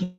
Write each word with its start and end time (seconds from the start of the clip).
On 0.00 0.16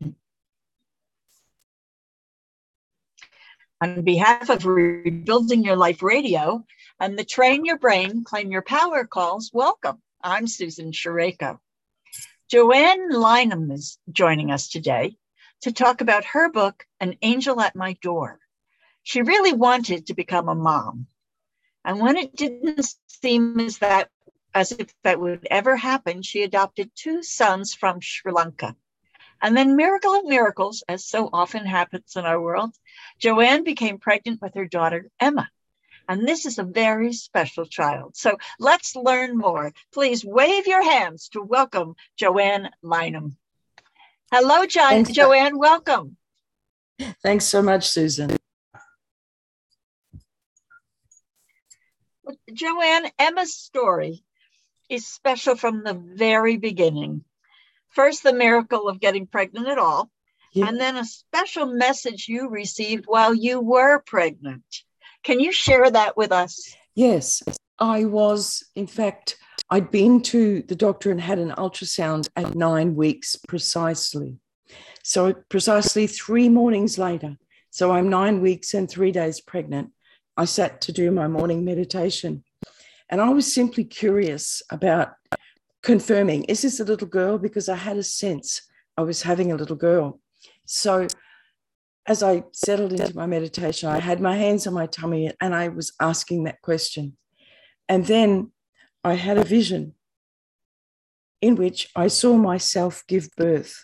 behalf 4.04 4.50
of 4.50 4.66
Rebuilding 4.66 5.66
Your 5.66 5.75
Life 5.75 6.01
Radio 6.01 6.66
and 7.00 7.20
the 7.20 7.25
Train 7.25 7.65
Your 7.65 7.77
Brain, 7.77 8.23
Claim 8.23 8.51
Your 8.51 8.61
Power 8.61 9.05
calls, 9.05 9.51
welcome. 9.53 10.01
I'm 10.21 10.47
Susan 10.47 10.93
Shareko. 10.93 11.59
Joanne 12.49 13.11
Lynham 13.11 13.69
is 13.73 13.97
joining 14.09 14.49
us 14.49 14.69
today 14.69 15.17
to 15.63 15.74
talk 15.74 15.99
about 15.99 16.23
her 16.26 16.50
book, 16.50 16.86
An 17.02 17.18
Angel 17.21 17.60
at 17.60 17.76
My 17.76 17.94
Door. 18.02 18.39
She 19.04 19.23
really 19.23 19.54
wanted 19.54 20.07
to 20.07 20.14
become 20.14 20.48
a 20.48 20.55
mom. 20.55 21.07
And 21.84 22.00
when 22.00 22.16
it 22.16 22.34
didn't 22.36 22.96
seem 23.07 23.60
as 23.60 23.80
that 23.80 24.10
as 24.54 24.71
if 24.71 24.94
that 25.04 25.20
would 25.20 25.46
ever 25.52 25.76
happen, 25.76 26.21
she 26.21 26.44
adopted 26.44 26.92
two 26.96 27.23
sons 27.23 27.73
from 27.73 28.00
Sri 28.00 28.32
Lanka. 28.32 28.78
And 29.42 29.56
then, 29.56 29.76
miracle 29.76 30.14
of 30.14 30.26
miracles, 30.26 30.84
as 30.88 31.05
so 31.05 31.30
often 31.32 31.66
happens 31.66 32.16
in 32.16 32.26
our 32.26 32.41
world, 32.41 32.76
Joanne 33.20 33.64
became 33.64 34.00
pregnant 34.00 34.42
with 34.42 34.55
her 34.55 34.66
daughter, 34.66 35.09
Emma. 35.20 35.50
And 36.08 36.28
this 36.28 36.46
is 36.46 36.59
a 36.59 36.64
very 36.64 37.14
special 37.14 37.66
child. 37.66 38.16
So 38.16 38.38
let's 38.59 38.95
learn 38.95 39.38
more. 39.38 39.73
Please 39.92 40.23
wave 40.23 40.68
your 40.68 40.84
hands 40.84 41.30
to 41.30 41.42
welcome 41.42 41.95
Joanne 42.18 42.70
Lynham. 42.84 43.36
Hello, 44.32 44.66
John. 44.66 44.90
Thanks, 44.90 45.12
Joanne. 45.12 45.58
Welcome. 45.58 46.17
Thanks 47.23 47.45
so 47.45 47.62
much, 47.62 47.88
Susan. 47.88 48.38
Joanne, 52.54 53.12
Emma's 53.20 53.56
story 53.56 54.23
is 54.90 55.08
special 55.08 55.56
from 55.56 55.84
the 55.84 55.94
very 55.94 56.58
beginning. 56.58 57.23
First, 57.95 58.23
the 58.23 58.34
miracle 58.34 58.90
of 58.90 58.99
getting 58.99 59.26
pregnant 59.26 59.70
at 59.70 59.77
all, 59.77 60.12
yeah. 60.52 60.67
and 60.67 60.80
then 60.80 60.98
a 60.98 61.05
special 61.05 61.66
message 61.66 62.27
you 62.27 62.49
received 62.49 63.06
while 63.08 63.33
you 63.33 63.61
were 63.61 64.00
pregnant. 64.06 64.66
Can 65.23 65.39
you 65.39 65.53
share 65.53 65.89
that 65.89 66.17
with 66.17 66.33
us? 66.33 66.75
Yes, 66.94 67.42
I 67.80 68.03
was, 68.03 68.64
in 68.75 68.86
fact, 68.86 69.38
I'd 69.70 69.92
been 69.92 70.22
to 70.23 70.61
the 70.64 70.75
doctor 70.75 71.09
and 71.09 71.22
had 71.22 71.39
an 71.39 71.52
ultrasound 71.52 72.28
at 72.36 72.53
nine 72.53 72.95
weeks 72.95 73.38
precisely. 73.47 74.39
So, 75.03 75.33
precisely 75.50 76.05
three 76.05 76.50
mornings 76.50 76.98
later, 76.98 77.38
so 77.70 77.92
I'm 77.92 78.09
nine 78.09 78.42
weeks 78.42 78.73
and 78.73 78.89
three 78.89 79.11
days 79.11 79.39
pregnant, 79.39 79.92
I 80.36 80.45
sat 80.45 80.81
to 80.81 80.92
do 80.92 81.11
my 81.11 81.27
morning 81.27 81.64
meditation. 81.64 82.44
And 83.09 83.22
I 83.22 83.30
was 83.30 83.53
simply 83.53 83.86
curious 83.86 84.61
about 84.70 85.14
confirming 85.86 86.44
is 86.45 86.64
this 86.64 86.80
a 86.80 86.83
little 86.83 87.08
girl? 87.08 87.38
Because 87.38 87.69
I 87.69 87.75
had 87.75 87.97
a 87.97 88.03
sense 88.03 88.67
I 88.97 89.03
was 89.03 89.22
having 89.22 89.52
a 89.52 89.55
little 89.55 89.75
girl. 89.75 90.19
So 90.66 91.08
as 92.08 92.22
I 92.23 92.44
settled 92.52 92.94
into 92.94 93.16
my 93.16 93.27
meditation, 93.27 93.89
I 93.89 94.00
had 94.00 94.19
my 94.19 94.36
hands 94.36 94.67
on 94.67 94.73
my 94.73 94.88
tummy 94.88 95.31
and 95.39 95.55
I 95.55 95.67
was 95.69 95.94
asking 96.00 96.44
that 96.44 96.61
question. 96.61 97.17
And 97.88 98.05
then 98.05 98.52
I 99.03 99.14
had 99.14 99.38
a 99.38 99.44
vision 99.44 99.94
in 101.42 101.55
which 101.55 101.89
I 101.95 102.08
saw 102.08 102.36
myself 102.36 103.03
give 103.08 103.30
birth. 103.38 103.83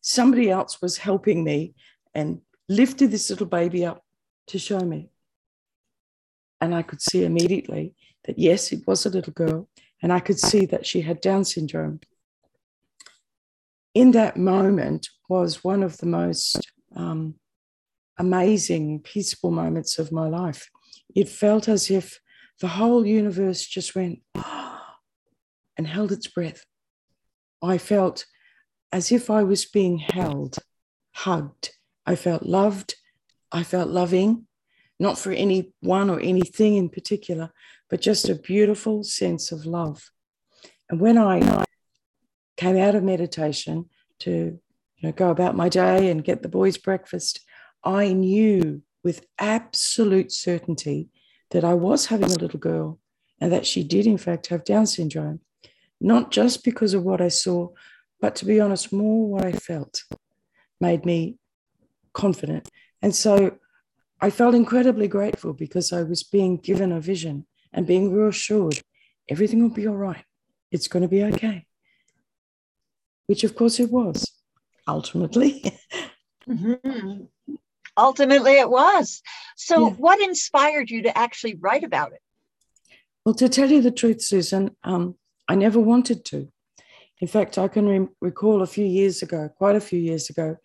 Somebody 0.00 0.50
else 0.50 0.80
was 0.80 0.98
helping 0.98 1.42
me 1.42 1.74
and 2.14 2.40
lifted 2.68 3.10
this 3.10 3.30
little 3.30 3.46
baby 3.46 3.84
up 3.84 4.04
to 4.48 4.58
show 4.58 4.80
me. 4.80 5.10
And 6.60 6.74
I 6.74 6.82
could 6.82 7.02
see 7.02 7.24
immediately 7.24 7.94
that 8.24 8.38
yes, 8.38 8.70
it 8.72 8.86
was 8.86 9.04
a 9.04 9.10
little 9.10 9.32
girl, 9.32 9.68
and 10.02 10.12
I 10.12 10.20
could 10.20 10.38
see 10.38 10.66
that 10.66 10.86
she 10.86 11.02
had 11.02 11.20
Down 11.20 11.44
syndrome. 11.44 12.00
In 13.94 14.10
that 14.12 14.36
moment 14.36 15.08
was 15.28 15.62
one 15.62 15.82
of 15.82 15.98
the 15.98 16.06
most 16.06 16.72
um, 16.96 17.34
amazing, 18.18 19.00
peaceful 19.00 19.50
moments 19.50 19.98
of 19.98 20.12
my 20.12 20.28
life. 20.28 20.68
It 21.14 21.28
felt 21.28 21.68
as 21.68 21.90
if 21.90 22.18
the 22.60 22.68
whole 22.68 23.06
universe 23.06 23.66
just 23.66 23.94
went 23.94 24.20
and 24.34 25.86
held 25.86 26.10
its 26.12 26.26
breath. 26.26 26.64
I 27.62 27.78
felt 27.78 28.26
as 28.90 29.12
if 29.12 29.30
I 29.30 29.42
was 29.42 29.64
being 29.64 29.98
held, 29.98 30.56
hugged. 31.14 31.70
I 32.04 32.16
felt 32.16 32.42
loved. 32.42 32.94
I 33.52 33.62
felt 33.62 33.88
loving, 33.88 34.46
not 34.98 35.18
for 35.18 35.30
any 35.30 35.72
one 35.80 36.08
or 36.10 36.18
anything 36.20 36.76
in 36.76 36.88
particular, 36.88 37.52
but 37.92 38.00
just 38.00 38.30
a 38.30 38.34
beautiful 38.34 39.04
sense 39.04 39.52
of 39.52 39.66
love. 39.66 40.10
And 40.88 40.98
when 40.98 41.18
I 41.18 41.66
came 42.56 42.78
out 42.78 42.94
of 42.94 43.02
meditation 43.02 43.90
to 44.20 44.58
you 44.96 45.02
know, 45.02 45.12
go 45.12 45.28
about 45.28 45.56
my 45.56 45.68
day 45.68 46.08
and 46.08 46.24
get 46.24 46.40
the 46.40 46.48
boys 46.48 46.78
breakfast, 46.78 47.40
I 47.84 48.14
knew 48.14 48.80
with 49.04 49.26
absolute 49.38 50.32
certainty 50.32 51.10
that 51.50 51.64
I 51.64 51.74
was 51.74 52.06
having 52.06 52.30
a 52.30 52.38
little 52.38 52.58
girl 52.58 52.98
and 53.42 53.52
that 53.52 53.66
she 53.66 53.84
did, 53.84 54.06
in 54.06 54.16
fact, 54.16 54.46
have 54.46 54.64
Down 54.64 54.86
syndrome, 54.86 55.40
not 56.00 56.30
just 56.30 56.64
because 56.64 56.94
of 56.94 57.02
what 57.02 57.20
I 57.20 57.28
saw, 57.28 57.72
but 58.22 58.34
to 58.36 58.46
be 58.46 58.58
honest, 58.58 58.90
more 58.90 59.28
what 59.28 59.44
I 59.44 59.52
felt 59.52 60.04
made 60.80 61.04
me 61.04 61.36
confident. 62.14 62.70
And 63.02 63.14
so 63.14 63.58
I 64.18 64.30
felt 64.30 64.54
incredibly 64.54 65.08
grateful 65.08 65.52
because 65.52 65.92
I 65.92 66.04
was 66.04 66.22
being 66.22 66.56
given 66.56 66.90
a 66.90 66.98
vision 66.98 67.44
and 67.72 67.86
being 67.86 68.12
reassured 68.12 68.82
everything 69.28 69.62
will 69.62 69.70
be 69.70 69.86
all 69.86 69.96
right. 69.96 70.24
It's 70.70 70.88
going 70.88 71.02
to 71.02 71.08
be 71.08 71.22
okay. 71.24 71.66
Which, 73.26 73.44
of 73.44 73.54
course, 73.54 73.80
it 73.80 73.90
was 73.90 74.30
ultimately. 74.86 75.62
mm-hmm. 76.48 77.24
Ultimately, 77.96 78.58
it 78.58 78.70
was. 78.70 79.22
So, 79.56 79.88
yeah. 79.88 79.94
what 79.94 80.20
inspired 80.20 80.90
you 80.90 81.02
to 81.02 81.16
actually 81.16 81.56
write 81.60 81.84
about 81.84 82.12
it? 82.12 82.20
Well, 83.24 83.34
to 83.36 83.48
tell 83.48 83.70
you 83.70 83.82
the 83.82 83.90
truth, 83.90 84.22
Susan, 84.22 84.76
um, 84.82 85.16
I 85.48 85.54
never 85.54 85.78
wanted 85.78 86.24
to. 86.26 86.48
In 87.20 87.28
fact, 87.28 87.58
I 87.58 87.68
can 87.68 87.86
re- 87.86 88.08
recall 88.20 88.62
a 88.62 88.66
few 88.66 88.84
years 88.84 89.22
ago, 89.22 89.48
quite 89.56 89.76
a 89.76 89.80
few 89.80 90.00
years 90.00 90.28
ago, 90.28 90.56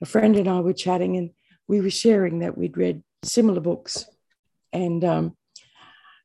a 0.00 0.06
friend 0.06 0.36
and 0.36 0.48
I 0.48 0.60
were 0.60 0.72
chatting 0.72 1.16
and 1.16 1.30
we 1.66 1.80
were 1.80 1.90
sharing 1.90 2.40
that 2.40 2.56
we'd 2.56 2.76
read 2.76 3.02
similar 3.24 3.60
books. 3.60 4.04
And 4.72 5.02
um, 5.04 5.36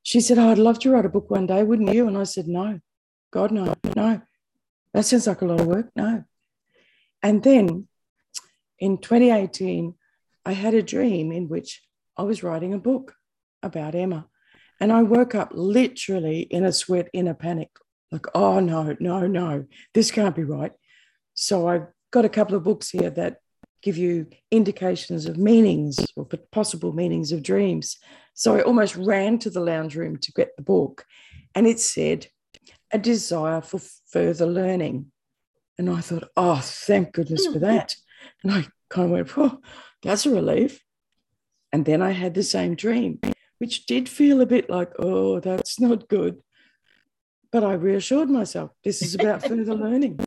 she 0.04 0.22
said, 0.22 0.38
oh, 0.38 0.50
I'd 0.50 0.58
love 0.58 0.80
to 0.80 0.92
write 0.92 1.06
a 1.06 1.10
book 1.10 1.30
one 1.30 1.46
day, 1.46 1.64
wouldn't 1.64 1.94
you? 1.94 2.08
And 2.08 2.18
I 2.18 2.24
said, 2.24 2.48
No, 2.48 2.80
God, 3.32 3.52
no, 3.52 3.74
no. 3.96 4.22
That 4.94 5.06
sounds 5.06 5.28
like 5.28 5.42
a 5.42 5.46
lot 5.46 5.62
of 5.62 5.68
work. 5.68 5.90
No. 5.96 6.24
And 7.24 7.44
then 7.44 7.88
in 8.80 8.98
2018, 8.98 9.94
I 10.46 10.54
had 10.54 10.74
a 10.74 10.82
dream 10.82 11.32
in 11.32 11.48
which 11.48 11.82
I 12.18 12.24
was 12.24 12.44
writing 12.44 12.74
a 12.74 12.80
book 12.80 13.14
about 13.64 13.96
Emma. 13.96 14.28
And 14.80 14.92
I 14.92 15.04
woke 15.04 15.36
up 15.36 15.52
literally 15.54 16.42
in 16.42 16.66
a 16.66 16.74
sweat, 16.74 17.08
in 17.14 17.28
a 17.28 17.36
panic, 17.36 17.70
like, 18.12 18.26
oh, 18.34 18.60
no, 18.60 18.96
no, 19.00 19.28
no, 19.28 19.66
this 19.94 20.10
can't 20.10 20.36
be 20.36 20.44
right. 20.44 20.72
So 21.36 21.70
I 21.70 21.84
got 22.12 22.26
a 22.26 22.30
couple 22.30 22.58
of 22.58 22.64
books 22.64 22.90
here 22.90 23.12
that 23.12 23.38
give 23.82 23.98
you 23.98 24.28
indications 24.52 25.26
of 25.26 25.38
meanings 25.38 26.00
or 26.16 26.26
possible 26.52 26.94
meanings 26.94 27.32
of 27.32 27.44
dreams. 27.44 27.98
So 28.34 28.56
I 28.56 28.62
almost 28.62 28.96
ran 28.96 29.40
to 29.40 29.50
the 29.50 29.60
lounge 29.60 29.96
room 29.96 30.18
to 30.18 30.32
get 30.32 30.56
the 30.56 30.64
book, 30.64 31.06
and 31.56 31.68
it 31.68 31.80
said, 31.80 32.28
A 32.92 32.98
desire 32.98 33.62
for 33.62 33.80
further 34.08 34.46
learning. 34.46 35.12
And 35.78 35.90
I 35.90 36.02
thought, 36.02 36.30
Oh, 36.38 36.60
thank 36.62 37.14
goodness 37.14 37.46
for 37.46 37.54
hmm. 37.54 37.66
that. 37.66 37.96
And 38.44 38.54
I 38.54 38.68
kind 38.90 39.06
of 39.06 39.12
went, 39.12 39.38
Oh, 39.38 39.60
that's 40.02 40.26
a 40.26 40.32
relief. 40.32 40.82
And 41.74 41.86
then 41.86 42.02
I 42.02 42.12
had 42.12 42.34
the 42.34 42.44
same 42.44 42.76
dream, 42.76 43.20
which 43.60 43.86
did 43.86 44.10
feel 44.10 44.42
a 44.42 44.46
bit 44.46 44.70
like, 44.70 44.92
Oh, 45.00 45.40
that's 45.40 45.80
not 45.80 46.08
good. 46.08 46.42
But 47.52 47.64
I 47.64 47.74
reassured 47.74 48.30
myself, 48.30 48.72
this 48.84 49.02
is 49.02 49.16
about 49.16 49.44
further 49.48 49.76
learning 49.76 50.20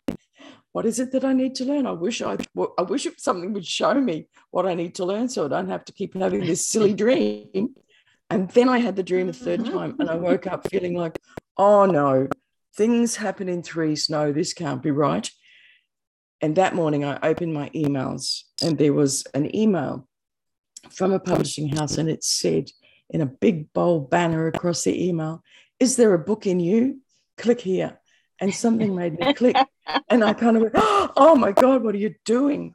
what 0.74 0.86
is 0.86 0.98
it 0.98 1.12
that 1.12 1.24
I 1.24 1.32
need 1.32 1.54
to 1.56 1.64
learn? 1.64 1.86
I 1.86 1.92
wish 1.92 2.20
I, 2.20 2.36
I 2.76 2.82
wish 2.82 3.06
something 3.16 3.52
would 3.52 3.64
show 3.64 3.94
me 3.94 4.26
what 4.50 4.66
I 4.66 4.74
need 4.74 4.96
to 4.96 5.04
learn, 5.04 5.28
so 5.28 5.44
I 5.44 5.48
don't 5.48 5.68
have 5.68 5.84
to 5.84 5.92
keep 5.92 6.14
having 6.14 6.40
this 6.40 6.66
silly 6.66 6.92
dream. 7.04 7.76
And 8.28 8.50
then 8.50 8.68
I 8.68 8.78
had 8.78 8.96
the 8.96 9.04
dream 9.04 9.28
a 9.28 9.32
third 9.32 9.60
mm-hmm. 9.60 9.72
time, 9.72 9.96
and 10.00 10.10
I 10.10 10.16
woke 10.16 10.48
up 10.48 10.68
feeling 10.68 10.96
like, 10.96 11.20
oh 11.56 11.86
no, 11.86 12.26
things 12.76 13.14
happen 13.14 13.48
in 13.48 13.62
threes. 13.62 14.10
No, 14.10 14.32
this 14.32 14.52
can't 14.52 14.82
be 14.82 14.90
right. 14.90 15.30
And 16.40 16.56
that 16.56 16.74
morning, 16.74 17.04
I 17.04 17.20
opened 17.22 17.54
my 17.54 17.70
emails, 17.70 18.42
and 18.60 18.76
there 18.76 18.92
was 18.92 19.24
an 19.32 19.54
email 19.54 20.08
from 20.90 21.12
a 21.12 21.20
publishing 21.20 21.68
house, 21.68 21.98
and 21.98 22.08
it 22.08 22.24
said 22.24 22.68
in 23.10 23.20
a 23.20 23.26
big 23.26 23.72
bold 23.74 24.10
banner 24.10 24.48
across 24.48 24.82
the 24.82 25.08
email, 25.08 25.40
"Is 25.78 25.94
there 25.94 26.14
a 26.14 26.18
book 26.18 26.48
in 26.48 26.58
you? 26.58 27.00
Click 27.38 27.60
here." 27.60 28.00
And 28.44 28.54
something 28.54 28.94
made 28.94 29.18
me 29.18 29.32
click. 29.32 29.56
And 30.10 30.22
I 30.22 30.34
kind 30.34 30.58
of 30.58 30.64
went, 30.64 30.74
oh 30.76 31.34
my 31.34 31.52
God, 31.52 31.82
what 31.82 31.94
are 31.94 31.98
you 31.98 32.14
doing? 32.26 32.74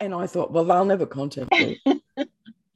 And 0.00 0.14
I 0.14 0.26
thought, 0.26 0.52
well, 0.52 0.64
they'll 0.64 0.86
never 0.86 1.04
contact 1.04 1.54
you. 1.54 1.76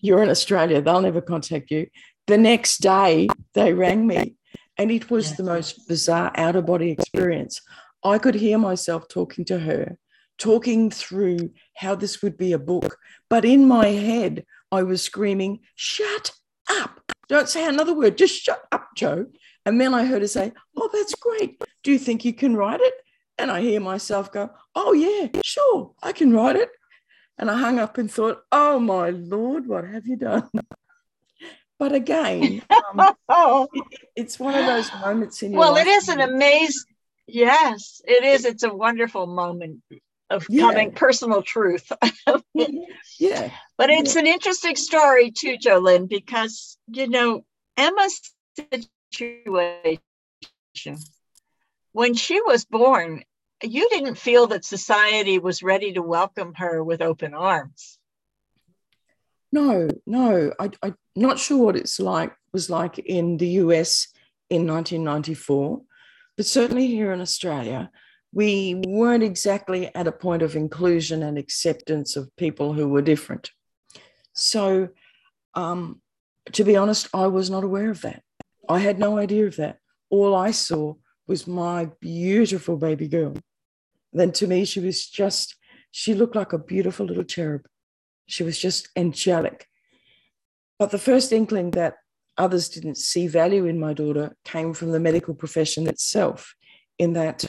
You're 0.01 0.23
in 0.23 0.29
Australia, 0.29 0.83
they'll 0.83 1.01
never 1.01 1.23
contact 1.23 1.71
you. 1.71 1.87
The 2.27 2.37
next 2.37 2.83
day, 2.83 3.29
they 3.55 3.73
rang 3.73 4.07
me, 4.07 4.37
and 4.77 4.91
it 4.91 5.11
was 5.11 5.37
the 5.37 5.45
most 5.45 5.89
bizarre 5.89 6.31
out 6.35 6.57
of 6.57 6.67
body 6.67 6.91
experience. 6.91 7.63
I 8.05 8.19
could 8.19 8.35
hear 8.35 8.59
myself 8.59 9.09
talking 9.09 9.47
to 9.47 9.59
her 9.61 9.97
talking 10.39 10.91
through 10.91 11.51
how 11.75 11.95
this 11.95 12.21
would 12.21 12.37
be 12.37 12.53
a 12.53 12.59
book. 12.59 12.99
But 13.31 13.47
in 13.47 13.67
my 13.67 13.89
head, 13.89 14.45
I 14.71 14.83
was 14.83 15.03
screaming, 15.03 15.61
Shut 15.75 16.33
up. 16.69 17.01
Don't 17.29 17.49
say 17.49 17.67
another 17.67 17.95
word. 17.95 18.19
Just 18.19 18.43
shut 18.43 18.63
up, 18.71 18.89
Jo. 18.95 19.27
And 19.67 19.81
then 19.81 19.93
I 19.93 20.05
heard 20.05 20.23
her 20.23 20.29
say, 20.29 20.53
Oh, 20.77 20.89
that's 20.93 21.15
great. 21.17 21.63
Do 21.83 21.93
you 21.93 21.99
think 21.99 22.25
you 22.25 22.33
can 22.33 22.57
write 22.57 22.81
it? 22.81 22.95
And 23.37 23.51
I 23.51 23.61
hear 23.61 23.81
myself 23.81 24.33
go, 24.33 24.51
Oh, 24.75 24.93
yeah, 24.93 25.29
sure, 25.45 25.93
I 26.03 26.13
can 26.13 26.33
write 26.33 26.57
it. 26.57 26.71
And 27.37 27.51
I 27.51 27.59
hung 27.59 27.79
up 27.79 27.99
and 27.99 28.11
thought, 28.11 28.43
Oh, 28.53 28.79
my 28.79 29.11
Lord, 29.11 29.67
what 29.67 29.85
have 29.85 30.07
you 30.07 30.17
done? 30.17 30.49
But 31.79 31.93
again, 31.93 32.63
um, 32.71 33.15
oh. 33.29 33.69
it, 33.75 33.85
it's 34.15 34.39
one 34.39 34.55
of 34.55 34.65
those 34.65 34.91
moments 34.95 35.43
in 35.43 35.53
your 35.53 35.61
life. 35.61 35.75
well, 35.75 35.77
it 35.77 35.87
is 35.87 36.09
an 36.09 36.21
amazing, 36.21 36.95
yes, 37.27 38.01
it 38.07 38.25
is. 38.25 38.47
It's 38.47 38.63
a 38.63 38.73
wonderful 38.73 39.27
moment 39.27 39.83
of 40.31 40.47
yeah. 40.49 40.63
coming 40.63 40.93
personal 40.93 41.43
truth. 41.43 41.91
yeah. 43.19 43.51
But 43.79 43.91
it's 43.91 44.15
yeah. 44.15 44.21
an 44.23 44.27
interesting 44.27 44.75
story 44.75 45.31
too, 45.31 45.59
Jolynn, 45.59 46.09
because 46.09 46.79
you 46.89 47.09
know, 47.09 47.45
Emma's 47.77 48.23
situation 49.17 50.99
when 51.97 52.13
she 52.13 52.43
was 52.43 52.67
born, 52.67 53.25
you 53.63 53.89
didn't 53.89 54.19
feel 54.19 54.49
that 54.49 54.67
society 54.67 55.39
was 55.39 55.63
ready 55.63 55.95
to 55.95 56.03
welcome 56.03 56.53
her 56.57 56.85
with 56.85 57.01
open 57.01 57.33
arms. 57.33 57.99
No, 59.51 59.89
no, 60.07 60.53
I, 60.61 60.71
I'm 60.83 60.95
not 61.15 61.39
sure 61.39 61.65
what 61.65 61.77
it's 61.77 61.99
like 61.99 62.35
was 62.53 62.69
like 62.69 62.99
in 62.99 63.39
the 63.39 63.49
US 63.65 64.09
in 64.51 64.67
1994, 64.67 65.81
but 66.37 66.45
certainly 66.45 66.87
here 66.87 67.13
in 67.13 67.23
Australia, 67.23 67.91
we 68.31 68.83
weren't 68.87 69.23
exactly 69.23 69.91
at 69.95 70.07
a 70.07 70.13
point 70.13 70.43
of 70.43 70.55
inclusion 70.55 71.23
and 71.23 71.39
acceptance 71.39 72.15
of 72.15 72.35
people 72.37 72.75
who 72.75 72.89
were 72.89 73.01
different. 73.01 73.51
So, 74.35 74.91
um, 75.55 76.03
to 76.53 76.63
be 76.63 76.77
honest, 76.77 77.09
I 77.15 77.29
was 77.29 77.49
not 77.49 77.65
aware 77.65 77.91
of 77.91 78.03
that. 78.03 78.23
I 78.69 78.79
had 78.81 78.99
no 78.99 79.19
idea 79.19 79.47
of 79.47 79.57
that. 79.57 79.79
All 80.11 80.35
I 80.35 80.51
saw 80.51 80.95
was 81.27 81.47
my 81.47 81.91
beautiful 82.01 82.77
baby 82.77 83.09
girl. 83.09 83.35
Then 84.13 84.33
to 84.33 84.47
me, 84.47 84.65
she 84.65 84.81
was 84.81 85.07
just, 85.09 85.57
she 85.91 86.15
looked 86.15 86.37
like 86.37 86.53
a 86.53 86.59
beautiful 86.59 87.07
little 87.07 87.25
cherub. 87.25 87.67
She 88.27 88.43
was 88.43 88.59
just 88.59 88.89
angelic. 88.97 89.67
But 90.79 90.91
the 90.91 90.99
first 90.99 91.33
inkling 91.33 91.73
that 91.73 91.95
others 92.39 92.69
didn't 92.69 92.97
see 92.97 93.27
value 93.27 93.67
in 93.67 93.81
my 93.81 93.93
daughter 93.93 94.37
came 94.45 94.75
from 94.75 94.93
the 94.93 95.01
medical 95.01 95.35
profession 95.35 95.87
itself, 95.87 96.55
in 96.99 97.13
that 97.15 97.45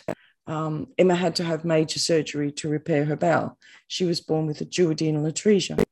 um, 0.46 0.88
Emma 0.98 1.16
had 1.16 1.36
to 1.36 1.44
have 1.44 1.66
major 1.66 2.00
surgery 2.00 2.52
to 2.54 2.70
repair 2.70 3.06
her 3.06 3.16
bowel. 3.16 3.58
She 3.88 4.06
was 4.06 4.22
born 4.22 4.46
with 4.48 4.62
a 4.62 4.66
duodenal 4.66 5.30
atresia. 5.30 5.84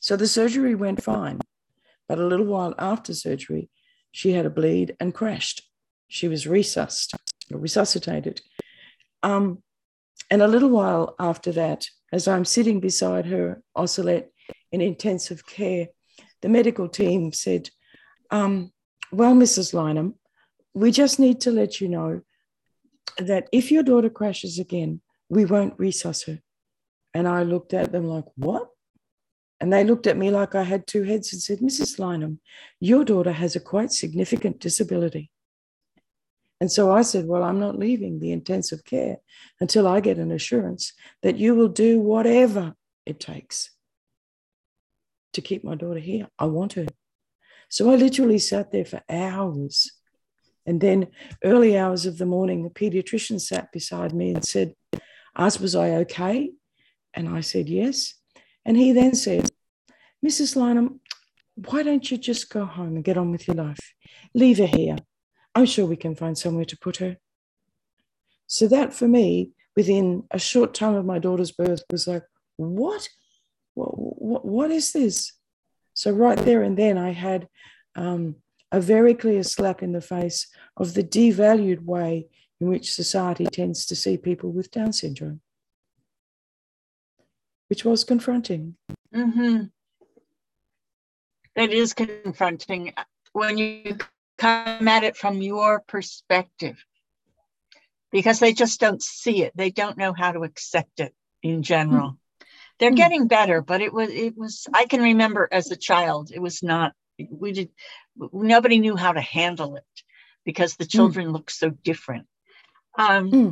So 0.00 0.16
the 0.16 0.26
surgery 0.26 0.74
went 0.74 1.02
fine. 1.02 1.40
But 2.08 2.18
a 2.18 2.26
little 2.26 2.46
while 2.46 2.74
after 2.78 3.12
surgery, 3.12 3.68
she 4.12 4.32
had 4.32 4.46
a 4.46 4.50
bleed 4.50 4.96
and 5.00 5.14
crashed. 5.14 5.62
She 6.08 6.28
was 6.28 6.46
resuscitated. 6.46 8.40
Um, 9.22 9.62
and 10.30 10.42
a 10.42 10.48
little 10.48 10.70
while 10.70 11.14
after 11.18 11.52
that, 11.52 11.86
as 12.12 12.28
I'm 12.28 12.44
sitting 12.44 12.80
beside 12.80 13.26
her 13.26 13.62
isolette 13.76 14.30
in 14.72 14.80
intensive 14.80 15.46
care, 15.46 15.88
the 16.42 16.48
medical 16.48 16.88
team 16.88 17.32
said, 17.32 17.70
um, 18.30 18.72
Well, 19.12 19.34
Mrs. 19.34 19.74
Lynham, 19.74 20.14
we 20.74 20.90
just 20.90 21.18
need 21.18 21.40
to 21.42 21.50
let 21.50 21.80
you 21.80 21.88
know 21.88 22.20
that 23.18 23.48
if 23.52 23.70
your 23.70 23.82
daughter 23.82 24.10
crashes 24.10 24.58
again, 24.58 25.00
we 25.28 25.44
won't 25.44 25.78
resuscitate 25.78 26.36
her. 26.36 26.42
And 27.14 27.26
I 27.26 27.42
looked 27.42 27.74
at 27.74 27.92
them 27.92 28.04
like, 28.04 28.26
What? 28.36 28.68
And 29.60 29.72
they 29.72 29.84
looked 29.84 30.06
at 30.06 30.16
me 30.16 30.30
like 30.30 30.54
I 30.54 30.62
had 30.62 30.86
two 30.86 31.02
heads 31.02 31.32
and 31.32 31.42
said, 31.42 31.58
Mrs. 31.58 31.98
Lynham, 31.98 32.38
your 32.80 33.04
daughter 33.04 33.32
has 33.32 33.56
a 33.56 33.60
quite 33.60 33.92
significant 33.92 34.60
disability. 34.60 35.30
And 36.60 36.70
so 36.70 36.92
I 36.92 37.02
said, 37.02 37.26
Well, 37.26 37.42
I'm 37.42 37.60
not 37.60 37.78
leaving 37.78 38.18
the 38.18 38.32
intensive 38.32 38.84
care 38.84 39.18
until 39.60 39.86
I 39.86 40.00
get 40.00 40.18
an 40.18 40.30
assurance 40.30 40.92
that 41.22 41.36
you 41.36 41.54
will 41.54 41.68
do 41.68 42.00
whatever 42.00 42.74
it 43.06 43.20
takes 43.20 43.70
to 45.32 45.40
keep 45.40 45.64
my 45.64 45.74
daughter 45.74 46.00
here. 46.00 46.28
I 46.38 46.46
want 46.46 46.74
her. 46.74 46.86
So 47.68 47.90
I 47.90 47.96
literally 47.96 48.38
sat 48.38 48.72
there 48.72 48.84
for 48.84 49.02
hours. 49.08 49.92
And 50.66 50.80
then, 50.80 51.08
early 51.44 51.78
hours 51.78 52.06
of 52.06 52.18
the 52.18 52.26
morning, 52.26 52.62
the 52.62 52.70
pediatrician 52.70 53.40
sat 53.40 53.72
beside 53.72 54.12
me 54.12 54.34
and 54.34 54.44
said, 54.44 54.74
Asked, 55.36 55.60
was 55.60 55.74
I 55.74 55.90
okay? 56.02 56.50
And 57.14 57.28
I 57.28 57.40
said, 57.40 57.68
Yes. 57.68 58.14
And 58.68 58.76
he 58.76 58.92
then 58.92 59.14
said, 59.14 59.48
Mrs. 60.22 60.54
Lynham, 60.54 61.00
why 61.54 61.82
don't 61.82 62.10
you 62.10 62.18
just 62.18 62.50
go 62.50 62.66
home 62.66 62.96
and 62.96 63.02
get 63.02 63.16
on 63.16 63.30
with 63.30 63.48
your 63.48 63.56
life? 63.56 63.94
Leave 64.34 64.58
her 64.58 64.66
here. 64.66 64.96
I'm 65.54 65.64
sure 65.64 65.86
we 65.86 65.96
can 65.96 66.14
find 66.14 66.36
somewhere 66.36 66.66
to 66.66 66.76
put 66.76 66.98
her. 66.98 67.16
So 68.46 68.68
that 68.68 68.92
for 68.92 69.08
me, 69.08 69.52
within 69.74 70.24
a 70.30 70.38
short 70.38 70.74
time 70.74 70.94
of 70.94 71.06
my 71.06 71.18
daughter's 71.18 71.50
birth, 71.50 71.82
was 71.90 72.06
like, 72.06 72.24
what? 72.58 73.08
What, 73.72 73.88
what, 73.96 74.44
what 74.44 74.70
is 74.70 74.92
this? 74.92 75.32
So 75.94 76.10
right 76.10 76.36
there 76.36 76.62
and 76.62 76.76
then, 76.76 76.98
I 76.98 77.12
had 77.12 77.48
um, 77.96 78.36
a 78.70 78.82
very 78.82 79.14
clear 79.14 79.44
slap 79.44 79.82
in 79.82 79.92
the 79.92 80.02
face 80.02 80.46
of 80.76 80.92
the 80.92 81.02
devalued 81.02 81.86
way 81.86 82.26
in 82.60 82.68
which 82.68 82.92
society 82.92 83.46
tends 83.46 83.86
to 83.86 83.96
see 83.96 84.18
people 84.18 84.52
with 84.52 84.70
Down 84.70 84.92
syndrome, 84.92 85.40
which 87.68 87.84
was 87.84 88.04
confronting. 88.04 88.76
Mm-hmm. 89.14 89.64
That 91.56 91.72
is 91.72 91.94
confronting 91.94 92.94
when 93.32 93.58
you 93.58 93.98
come 94.38 94.88
at 94.88 95.04
it 95.04 95.16
from 95.16 95.42
your 95.42 95.80
perspective 95.80 96.76
because 98.10 98.38
they 98.38 98.52
just 98.52 98.80
don't 98.80 99.02
see 99.02 99.42
it. 99.42 99.52
They 99.56 99.70
don't 99.70 99.98
know 99.98 100.12
how 100.12 100.32
to 100.32 100.44
accept 100.44 101.00
it 101.00 101.14
in 101.42 101.62
general. 101.62 102.10
Mm. 102.10 102.16
They're 102.78 102.92
mm. 102.92 102.96
getting 102.96 103.26
better, 103.26 103.60
but 103.60 103.80
it 103.80 103.92
was 103.92 104.10
it 104.10 104.36
was 104.36 104.66
I 104.72 104.86
can 104.86 105.02
remember 105.02 105.48
as 105.50 105.70
a 105.70 105.76
child, 105.76 106.30
it 106.32 106.40
was 106.40 106.62
not 106.62 106.92
we 107.30 107.52
did 107.52 107.70
nobody 108.32 108.78
knew 108.78 108.96
how 108.96 109.12
to 109.12 109.20
handle 109.20 109.76
it 109.76 109.84
because 110.44 110.76
the 110.76 110.84
hmm. 110.84 110.88
children 110.88 111.28
mm. 111.28 111.32
looked 111.32 111.52
so 111.52 111.70
different. 111.70 112.26
Um, 112.96 113.30
hmm. 113.30 113.50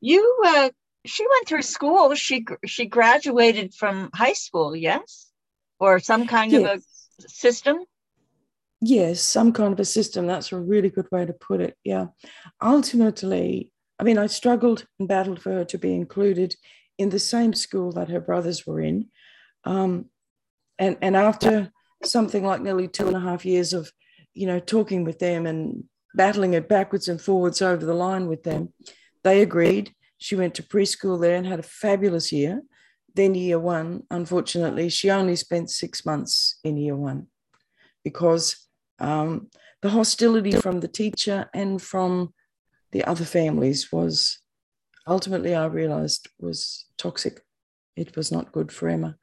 you 0.00 0.42
uh, 0.44 0.70
she 1.04 1.26
went 1.26 1.48
through 1.48 1.62
school. 1.62 2.14
She 2.14 2.44
she 2.66 2.86
graduated 2.86 3.74
from 3.74 4.10
high 4.14 4.32
school, 4.34 4.76
yes, 4.76 5.30
or 5.78 5.98
some 5.98 6.26
kind 6.26 6.52
yes. 6.52 6.62
of 6.62 6.84
a 7.24 7.28
system. 7.28 7.78
Yes, 8.80 9.20
some 9.20 9.52
kind 9.52 9.72
of 9.72 9.80
a 9.80 9.84
system. 9.84 10.26
That's 10.26 10.52
a 10.52 10.58
really 10.58 10.90
good 10.90 11.08
way 11.10 11.26
to 11.26 11.32
put 11.32 11.60
it. 11.60 11.76
Yeah. 11.82 12.06
Ultimately, 12.62 13.72
I 13.98 14.04
mean, 14.04 14.18
I 14.18 14.26
struggled 14.28 14.86
and 14.98 15.08
battled 15.08 15.42
for 15.42 15.50
her 15.52 15.64
to 15.64 15.78
be 15.78 15.94
included 15.94 16.54
in 16.96 17.08
the 17.10 17.18
same 17.18 17.54
school 17.54 17.92
that 17.92 18.08
her 18.10 18.20
brothers 18.20 18.66
were 18.66 18.80
in. 18.80 19.08
Um, 19.64 20.06
and, 20.78 20.96
and 21.02 21.16
after 21.16 21.72
something 22.04 22.44
like 22.44 22.60
nearly 22.60 22.86
two 22.86 23.08
and 23.08 23.16
a 23.16 23.20
half 23.20 23.44
years 23.44 23.72
of, 23.72 23.90
you 24.34 24.46
know, 24.46 24.60
talking 24.60 25.02
with 25.02 25.18
them 25.18 25.46
and 25.46 25.84
battling 26.14 26.54
it 26.54 26.68
backwards 26.68 27.08
and 27.08 27.20
forwards 27.20 27.60
over 27.60 27.84
the 27.84 27.94
line 27.94 28.28
with 28.28 28.44
them, 28.44 28.72
they 29.24 29.42
agreed. 29.42 29.92
She 30.18 30.36
went 30.36 30.54
to 30.56 30.62
preschool 30.62 31.20
there 31.20 31.36
and 31.36 31.46
had 31.46 31.60
a 31.60 31.64
fabulous 31.64 32.32
year. 32.32 32.62
Then, 33.14 33.34
year 33.34 33.58
one, 33.58 34.02
unfortunately, 34.10 34.88
she 34.90 35.10
only 35.10 35.36
spent 35.36 35.70
six 35.70 36.04
months 36.04 36.58
in 36.62 36.76
year 36.76 36.96
one 36.96 37.28
because 38.04 38.68
um, 38.98 39.48
the 39.82 39.90
hostility 39.90 40.52
from 40.52 40.80
the 40.80 40.88
teacher 40.88 41.48
and 41.54 41.80
from 41.80 42.34
the 42.92 43.04
other 43.04 43.24
families 43.24 43.92
was 43.92 44.38
ultimately 45.06 45.54
I 45.54 45.66
realized 45.66 46.28
was 46.38 46.86
toxic. 46.96 47.40
It 47.96 48.16
was 48.16 48.30
not 48.30 48.52
good 48.52 48.70
for 48.70 48.88
Emma, 48.88 49.16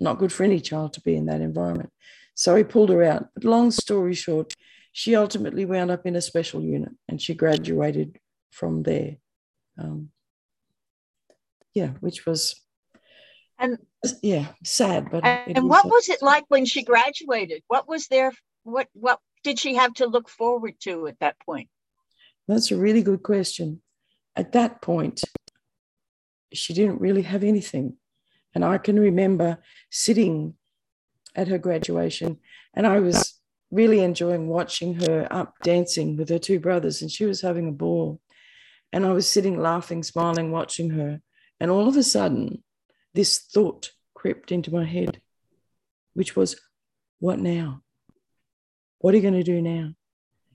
not 0.00 0.18
good 0.18 0.32
for 0.32 0.44
any 0.44 0.60
child 0.60 0.92
to 0.94 1.00
be 1.00 1.14
in 1.14 1.26
that 1.26 1.40
environment. 1.40 1.90
So 2.34 2.54
he 2.54 2.64
pulled 2.64 2.90
her 2.90 3.02
out. 3.02 3.28
But 3.34 3.44
long 3.44 3.70
story 3.70 4.14
short, 4.14 4.54
she 4.92 5.14
ultimately 5.14 5.64
wound 5.64 5.90
up 5.90 6.06
in 6.06 6.16
a 6.16 6.20
special 6.20 6.62
unit 6.62 6.92
and 7.08 7.20
she 7.20 7.34
graduated 7.34 8.18
from 8.50 8.82
there. 8.82 9.16
Um, 9.78 10.10
yeah, 11.78 11.90
which 12.00 12.26
was 12.26 12.60
and 13.58 13.78
yeah 14.22 14.46
sad 14.62 15.10
but 15.10 15.24
and 15.24 15.68
what 15.68 15.84
was 15.86 16.08
it 16.08 16.22
like 16.22 16.44
when 16.48 16.64
she 16.64 16.84
graduated 16.84 17.60
what 17.66 17.88
was 17.88 18.06
there 18.06 18.32
what 18.62 18.86
what 18.92 19.18
did 19.42 19.58
she 19.58 19.74
have 19.74 19.94
to 19.94 20.06
look 20.06 20.28
forward 20.28 20.74
to 20.80 21.06
at 21.06 21.18
that 21.20 21.38
point? 21.40 21.68
That's 22.46 22.70
a 22.70 22.76
really 22.76 23.02
good 23.02 23.22
question. 23.22 23.82
At 24.36 24.52
that 24.52 24.80
point, 24.80 25.22
she 26.52 26.72
didn't 26.74 27.00
really 27.00 27.22
have 27.22 27.44
anything. 27.44 27.96
And 28.54 28.64
I 28.64 28.78
can 28.78 28.98
remember 28.98 29.58
sitting 29.90 30.54
at 31.36 31.48
her 31.48 31.58
graduation 31.58 32.38
and 32.74 32.86
I 32.86 33.00
was 33.00 33.34
really 33.70 34.00
enjoying 34.00 34.48
watching 34.48 34.94
her 35.00 35.28
up 35.30 35.54
dancing 35.62 36.16
with 36.16 36.30
her 36.30 36.38
two 36.38 36.58
brothers 36.58 37.02
and 37.02 37.10
she 37.10 37.26
was 37.26 37.42
having 37.42 37.68
a 37.68 37.72
ball. 37.72 38.20
And 38.92 39.04
I 39.04 39.12
was 39.12 39.28
sitting 39.28 39.60
laughing, 39.60 40.02
smiling, 40.02 40.50
watching 40.50 40.90
her. 40.90 41.20
And 41.60 41.70
all 41.70 41.88
of 41.88 41.96
a 41.96 42.02
sudden, 42.02 42.62
this 43.14 43.38
thought 43.38 43.90
crept 44.14 44.52
into 44.52 44.72
my 44.72 44.84
head, 44.84 45.20
which 46.14 46.36
was, 46.36 46.60
what 47.18 47.38
now? 47.38 47.82
What 48.98 49.14
are 49.14 49.16
you 49.16 49.22
going 49.22 49.34
to 49.34 49.42
do 49.42 49.60
now? 49.60 49.94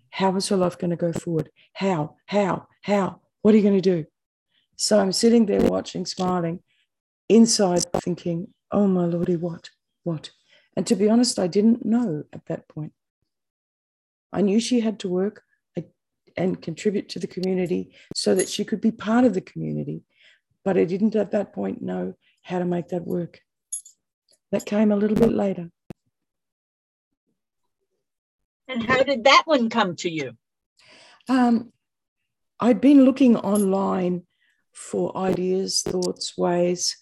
How 0.09 0.35
is 0.35 0.49
your 0.49 0.59
life 0.59 0.77
going 0.77 0.91
to 0.91 0.95
go 0.95 1.11
forward? 1.11 1.49
How? 1.73 2.17
How? 2.25 2.67
How? 2.81 3.21
What 3.41 3.53
are 3.53 3.57
you 3.57 3.63
going 3.63 3.81
to 3.81 3.81
do? 3.81 4.05
So 4.75 4.99
I'm 4.99 5.11
sitting 5.11 5.45
there 5.45 5.61
watching, 5.61 6.05
smiling, 6.05 6.59
inside 7.29 7.85
thinking, 8.01 8.53
oh 8.71 8.87
my 8.87 9.05
lordy, 9.05 9.35
what? 9.35 9.69
What? 10.03 10.31
And 10.75 10.85
to 10.87 10.95
be 10.95 11.09
honest, 11.09 11.39
I 11.39 11.47
didn't 11.47 11.85
know 11.85 12.23
at 12.33 12.45
that 12.45 12.67
point. 12.67 12.93
I 14.31 14.41
knew 14.41 14.59
she 14.59 14.79
had 14.79 14.99
to 14.99 15.09
work 15.09 15.43
and 16.35 16.61
contribute 16.61 17.09
to 17.09 17.19
the 17.19 17.27
community 17.27 17.93
so 18.15 18.33
that 18.35 18.49
she 18.49 18.65
could 18.65 18.81
be 18.81 18.91
part 18.91 19.25
of 19.25 19.33
the 19.33 19.41
community. 19.41 20.03
But 20.63 20.77
I 20.77 20.85
didn't 20.85 21.15
at 21.15 21.31
that 21.31 21.53
point 21.53 21.81
know 21.81 22.13
how 22.41 22.59
to 22.59 22.65
make 22.65 22.89
that 22.89 23.05
work. 23.05 23.39
That 24.51 24.65
came 24.65 24.91
a 24.91 24.95
little 24.95 25.17
bit 25.17 25.31
later. 25.31 25.69
And 28.67 28.83
how 28.83 29.03
did 29.03 29.25
that 29.25 29.43
one 29.45 29.69
come 29.69 29.95
to 29.97 30.09
you? 30.09 30.33
Um, 31.27 31.71
I'd 32.59 32.81
been 32.81 33.05
looking 33.05 33.35
online 33.35 34.23
for 34.73 35.15
ideas, 35.17 35.81
thoughts, 35.81 36.37
ways, 36.37 36.97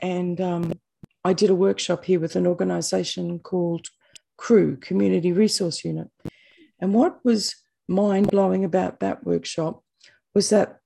and 0.00 0.40
um, 0.40 0.72
I 1.24 1.32
did 1.32 1.50
a 1.50 1.54
workshop 1.54 2.04
here 2.04 2.20
with 2.20 2.36
an 2.36 2.46
organization 2.46 3.38
called 3.38 3.86
CREW, 4.36 4.76
Community 4.80 5.32
Resource 5.32 5.84
Unit. 5.84 6.08
And 6.80 6.92
what 6.92 7.24
was 7.24 7.54
mind 7.88 8.30
blowing 8.30 8.64
about 8.64 9.00
that 9.00 9.24
workshop 9.24 9.82
was 10.34 10.50
that 10.50 10.80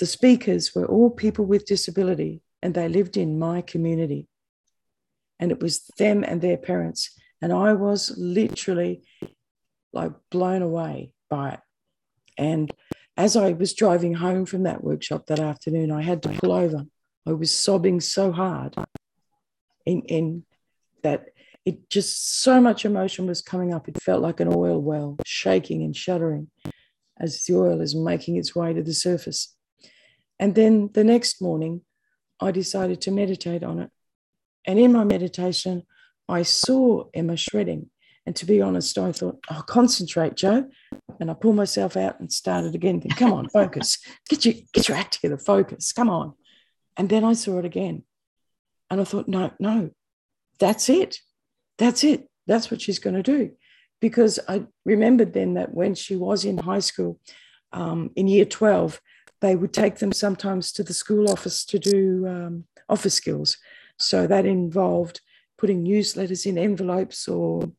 the 0.00 0.06
speakers 0.06 0.74
were 0.74 0.86
all 0.86 1.10
people 1.10 1.44
with 1.44 1.66
disability 1.66 2.40
and 2.62 2.74
they 2.74 2.88
lived 2.88 3.18
in 3.18 3.38
my 3.38 3.60
community. 3.60 4.26
And 5.38 5.52
it 5.52 5.60
was 5.60 5.86
them 5.98 6.24
and 6.24 6.40
their 6.40 6.56
parents. 6.56 7.10
And 7.40 7.52
I 7.52 7.74
was 7.74 8.12
literally 8.16 9.02
like 9.92 10.12
blown 10.30 10.62
away 10.62 11.12
by 11.28 11.50
it. 11.50 11.60
And 12.38 12.72
as 13.16 13.36
I 13.36 13.52
was 13.52 13.74
driving 13.74 14.14
home 14.14 14.46
from 14.46 14.62
that 14.62 14.82
workshop 14.82 15.26
that 15.26 15.38
afternoon, 15.38 15.92
I 15.92 16.00
had 16.02 16.22
to 16.22 16.30
pull 16.30 16.52
over. 16.52 16.86
I 17.26 17.32
was 17.32 17.54
sobbing 17.54 18.00
so 18.00 18.32
hard 18.32 18.74
in, 19.84 20.00
in 20.02 20.44
that 21.02 21.26
it 21.66 21.90
just 21.90 22.40
so 22.42 22.58
much 22.58 22.86
emotion 22.86 23.26
was 23.26 23.42
coming 23.42 23.74
up. 23.74 23.86
It 23.86 24.00
felt 24.00 24.22
like 24.22 24.40
an 24.40 24.48
oil 24.48 24.80
well, 24.80 25.18
shaking 25.26 25.82
and 25.82 25.94
shuddering 25.94 26.48
as 27.18 27.44
the 27.44 27.56
oil 27.56 27.82
is 27.82 27.94
making 27.94 28.36
its 28.36 28.56
way 28.56 28.72
to 28.72 28.82
the 28.82 28.94
surface. 28.94 29.54
And 30.40 30.54
then 30.54 30.88
the 30.94 31.04
next 31.04 31.42
morning, 31.42 31.82
I 32.40 32.50
decided 32.50 33.02
to 33.02 33.10
meditate 33.10 33.62
on 33.62 33.78
it. 33.78 33.90
And 34.64 34.78
in 34.78 34.90
my 34.90 35.04
meditation, 35.04 35.82
I 36.28 36.42
saw 36.42 37.04
Emma 37.12 37.36
shredding. 37.36 37.90
And 38.24 38.34
to 38.36 38.46
be 38.46 38.62
honest, 38.62 38.96
I 38.96 39.12
thought, 39.12 39.38
I'll 39.50 39.62
concentrate, 39.62 40.36
Joe. 40.36 40.66
And 41.20 41.30
I 41.30 41.34
pulled 41.34 41.56
myself 41.56 41.94
out 41.96 42.20
and 42.20 42.32
started 42.32 42.74
again. 42.74 43.02
Think, 43.02 43.16
Come 43.16 43.32
on, 43.34 43.48
focus. 43.52 43.98
Get 44.30 44.46
your, 44.46 44.54
get 44.72 44.88
your 44.88 44.96
act 44.96 45.14
together, 45.14 45.36
focus. 45.36 45.92
Come 45.92 46.08
on. 46.08 46.32
And 46.96 47.10
then 47.10 47.22
I 47.22 47.34
saw 47.34 47.58
it 47.58 47.66
again. 47.66 48.04
And 48.90 49.00
I 49.00 49.04
thought, 49.04 49.28
no, 49.28 49.52
no, 49.60 49.90
that's 50.58 50.88
it. 50.88 51.18
That's 51.76 52.02
it. 52.02 52.28
That's 52.46 52.70
what 52.70 52.80
she's 52.80 52.98
going 52.98 53.16
to 53.16 53.22
do. 53.22 53.52
Because 54.00 54.40
I 54.48 54.64
remembered 54.86 55.34
then 55.34 55.54
that 55.54 55.74
when 55.74 55.94
she 55.94 56.16
was 56.16 56.46
in 56.46 56.56
high 56.56 56.80
school, 56.80 57.20
um, 57.72 58.10
in 58.16 58.26
year 58.26 58.46
12, 58.46 59.00
they 59.40 59.56
would 59.56 59.72
take 59.72 59.96
them 59.96 60.12
sometimes 60.12 60.72
to 60.72 60.82
the 60.82 60.94
school 60.94 61.30
office 61.30 61.64
to 61.66 61.78
do 61.78 62.26
um, 62.28 62.64
office 62.88 63.14
skills. 63.14 63.56
So 63.98 64.26
that 64.26 64.46
involved 64.46 65.20
putting 65.58 65.84
newsletters 65.84 66.46
in 66.46 66.58
envelopes 66.58 67.28
or 67.28 67.70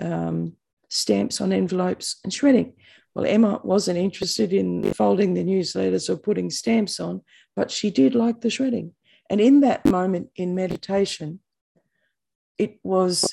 um, 0.00 0.56
stamps 0.88 1.40
on 1.40 1.52
envelopes 1.52 2.16
and 2.24 2.32
shredding. 2.32 2.74
Well, 3.14 3.26
Emma 3.26 3.60
wasn't 3.62 3.98
interested 3.98 4.52
in 4.52 4.92
folding 4.92 5.34
the 5.34 5.44
newsletters 5.44 6.08
or 6.08 6.16
putting 6.16 6.50
stamps 6.50 6.98
on, 6.98 7.22
but 7.54 7.70
she 7.70 7.90
did 7.90 8.14
like 8.14 8.40
the 8.40 8.50
shredding. 8.50 8.92
And 9.30 9.40
in 9.40 9.60
that 9.60 9.84
moment 9.84 10.30
in 10.36 10.54
meditation, 10.54 11.40
it 12.58 12.78
was 12.82 13.32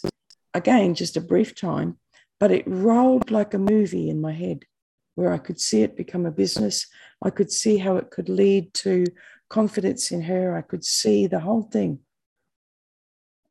again 0.53 0.95
just 0.95 1.17
a 1.17 1.21
brief 1.21 1.55
time, 1.55 1.97
but 2.39 2.51
it 2.51 2.63
rolled 2.67 3.31
like 3.31 3.53
a 3.53 3.59
movie 3.59 4.09
in 4.09 4.21
my 4.21 4.33
head 4.33 4.65
where 5.15 5.31
I 5.31 5.37
could 5.37 5.59
see 5.59 5.83
it 5.83 5.97
become 5.97 6.25
a 6.25 6.31
business. 6.31 6.87
I 7.21 7.29
could 7.29 7.51
see 7.51 7.77
how 7.77 7.97
it 7.97 8.11
could 8.11 8.29
lead 8.29 8.73
to 8.75 9.05
confidence 9.49 10.11
in 10.11 10.21
her. 10.23 10.55
I 10.55 10.61
could 10.61 10.83
see 10.83 11.27
the 11.27 11.39
whole 11.39 11.63
thing. 11.63 11.99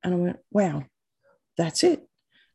And 0.02 0.14
I 0.14 0.16
went, 0.16 0.38
wow, 0.50 0.84
that's 1.56 1.84
it. 1.84 2.06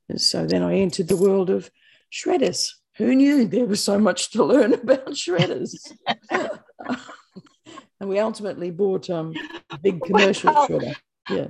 And 0.10 0.20
so 0.20 0.46
then 0.46 0.64
I 0.64 0.76
entered 0.76 1.08
the 1.08 1.18
world 1.18 1.50
of 1.50 1.70
shredders. 2.12 2.72
Who 2.98 3.14
knew 3.14 3.46
there 3.46 3.66
was 3.66 3.84
so 3.84 4.00
much 4.00 4.32
to 4.32 4.44
learn 4.44 4.74
about 4.82 5.12
shredders? 5.12 5.76
and 6.32 8.10
we 8.10 8.20
ultimately 8.20 8.72
bought 8.72 9.10
um, 9.10 9.34
a 9.70 9.78
big 9.78 10.02
commercial 10.02 10.54
well, 10.54 10.68
shredder. 10.68 10.96
Yeah. 11.30 11.48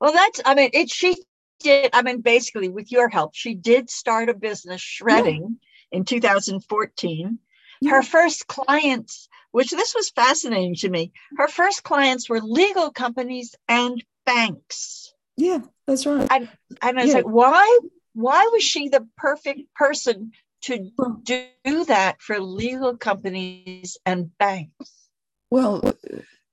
Well, 0.00 0.12
that's, 0.12 0.40
I 0.44 0.54
mean, 0.54 0.70
it, 0.72 0.90
she 0.90 1.16
did, 1.60 1.90
I 1.92 2.02
mean, 2.02 2.20
basically 2.20 2.68
with 2.68 2.90
your 2.90 3.08
help, 3.08 3.34
she 3.34 3.54
did 3.54 3.90
start 3.90 4.28
a 4.28 4.34
business 4.34 4.80
shredding 4.80 5.58
yeah. 5.90 5.98
in 5.98 6.04
2014. 6.04 7.38
Yeah. 7.80 7.90
Her 7.90 8.02
first 8.02 8.46
clients, 8.46 9.28
which 9.52 9.70
this 9.70 9.94
was 9.94 10.10
fascinating 10.10 10.74
to 10.76 10.90
me, 10.90 11.12
her 11.36 11.48
first 11.48 11.82
clients 11.82 12.28
were 12.28 12.40
legal 12.40 12.90
companies 12.90 13.54
and 13.68 14.02
banks. 14.26 15.12
Yeah, 15.36 15.60
that's 15.86 16.06
right. 16.06 16.26
And, 16.30 16.48
and 16.82 16.98
I 16.98 17.02
was 17.02 17.10
yeah. 17.10 17.14
like, 17.16 17.28
why, 17.28 17.78
why 18.14 18.48
was 18.52 18.62
she 18.62 18.88
the 18.88 19.06
perfect 19.16 19.72
person 19.74 20.32
to 20.62 20.90
do 21.24 21.84
that 21.84 22.20
for 22.20 22.40
legal 22.40 22.96
companies 22.96 23.96
and 24.04 24.36
banks? 24.38 24.92
Well, 25.50 25.94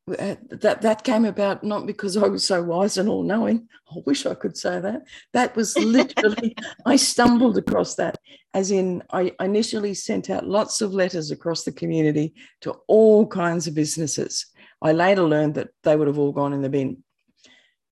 uh, 0.08 0.36
that 0.52 0.84
that 0.84 1.04
came 1.04 1.26
about 1.26 1.64
not 1.64 1.88
because 1.88 2.16
I 2.16 2.28
was 2.28 2.46
so 2.46 2.62
wise 2.62 2.98
and 2.98 3.10
all 3.10 3.24
knowing. 3.24 3.68
I 3.90 3.96
wish 4.06 4.28
I 4.28 4.36
could 4.36 4.56
say 4.56 4.80
that. 4.80 5.02
That 5.34 5.56
was 5.56 5.76
literally 5.78 6.56
I 6.86 6.96
stumbled 6.96 7.58
across 7.58 7.96
that. 7.96 8.20
As 8.54 8.70
in, 8.70 9.02
I 9.12 9.32
initially 9.40 9.96
sent 9.96 10.30
out 10.30 10.46
lots 10.46 10.82
of 10.82 10.94
letters 10.94 11.32
across 11.32 11.64
the 11.64 11.72
community 11.72 12.36
to 12.62 12.76
all 12.88 13.26
kinds 13.26 13.66
of 13.66 13.74
businesses. 13.74 14.46
I 14.80 14.92
later 14.92 15.24
learned 15.24 15.56
that 15.56 15.70
they 15.84 15.96
would 15.96 16.08
have 16.08 16.20
all 16.20 16.32
gone 16.32 16.54
in 16.54 16.62
the 16.62 16.70
bin. 16.70 17.04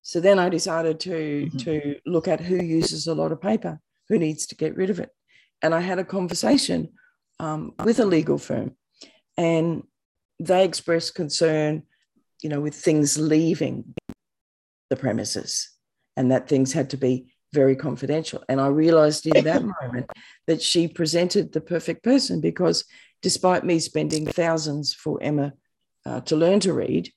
So 0.02 0.20
then 0.20 0.38
I 0.38 0.48
decided 0.48 1.00
to 1.00 1.10
mm-hmm. 1.10 1.58
to 1.58 1.96
look 2.06 2.28
at 2.28 2.40
who 2.40 2.62
uses 2.62 3.08
a 3.08 3.14
lot 3.14 3.32
of 3.32 3.40
paper, 3.40 3.80
who 4.08 4.18
needs 4.18 4.46
to 4.46 4.54
get 4.54 4.76
rid 4.76 4.90
of 4.90 5.00
it, 5.00 5.10
and 5.62 5.74
I 5.74 5.80
had 5.80 5.98
a 5.98 6.04
conversation 6.04 6.92
um, 7.40 7.74
with 7.84 7.98
a 7.98 8.06
legal 8.06 8.38
firm, 8.38 8.76
and 9.36 9.82
they 10.38 10.64
expressed 10.64 11.16
concern 11.16 11.82
you 12.44 12.50
know, 12.50 12.60
with 12.60 12.74
things 12.74 13.18
leaving 13.18 13.94
the 14.90 14.96
premises 14.96 15.70
and 16.14 16.30
that 16.30 16.46
things 16.46 16.74
had 16.74 16.90
to 16.90 16.98
be 16.98 17.34
very 17.54 17.74
confidential. 17.74 18.44
And 18.50 18.60
I 18.60 18.66
realized 18.66 19.26
in 19.26 19.44
that 19.44 19.64
moment 19.64 20.10
that 20.46 20.60
she 20.60 20.86
presented 20.86 21.52
the 21.52 21.62
perfect 21.62 22.04
person 22.04 22.42
because 22.42 22.84
despite 23.22 23.64
me 23.64 23.78
spending 23.78 24.26
thousands 24.26 24.92
for 24.92 25.18
Emma 25.22 25.54
uh, 26.04 26.20
to 26.22 26.36
learn 26.36 26.60
to 26.60 26.74
read 26.74 27.10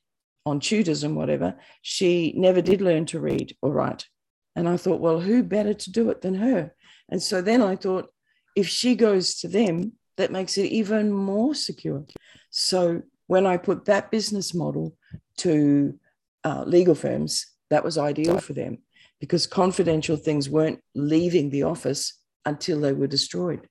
on 0.46 0.62
tutors 0.62 1.04
and 1.04 1.18
whatever, 1.18 1.56
she 1.82 2.34
never 2.38 2.62
did 2.62 2.80
learn 2.80 3.06
to 3.08 3.20
read 3.20 3.54
or 3.62 3.74
write. 3.74 4.06
And 4.56 4.70
I 4.70 4.78
thought, 4.78 5.02
well, 5.02 5.20
who 5.20 5.44
better 5.44 5.74
to 5.74 5.92
do 5.92 6.10
it 6.10 6.22
than 6.22 6.36
her? 6.36 6.74
And 7.10 7.22
so 7.22 7.42
then 7.42 7.62
I 7.62 7.76
thought, 7.76 8.08
if 8.56 8.68
she 8.70 8.96
goes 8.96 9.36
to 9.40 9.50
them, 9.50 9.92
that 10.16 10.32
makes 10.32 10.58
it 10.58 10.72
even 10.72 11.12
more 11.12 11.54
secure. 11.54 12.06
So 12.50 13.02
when 13.28 13.46
I 13.46 13.58
put 13.58 13.86
that 13.86 14.12
business 14.12 14.54
model 14.54 14.96
to 15.38 16.00
uh, 16.44 16.64
legal 16.66 16.96
firms, 16.96 17.46
that 17.70 17.84
was 17.84 17.98
ideal 17.98 18.40
for 18.40 18.54
them 18.54 18.80
because 19.20 19.48
confidential 19.48 20.16
things 20.16 20.50
weren't 20.50 20.80
leaving 20.96 21.50
the 21.50 21.64
office 21.64 22.14
until 22.46 22.80
they 22.80 22.94
were 22.94 23.08
destroyed. 23.08 23.68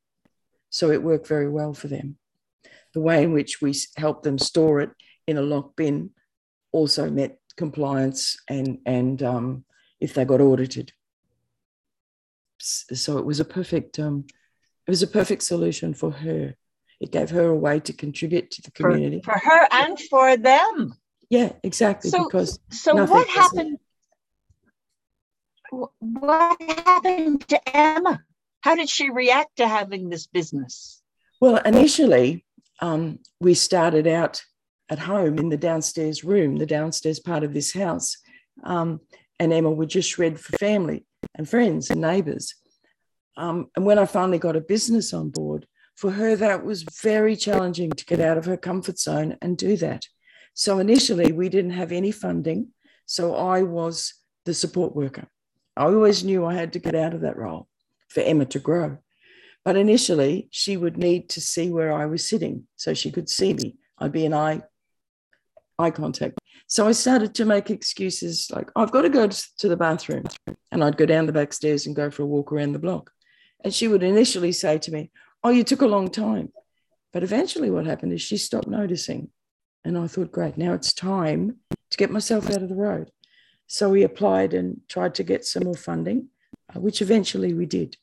So 0.70 0.90
it 0.90 1.02
worked 1.02 1.26
very 1.26 1.48
well 1.48 1.72
for 1.72 1.88
them. 1.88 2.18
The 2.92 3.00
way 3.00 3.22
in 3.22 3.32
which 3.32 3.60
we 3.60 3.74
helped 3.96 4.24
them 4.24 4.38
store 4.38 4.80
it 4.80 4.90
in 5.26 5.38
a 5.38 5.42
locked 5.42 5.76
bin 5.76 6.10
also 6.72 7.10
met 7.10 7.38
compliance 7.56 8.38
and 8.48 8.78
and 8.84 9.22
um, 9.22 9.64
if 10.00 10.12
they 10.14 10.24
got 10.24 10.40
audited. 10.40 10.92
So 12.58 13.18
it 13.18 13.24
was 13.24 13.40
a 13.40 13.44
perfect 13.44 13.98
um, 13.98 14.26
it 14.86 14.90
was 14.90 15.02
a 15.02 15.06
perfect 15.06 15.42
solution 15.42 15.94
for 15.94 16.10
her 16.10 16.54
it 17.00 17.12
gave 17.12 17.30
her 17.30 17.46
a 17.48 17.54
way 17.54 17.80
to 17.80 17.92
contribute 17.92 18.50
to 18.52 18.62
the 18.62 18.70
community. 18.70 19.20
for, 19.22 19.32
for 19.32 19.38
her 19.38 19.68
and 19.72 19.98
for 20.00 20.36
them. 20.36 20.94
Yeah 21.28 21.52
exactly 21.62 22.10
so, 22.10 22.24
because 22.24 22.58
so 22.70 23.04
what 23.04 23.28
happened? 23.28 23.78
What 25.70 26.60
happened 26.62 27.48
to 27.48 27.76
emma? 27.76 28.22
How 28.60 28.74
did 28.76 28.88
she 28.88 29.10
react 29.10 29.56
to 29.56 29.68
having 29.68 30.08
this 30.08 30.26
business? 30.26 31.02
Well 31.40 31.56
initially 31.58 32.44
um, 32.80 33.18
we 33.40 33.54
started 33.54 34.06
out 34.06 34.42
at 34.88 34.98
home 34.98 35.38
in 35.38 35.48
the 35.48 35.56
downstairs 35.56 36.24
room, 36.24 36.56
the 36.56 36.66
downstairs 36.66 37.18
part 37.18 37.42
of 37.42 37.52
this 37.52 37.72
house. 37.72 38.16
Um, 38.64 39.00
and 39.38 39.52
Emma 39.52 39.70
would 39.70 39.88
just 39.88 40.18
read 40.18 40.40
for 40.40 40.56
family 40.56 41.04
and 41.34 41.48
friends 41.48 41.90
and 41.90 42.00
neighbors. 42.00 42.54
Um, 43.36 43.68
and 43.76 43.84
when 43.84 43.98
I 43.98 44.06
finally 44.06 44.38
got 44.38 44.56
a 44.56 44.60
business 44.60 45.12
on 45.12 45.30
board, 45.30 45.66
for 45.96 46.12
her, 46.12 46.36
that 46.36 46.64
was 46.64 46.84
very 47.02 47.36
challenging 47.36 47.90
to 47.90 48.04
get 48.04 48.20
out 48.20 48.38
of 48.38 48.44
her 48.44 48.56
comfort 48.56 48.98
zone 48.98 49.36
and 49.40 49.56
do 49.56 49.76
that. 49.78 50.06
So 50.54 50.78
initially, 50.78 51.32
we 51.32 51.48
didn't 51.48 51.72
have 51.72 51.90
any 51.90 52.12
funding. 52.12 52.68
So 53.06 53.34
I 53.34 53.62
was 53.62 54.14
the 54.44 54.54
support 54.54 54.94
worker. 54.94 55.28
I 55.76 55.84
always 55.84 56.22
knew 56.22 56.44
I 56.44 56.54
had 56.54 56.72
to 56.74 56.78
get 56.78 56.94
out 56.94 57.14
of 57.14 57.22
that 57.22 57.36
role 57.36 57.68
for 58.08 58.20
Emma 58.20 58.44
to 58.46 58.58
grow. 58.58 58.98
But 59.64 59.76
initially, 59.76 60.48
she 60.50 60.76
would 60.76 60.96
need 60.96 61.28
to 61.30 61.40
see 61.40 61.70
where 61.70 61.92
I 61.92 62.06
was 62.06 62.28
sitting 62.28 62.66
so 62.76 62.94
she 62.94 63.10
could 63.10 63.28
see 63.28 63.54
me. 63.54 63.76
I'd 63.98 64.12
be 64.12 64.24
in 64.24 64.32
eye, 64.32 64.62
eye 65.78 65.90
contact. 65.90 66.38
So 66.68 66.86
I 66.86 66.92
started 66.92 67.34
to 67.34 67.44
make 67.44 67.70
excuses 67.70 68.48
like, 68.50 68.70
I've 68.76 68.92
got 68.92 69.02
to 69.02 69.08
go 69.08 69.28
to 69.28 69.68
the 69.68 69.76
bathroom. 69.76 70.24
And 70.70 70.84
I'd 70.84 70.96
go 70.96 71.06
down 71.06 71.26
the 71.26 71.32
back 71.32 71.52
stairs 71.52 71.86
and 71.86 71.96
go 71.96 72.10
for 72.10 72.22
a 72.22 72.26
walk 72.26 72.52
around 72.52 72.72
the 72.72 72.78
block. 72.78 73.10
And 73.64 73.72
she 73.72 73.88
would 73.88 74.02
initially 74.02 74.52
say 74.52 74.78
to 74.78 74.92
me, 74.92 75.10
Oh, 75.46 75.50
you 75.50 75.62
took 75.62 75.82
a 75.82 75.86
long 75.86 76.10
time. 76.10 76.52
But 77.12 77.22
eventually, 77.22 77.70
what 77.70 77.86
happened 77.86 78.12
is 78.12 78.20
she 78.20 78.36
stopped 78.36 78.66
noticing. 78.66 79.30
And 79.84 79.96
I 79.96 80.08
thought, 80.08 80.32
Great, 80.32 80.58
now 80.58 80.72
it's 80.72 80.92
time 80.92 81.58
to 81.92 81.96
get 81.96 82.10
myself 82.10 82.50
out 82.50 82.64
of 82.64 82.68
the 82.68 82.74
road. 82.74 83.12
So 83.68 83.88
we 83.88 84.02
applied 84.02 84.54
and 84.54 84.80
tried 84.88 85.14
to 85.14 85.22
get 85.22 85.44
some 85.44 85.62
more 85.62 85.76
funding, 85.76 86.30
uh, 86.74 86.80
which 86.80 87.00
eventually 87.00 87.54
we 87.54 87.64
did. 87.64 87.96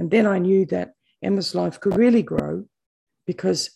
And 0.00 0.10
then 0.10 0.26
I 0.26 0.40
knew 0.40 0.66
that 0.66 0.94
Emma's 1.22 1.54
life 1.54 1.78
could 1.78 1.96
really 1.96 2.24
grow 2.24 2.64
because 3.24 3.70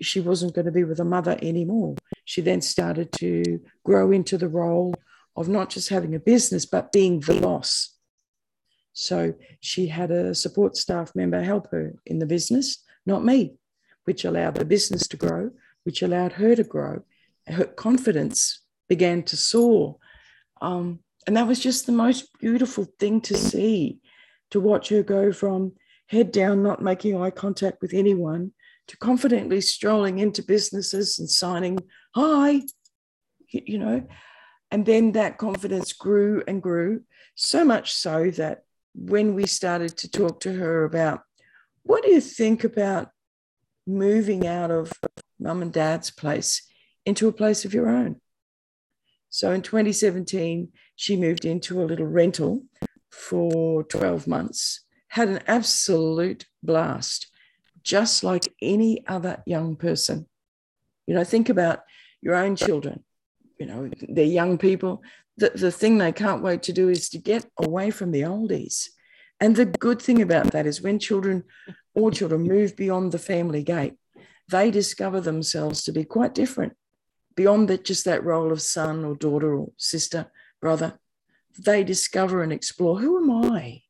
she 0.00 0.20
wasn't 0.20 0.54
going 0.54 0.66
to 0.66 0.70
be 0.70 0.84
with 0.84 1.00
a 1.00 1.04
mother 1.04 1.36
anymore. 1.42 1.96
She 2.24 2.40
then 2.40 2.60
started 2.60 3.10
to 3.14 3.58
grow 3.84 4.12
into 4.12 4.38
the 4.38 4.48
role 4.48 4.94
of 5.34 5.48
not 5.48 5.70
just 5.70 5.88
having 5.88 6.14
a 6.14 6.20
business, 6.20 6.66
but 6.66 6.92
being 6.92 7.18
the 7.18 7.40
boss. 7.40 7.91
So 8.92 9.34
she 9.60 9.86
had 9.86 10.10
a 10.10 10.34
support 10.34 10.76
staff 10.76 11.14
member 11.14 11.42
help 11.42 11.70
her 11.70 11.94
in 12.06 12.18
the 12.18 12.26
business, 12.26 12.84
not 13.06 13.24
me, 13.24 13.54
which 14.04 14.24
allowed 14.24 14.56
the 14.56 14.64
business 14.64 15.06
to 15.08 15.16
grow, 15.16 15.50
which 15.84 16.02
allowed 16.02 16.32
her 16.32 16.54
to 16.54 16.64
grow. 16.64 17.04
Her 17.46 17.64
confidence 17.64 18.60
began 18.88 19.22
to 19.24 19.36
soar. 19.36 19.96
Um, 20.60 21.00
and 21.26 21.36
that 21.36 21.46
was 21.46 21.60
just 21.60 21.86
the 21.86 21.92
most 21.92 22.28
beautiful 22.38 22.86
thing 22.98 23.20
to 23.22 23.36
see, 23.36 23.98
to 24.50 24.60
watch 24.60 24.88
her 24.90 25.02
go 25.02 25.32
from 25.32 25.72
head 26.08 26.30
down, 26.30 26.62
not 26.62 26.82
making 26.82 27.20
eye 27.20 27.30
contact 27.30 27.80
with 27.80 27.94
anyone, 27.94 28.52
to 28.88 28.96
confidently 28.98 29.60
strolling 29.60 30.18
into 30.18 30.42
businesses 30.42 31.18
and 31.18 31.30
signing, 31.30 31.78
hi, 32.14 32.60
you 33.48 33.78
know. 33.78 34.06
And 34.70 34.84
then 34.84 35.12
that 35.12 35.38
confidence 35.38 35.92
grew 35.92 36.42
and 36.46 36.62
grew, 36.62 37.02
so 37.34 37.64
much 37.64 37.92
so 37.92 38.30
that 38.32 38.64
when 38.94 39.34
we 39.34 39.46
started 39.46 39.96
to 39.98 40.10
talk 40.10 40.40
to 40.40 40.52
her 40.54 40.84
about 40.84 41.22
what 41.82 42.02
do 42.02 42.10
you 42.10 42.20
think 42.20 42.64
about 42.64 43.10
moving 43.86 44.46
out 44.46 44.70
of 44.70 44.92
mum 45.40 45.62
and 45.62 45.72
dad's 45.72 46.10
place 46.10 46.62
into 47.04 47.28
a 47.28 47.32
place 47.32 47.64
of 47.64 47.74
your 47.74 47.88
own? 47.88 48.20
So 49.28 49.50
in 49.50 49.62
2017, 49.62 50.68
she 50.94 51.16
moved 51.16 51.44
into 51.44 51.82
a 51.82 51.86
little 51.86 52.06
rental 52.06 52.64
for 53.10 53.82
12 53.84 54.26
months, 54.26 54.80
had 55.08 55.28
an 55.28 55.40
absolute 55.46 56.46
blast, 56.62 57.28
just 57.82 58.22
like 58.22 58.52
any 58.60 59.04
other 59.06 59.42
young 59.46 59.76
person. 59.76 60.28
You 61.06 61.14
know, 61.14 61.24
think 61.24 61.48
about 61.48 61.80
your 62.20 62.34
own 62.34 62.56
children. 62.56 63.04
You 63.58 63.66
know, 63.66 63.90
they're 64.08 64.24
young 64.24 64.58
people. 64.58 65.02
The, 65.36 65.50
the 65.50 65.72
thing 65.72 65.98
they 65.98 66.12
can't 66.12 66.42
wait 66.42 66.62
to 66.64 66.72
do 66.72 66.88
is 66.88 67.08
to 67.10 67.18
get 67.18 67.46
away 67.58 67.90
from 67.90 68.10
the 68.10 68.22
oldies. 68.22 68.88
And 69.40 69.56
the 69.56 69.66
good 69.66 70.00
thing 70.00 70.22
about 70.22 70.52
that 70.52 70.66
is 70.66 70.82
when 70.82 70.98
children, 70.98 71.44
or 71.94 72.10
children, 72.10 72.42
move 72.42 72.76
beyond 72.76 73.12
the 73.12 73.18
family 73.18 73.62
gate, 73.62 73.94
they 74.50 74.70
discover 74.70 75.20
themselves 75.20 75.82
to 75.84 75.92
be 75.92 76.04
quite 76.04 76.34
different 76.34 76.74
beyond 77.34 77.68
that, 77.68 77.84
just 77.84 78.04
that 78.04 78.24
role 78.24 78.52
of 78.52 78.62
son 78.62 79.04
or 79.04 79.14
daughter 79.14 79.54
or 79.54 79.72
sister, 79.76 80.30
brother, 80.60 80.98
they 81.58 81.84
discover 81.84 82.42
and 82.42 82.52
explore 82.52 82.98
who 82.98 83.18
am 83.18 83.52
I 83.52 83.82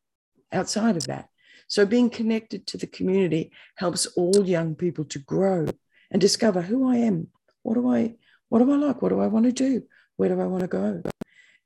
outside 0.52 0.96
of 0.96 1.07
that. 1.07 1.28
So 1.68 1.87
being 1.87 2.11
connected 2.11 2.66
to 2.68 2.76
the 2.76 2.87
community 2.87 3.52
helps 3.76 4.07
all 4.07 4.46
young 4.46 4.74
people 4.74 5.05
to 5.07 5.18
grow 5.18 5.66
and 6.11 6.20
discover 6.20 6.62
who 6.62 6.88
I 6.88 6.96
am. 6.96 7.28
What 7.62 7.74
do 7.74 7.88
I 7.90 8.16
what 8.48 8.59
do 8.59 8.70
I 8.70 8.76
like? 8.76 9.00
What 9.00 9.09
do 9.09 9.20
I 9.20 9.28
want 9.28 9.46
to 9.46 9.52
do? 9.52 9.85
Where 10.16 10.28
do 10.28 10.38
I 10.38 10.44
want 10.44 10.61
to 10.61 10.66
go? 10.66 11.02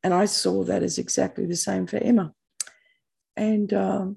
And 0.06 0.14
I 0.14 0.26
saw 0.26 0.62
that 0.62 0.84
as 0.84 0.98
exactly 0.98 1.46
the 1.46 1.56
same 1.56 1.88
for 1.88 1.96
Emma. 1.96 2.32
And 3.36 3.74
um, 3.74 4.14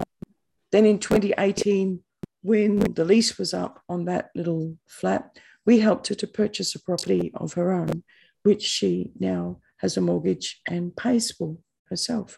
then 0.71 0.85
in 0.85 0.99
2018, 0.99 2.03
when 2.43 2.77
the 2.93 3.03
lease 3.03 3.39
was 3.39 3.55
up 3.55 3.81
on 3.89 4.05
that 4.05 4.29
little 4.35 4.77
flat, 4.85 5.35
we 5.65 5.79
helped 5.79 6.09
her 6.09 6.13
to 6.13 6.27
purchase 6.27 6.75
a 6.75 6.79
property 6.79 7.31
of 7.33 7.53
her 7.53 7.73
own, 7.73 8.03
which 8.43 8.61
she 8.61 9.13
now 9.19 9.61
has 9.77 9.97
a 9.97 10.01
mortgage 10.01 10.61
and 10.67 10.95
pays 10.95 11.31
for 11.31 11.57
herself. 11.85 12.37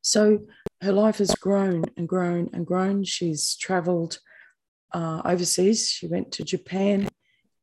So 0.00 0.46
her 0.80 0.92
life 0.92 1.18
has 1.18 1.34
grown 1.34 1.86
and 1.96 2.08
grown 2.08 2.50
and 2.52 2.64
grown. 2.64 3.02
She's 3.02 3.56
traveled 3.56 4.20
uh, 4.92 5.22
overseas. 5.24 5.90
She 5.90 6.06
went 6.06 6.30
to 6.34 6.44
Japan 6.44 7.08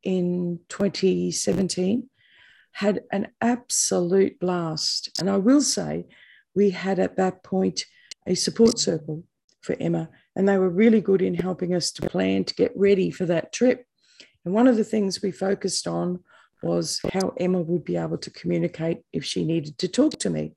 in 0.02 0.60
2017, 0.68 2.09
had 2.72 3.00
an 3.12 3.28
absolute 3.40 4.38
blast. 4.40 5.10
And 5.20 5.28
I 5.28 5.36
will 5.36 5.60
say, 5.60 6.06
we 6.54 6.70
had 6.70 6.98
at 6.98 7.16
that 7.16 7.42
point 7.42 7.84
a 8.26 8.34
support 8.34 8.78
circle 8.78 9.24
for 9.60 9.76
Emma, 9.78 10.08
and 10.34 10.48
they 10.48 10.58
were 10.58 10.70
really 10.70 11.00
good 11.00 11.22
in 11.22 11.34
helping 11.34 11.74
us 11.74 11.90
to 11.92 12.08
plan 12.08 12.44
to 12.44 12.54
get 12.54 12.72
ready 12.76 13.10
for 13.10 13.26
that 13.26 13.52
trip. 13.52 13.86
And 14.44 14.54
one 14.54 14.66
of 14.66 14.76
the 14.76 14.84
things 14.84 15.22
we 15.22 15.32
focused 15.32 15.86
on 15.86 16.20
was 16.62 17.00
how 17.12 17.32
Emma 17.38 17.60
would 17.60 17.84
be 17.84 17.96
able 17.96 18.18
to 18.18 18.30
communicate 18.30 19.02
if 19.12 19.24
she 19.24 19.44
needed 19.44 19.78
to 19.78 19.88
talk 19.88 20.18
to 20.18 20.30
me. 20.30 20.54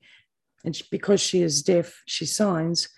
And 0.64 0.80
because 0.90 1.20
she 1.20 1.42
is 1.42 1.62
deaf, 1.62 2.02
she 2.06 2.26
signs. 2.26 2.88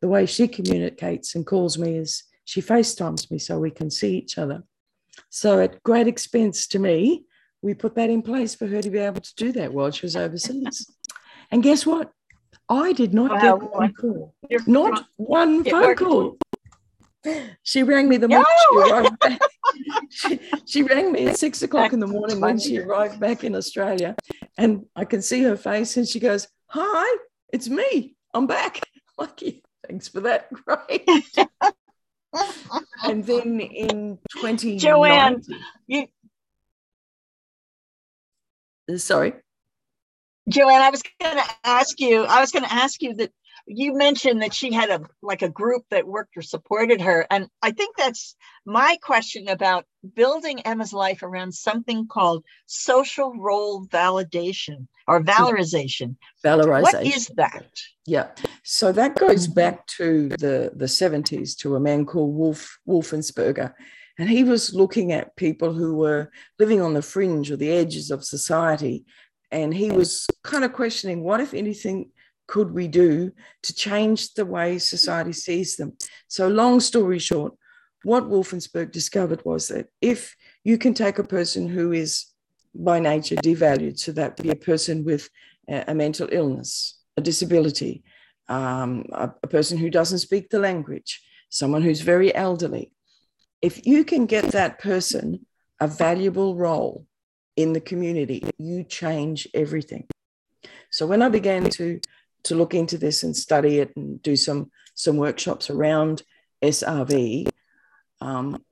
The 0.00 0.08
way 0.08 0.26
she 0.26 0.48
communicates 0.48 1.34
and 1.34 1.46
calls 1.46 1.78
me 1.78 1.96
is 1.96 2.24
she 2.44 2.60
FaceTimes 2.60 3.30
me 3.30 3.38
so 3.38 3.58
we 3.58 3.70
can 3.70 3.90
see 3.90 4.16
each 4.16 4.38
other. 4.38 4.64
So, 5.30 5.60
at 5.60 5.82
great 5.82 6.08
expense 6.08 6.66
to 6.68 6.78
me, 6.78 7.24
we 7.62 7.74
put 7.74 7.94
that 7.94 8.10
in 8.10 8.22
place 8.22 8.54
for 8.54 8.66
her 8.66 8.82
to 8.82 8.90
be 8.90 8.98
able 8.98 9.20
to 9.20 9.34
do 9.36 9.52
that 9.52 9.72
while 9.72 9.90
she 9.90 10.06
was 10.06 10.16
overseas. 10.16 10.90
and 11.50 11.62
guess 11.62 11.86
what? 11.86 12.12
I 12.68 12.92
did 12.92 13.14
not 13.14 13.30
wow. 13.30 13.56
get 13.58 13.70
one 13.70 13.92
call, 13.94 14.34
not 14.66 15.06
one 15.16 15.64
phone 15.64 15.96
call. 15.96 16.38
She 17.62 17.82
rang 17.82 18.08
me 18.08 18.16
the 18.16 18.28
morning 18.28 18.46
she 18.72 18.90
arrived 18.90 19.18
back. 19.20 19.40
She, 20.10 20.40
she, 20.66 20.82
rang 20.82 21.12
me 21.12 21.26
at 21.26 21.38
six 21.38 21.62
o'clock 21.62 21.92
in 21.92 22.00
the 22.00 22.06
morning 22.06 22.40
when 22.40 22.58
she 22.58 22.78
arrived 22.78 23.20
back 23.20 23.44
in 23.44 23.54
Australia. 23.54 24.16
And 24.58 24.86
I 24.96 25.04
can 25.04 25.22
see 25.22 25.42
her 25.44 25.56
face 25.56 25.96
and 25.96 26.06
she 26.06 26.18
goes, 26.18 26.48
Hi, 26.66 27.18
it's 27.52 27.68
me. 27.68 28.16
I'm 28.34 28.46
back. 28.46 28.80
Lucky. 29.18 29.62
Thanks 29.86 30.08
for 30.08 30.20
that. 30.20 30.48
Great. 30.52 31.08
and 33.04 33.24
then 33.24 33.60
in 33.60 34.18
20 34.40 34.78
Joanne, 34.78 35.42
you 35.86 36.06
sorry. 38.96 39.34
Joanne, 40.48 40.82
I 40.82 40.90
was 40.90 41.02
going 41.20 41.36
to 41.36 41.50
ask 41.64 42.00
you, 42.00 42.24
I 42.24 42.40
was 42.40 42.50
going 42.50 42.64
to 42.64 42.72
ask 42.72 43.00
you 43.00 43.14
that 43.14 43.30
you 43.66 43.94
mentioned 43.94 44.42
that 44.42 44.52
she 44.52 44.72
had 44.72 44.90
a 44.90 45.00
like 45.22 45.42
a 45.42 45.48
group 45.48 45.84
that 45.90 46.06
worked 46.06 46.36
or 46.36 46.42
supported 46.42 47.00
her 47.00 47.26
and 47.30 47.46
i 47.62 47.70
think 47.70 47.96
that's 47.96 48.34
my 48.66 48.96
question 49.02 49.48
about 49.48 49.84
building 50.14 50.60
emma's 50.62 50.92
life 50.92 51.22
around 51.22 51.52
something 51.52 52.06
called 52.08 52.44
social 52.66 53.32
role 53.34 53.86
validation 53.86 54.86
or 55.06 55.22
valorization 55.22 56.16
valorization. 56.44 56.82
What 56.82 57.06
is 57.06 57.28
that? 57.36 57.66
Yeah. 58.06 58.28
So 58.64 58.92
that 58.92 59.16
goes 59.16 59.46
back 59.46 59.86
to 59.98 60.28
the 60.30 60.72
the 60.74 60.86
70s 60.86 61.56
to 61.58 61.76
a 61.76 61.80
man 61.80 62.04
called 62.04 62.34
Wolf 62.34 62.78
Wolfensberger 62.88 63.74
and 64.18 64.28
he 64.28 64.44
was 64.44 64.74
looking 64.74 65.12
at 65.12 65.36
people 65.36 65.72
who 65.72 65.94
were 65.96 66.30
living 66.58 66.80
on 66.80 66.94
the 66.94 67.02
fringe 67.02 67.50
or 67.50 67.56
the 67.56 67.70
edges 67.70 68.10
of 68.10 68.24
society 68.24 69.04
and 69.52 69.74
he 69.74 69.90
was 69.90 70.26
kind 70.42 70.64
of 70.64 70.72
questioning 70.72 71.22
what 71.22 71.40
if 71.40 71.54
anything 71.54 72.10
could 72.48 72.72
we 72.72 72.88
do 72.88 73.30
to 73.62 73.74
change 73.74 74.34
the 74.34 74.44
way 74.44 74.78
society 74.78 75.32
sees 75.32 75.76
them? 75.76 75.96
So, 76.26 76.48
long 76.48 76.80
story 76.80 77.18
short, 77.18 77.54
what 78.02 78.28
Wolfensberger 78.28 78.90
discovered 78.90 79.42
was 79.44 79.68
that 79.68 79.86
if 80.00 80.34
you 80.64 80.78
can 80.78 80.94
take 80.94 81.18
a 81.18 81.24
person 81.24 81.68
who 81.68 81.92
is 81.92 82.26
by 82.74 82.98
nature 82.98 83.36
devalued, 83.36 83.98
so 83.98 84.12
that 84.12 84.42
be 84.42 84.50
a 84.50 84.56
person 84.56 85.04
with 85.04 85.28
a, 85.68 85.94
mental 85.94 86.28
illness, 86.32 86.98
a 87.16 87.20
disability, 87.20 88.02
um, 88.48 89.04
a, 89.12 89.30
a 89.42 89.46
person 89.46 89.78
who 89.78 89.90
doesn't 89.90 90.18
speak 90.18 90.48
the 90.48 90.58
language, 90.58 91.22
someone 91.50 91.82
who's 91.82 92.00
very 92.00 92.34
elderly, 92.34 92.92
if 93.62 93.86
you 93.86 94.04
can 94.04 94.26
get 94.26 94.52
that 94.52 94.80
person 94.80 95.46
a 95.80 95.86
valuable 95.86 96.54
role 96.56 97.06
in 97.56 97.72
the 97.72 97.80
community, 97.80 98.42
you 98.58 98.84
change 98.84 99.48
everything. 99.54 100.06
So 100.90 101.06
when 101.06 101.22
I 101.22 101.28
began 101.28 101.70
to 101.70 102.00
to 102.44 102.56
look 102.56 102.74
into 102.74 102.98
this 102.98 103.22
and 103.22 103.36
study 103.36 103.78
it 103.78 103.92
and 103.96 104.20
do 104.20 104.36
some 104.36 104.70
some 104.94 105.16
workshops 105.16 105.70
around 105.70 106.22
SRV, 106.62 107.48
um, 108.20 108.62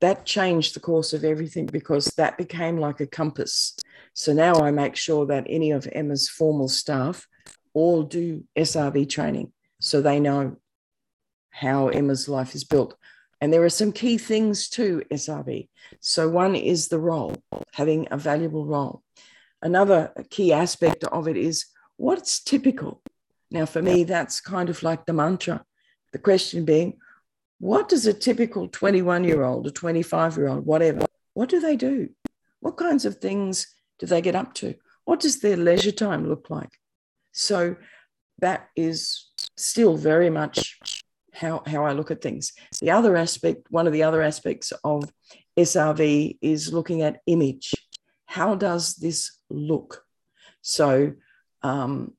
that 0.00 0.26
changed 0.26 0.74
the 0.74 0.80
course 0.80 1.12
of 1.12 1.24
everything 1.24 1.66
because 1.66 2.06
that 2.16 2.36
became 2.36 2.76
like 2.76 3.00
a 3.00 3.06
compass. 3.06 3.76
So 4.14 4.32
now 4.32 4.54
I 4.54 4.70
make 4.70 4.96
sure 4.96 5.26
that 5.26 5.46
any 5.48 5.70
of 5.70 5.88
Emma's 5.92 6.28
formal 6.28 6.68
staff 6.68 7.26
all 7.72 8.02
do 8.02 8.44
SRV 8.56 9.08
training 9.08 9.52
so 9.80 10.02
they 10.02 10.20
know 10.20 10.56
how 11.50 11.88
Emma's 11.88 12.28
life 12.28 12.54
is 12.54 12.64
built. 12.64 12.96
And 13.42 13.52
there 13.52 13.64
are 13.64 13.68
some 13.68 13.90
key 13.90 14.18
things 14.18 14.68
to 14.68 15.02
SRV. 15.10 15.68
So, 15.98 16.28
one 16.28 16.54
is 16.54 16.86
the 16.86 17.00
role, 17.00 17.34
having 17.72 18.06
a 18.12 18.16
valuable 18.16 18.64
role. 18.64 19.02
Another 19.60 20.12
key 20.30 20.52
aspect 20.52 21.02
of 21.02 21.26
it 21.26 21.36
is 21.36 21.66
what's 21.96 22.40
typical. 22.40 23.02
Now, 23.50 23.66
for 23.66 23.82
me, 23.82 24.04
that's 24.04 24.40
kind 24.40 24.70
of 24.70 24.84
like 24.84 25.06
the 25.06 25.12
mantra. 25.12 25.64
The 26.12 26.20
question 26.20 26.64
being, 26.64 26.98
what 27.58 27.88
does 27.88 28.06
a 28.06 28.12
typical 28.12 28.68
21 28.68 29.24
year 29.24 29.42
old, 29.42 29.66
a 29.66 29.72
25 29.72 30.36
year 30.36 30.46
old, 30.46 30.64
whatever, 30.64 31.04
what 31.34 31.48
do 31.48 31.58
they 31.58 31.74
do? 31.74 32.10
What 32.60 32.76
kinds 32.76 33.04
of 33.04 33.16
things 33.16 33.66
do 33.98 34.06
they 34.06 34.20
get 34.20 34.36
up 34.36 34.54
to? 34.54 34.76
What 35.04 35.18
does 35.18 35.40
their 35.40 35.56
leisure 35.56 35.90
time 35.90 36.28
look 36.28 36.48
like? 36.48 36.78
So 37.32 37.74
that 38.38 38.68
is 38.76 39.32
still 39.56 39.96
very 39.96 40.30
much 40.30 41.01
how, 41.32 41.62
how 41.66 41.84
I 41.84 41.92
look 41.92 42.10
at 42.10 42.22
things. 42.22 42.52
The 42.80 42.90
other 42.90 43.16
aspect, 43.16 43.66
one 43.70 43.86
of 43.86 43.92
the 43.92 44.02
other 44.02 44.22
aspects 44.22 44.72
of 44.84 45.10
SRV 45.58 46.38
is 46.40 46.72
looking 46.72 47.02
at 47.02 47.20
image. 47.26 47.72
How 48.26 48.54
does 48.54 48.96
this 48.96 49.38
look? 49.50 50.04
So, 50.60 51.14
um, 51.62 52.14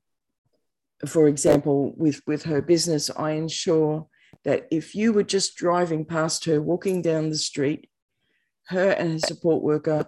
for 1.05 1.27
example, 1.27 1.93
with, 1.97 2.21
with 2.27 2.43
her 2.43 2.61
business, 2.61 3.09
I 3.09 3.31
ensure 3.31 4.07
that 4.43 4.67
if 4.71 4.95
you 4.95 5.13
were 5.13 5.23
just 5.23 5.55
driving 5.55 6.05
past 6.05 6.45
her, 6.45 6.61
walking 6.61 7.01
down 7.01 7.29
the 7.29 7.37
street, 7.37 7.89
her 8.67 8.91
and 8.91 9.13
her 9.13 9.19
support 9.19 9.61
worker 9.61 10.07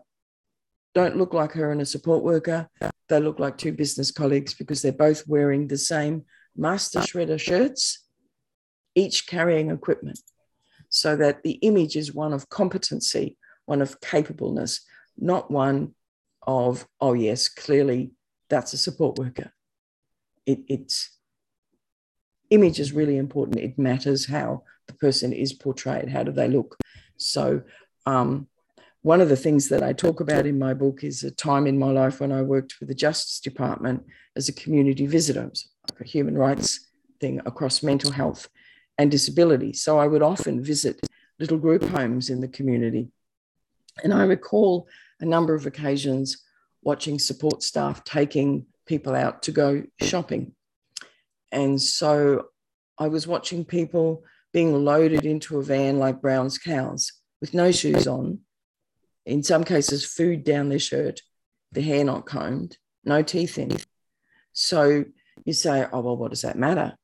don't 0.94 1.18
look 1.18 1.34
like 1.34 1.52
her 1.52 1.72
and 1.72 1.82
a 1.82 1.86
support 1.86 2.24
worker. 2.24 2.70
They 3.10 3.20
look 3.20 3.38
like 3.38 3.58
two 3.58 3.74
business 3.74 4.12
colleagues 4.12 4.54
because 4.54 4.82
they're 4.82 4.94
both 4.94 5.28
wearing 5.28 5.68
the 5.68 5.78
same 5.78 6.24
master 6.56 7.00
shredder 7.00 7.40
shirts 7.40 8.05
each 8.96 9.28
carrying 9.28 9.70
equipment, 9.70 10.20
so 10.90 11.16
that 11.16 11.44
the 11.44 11.54
image 11.62 11.96
is 11.96 12.14
one 12.14 12.34
of 12.34 12.50
competency, 12.50 13.38
one 13.66 13.82
of 13.82 14.00
capableness, 14.00 14.82
not 15.18 15.52
one 15.52 15.94
of, 16.48 16.88
oh, 17.02 17.14
yes, 17.14 17.48
clearly 17.48 18.12
that's 18.50 18.74
a 18.74 18.78
support 18.78 19.18
worker. 19.18 19.52
It, 20.46 20.60
it's 20.68 21.12
image 22.50 22.80
is 22.80 22.94
really 22.94 23.18
important. 23.18 23.60
It 23.60 23.78
matters 23.78 24.28
how 24.28 24.64
the 24.88 24.94
person 24.94 25.34
is 25.34 25.52
portrayed. 25.54 26.10
How 26.10 26.24
do 26.24 26.32
they 26.32 26.48
look? 26.48 26.78
So, 27.18 27.64
um, 28.06 28.48
one 29.02 29.22
of 29.22 29.30
the 29.30 29.36
things 29.36 29.70
that 29.70 29.84
I 29.84 29.94
talk 29.94 30.20
about 30.20 30.48
in 30.48 30.58
my 30.58 30.74
book 30.74 31.04
is 31.04 31.24
a 31.24 31.30
time 31.30 31.68
in 31.68 31.78
my 31.78 31.92
life 31.92 32.20
when 32.20 32.32
I 32.32 32.42
worked 32.42 32.74
for 32.74 32.86
the 32.86 32.96
Justice 32.96 33.40
Department 33.40 34.04
as 34.36 34.50
a 34.50 34.54
community 34.54 35.06
visitor, 35.06 35.44
like 35.44 36.02
a 36.02 36.04
human 36.04 36.36
rights 36.36 36.90
thing 37.20 37.40
across 37.46 37.84
mental 37.84 38.12
health 38.12 38.50
and 38.98 39.12
disability. 39.12 39.74
So 39.74 40.00
I 40.00 40.08
would 40.08 40.22
often 40.22 40.64
visit 40.64 41.00
little 41.40 41.58
group 41.58 41.84
homes 41.84 42.30
in 42.30 42.42
the 42.42 42.48
community. 42.48 43.10
And 44.04 44.14
I 44.14 44.24
recall 44.24 44.88
a 45.20 45.26
number 45.26 45.54
of 45.54 45.66
occasions 45.66 46.44
watching 46.82 47.20
support 47.20 47.64
staff 47.64 48.04
taking 48.04 48.66
people 48.86 49.16
out 49.16 49.44
to 49.44 49.52
go 49.52 49.84
shopping. 50.02 50.54
And 51.52 51.82
so 51.82 52.48
I 52.98 53.08
was 53.08 53.28
watching 53.28 53.66
people 53.66 54.24
being 54.54 54.86
loaded 54.86 55.26
into 55.26 55.58
a 55.58 55.64
van 55.64 56.00
like 56.00 56.22
Brown's 56.22 56.58
cows 56.58 57.12
with 57.42 57.54
no 57.54 57.72
shoes 57.72 58.08
on, 58.08 58.40
in 59.26 59.44
some 59.44 59.64
cases, 59.64 60.06
food 60.06 60.44
down 60.44 60.70
their 60.70 60.80
shirt, 60.80 61.22
the 61.72 61.82
hair 61.82 62.04
not 62.04 62.26
combed, 62.26 62.78
no 63.04 63.22
teeth 63.22 63.58
in. 63.58 63.76
So 64.54 65.04
you 65.44 65.54
say, 65.54 65.88
oh, 65.92 66.00
well, 66.02 66.16
what 66.16 66.30
does 66.32 66.44
that 66.44 66.58
matter? 66.58 66.96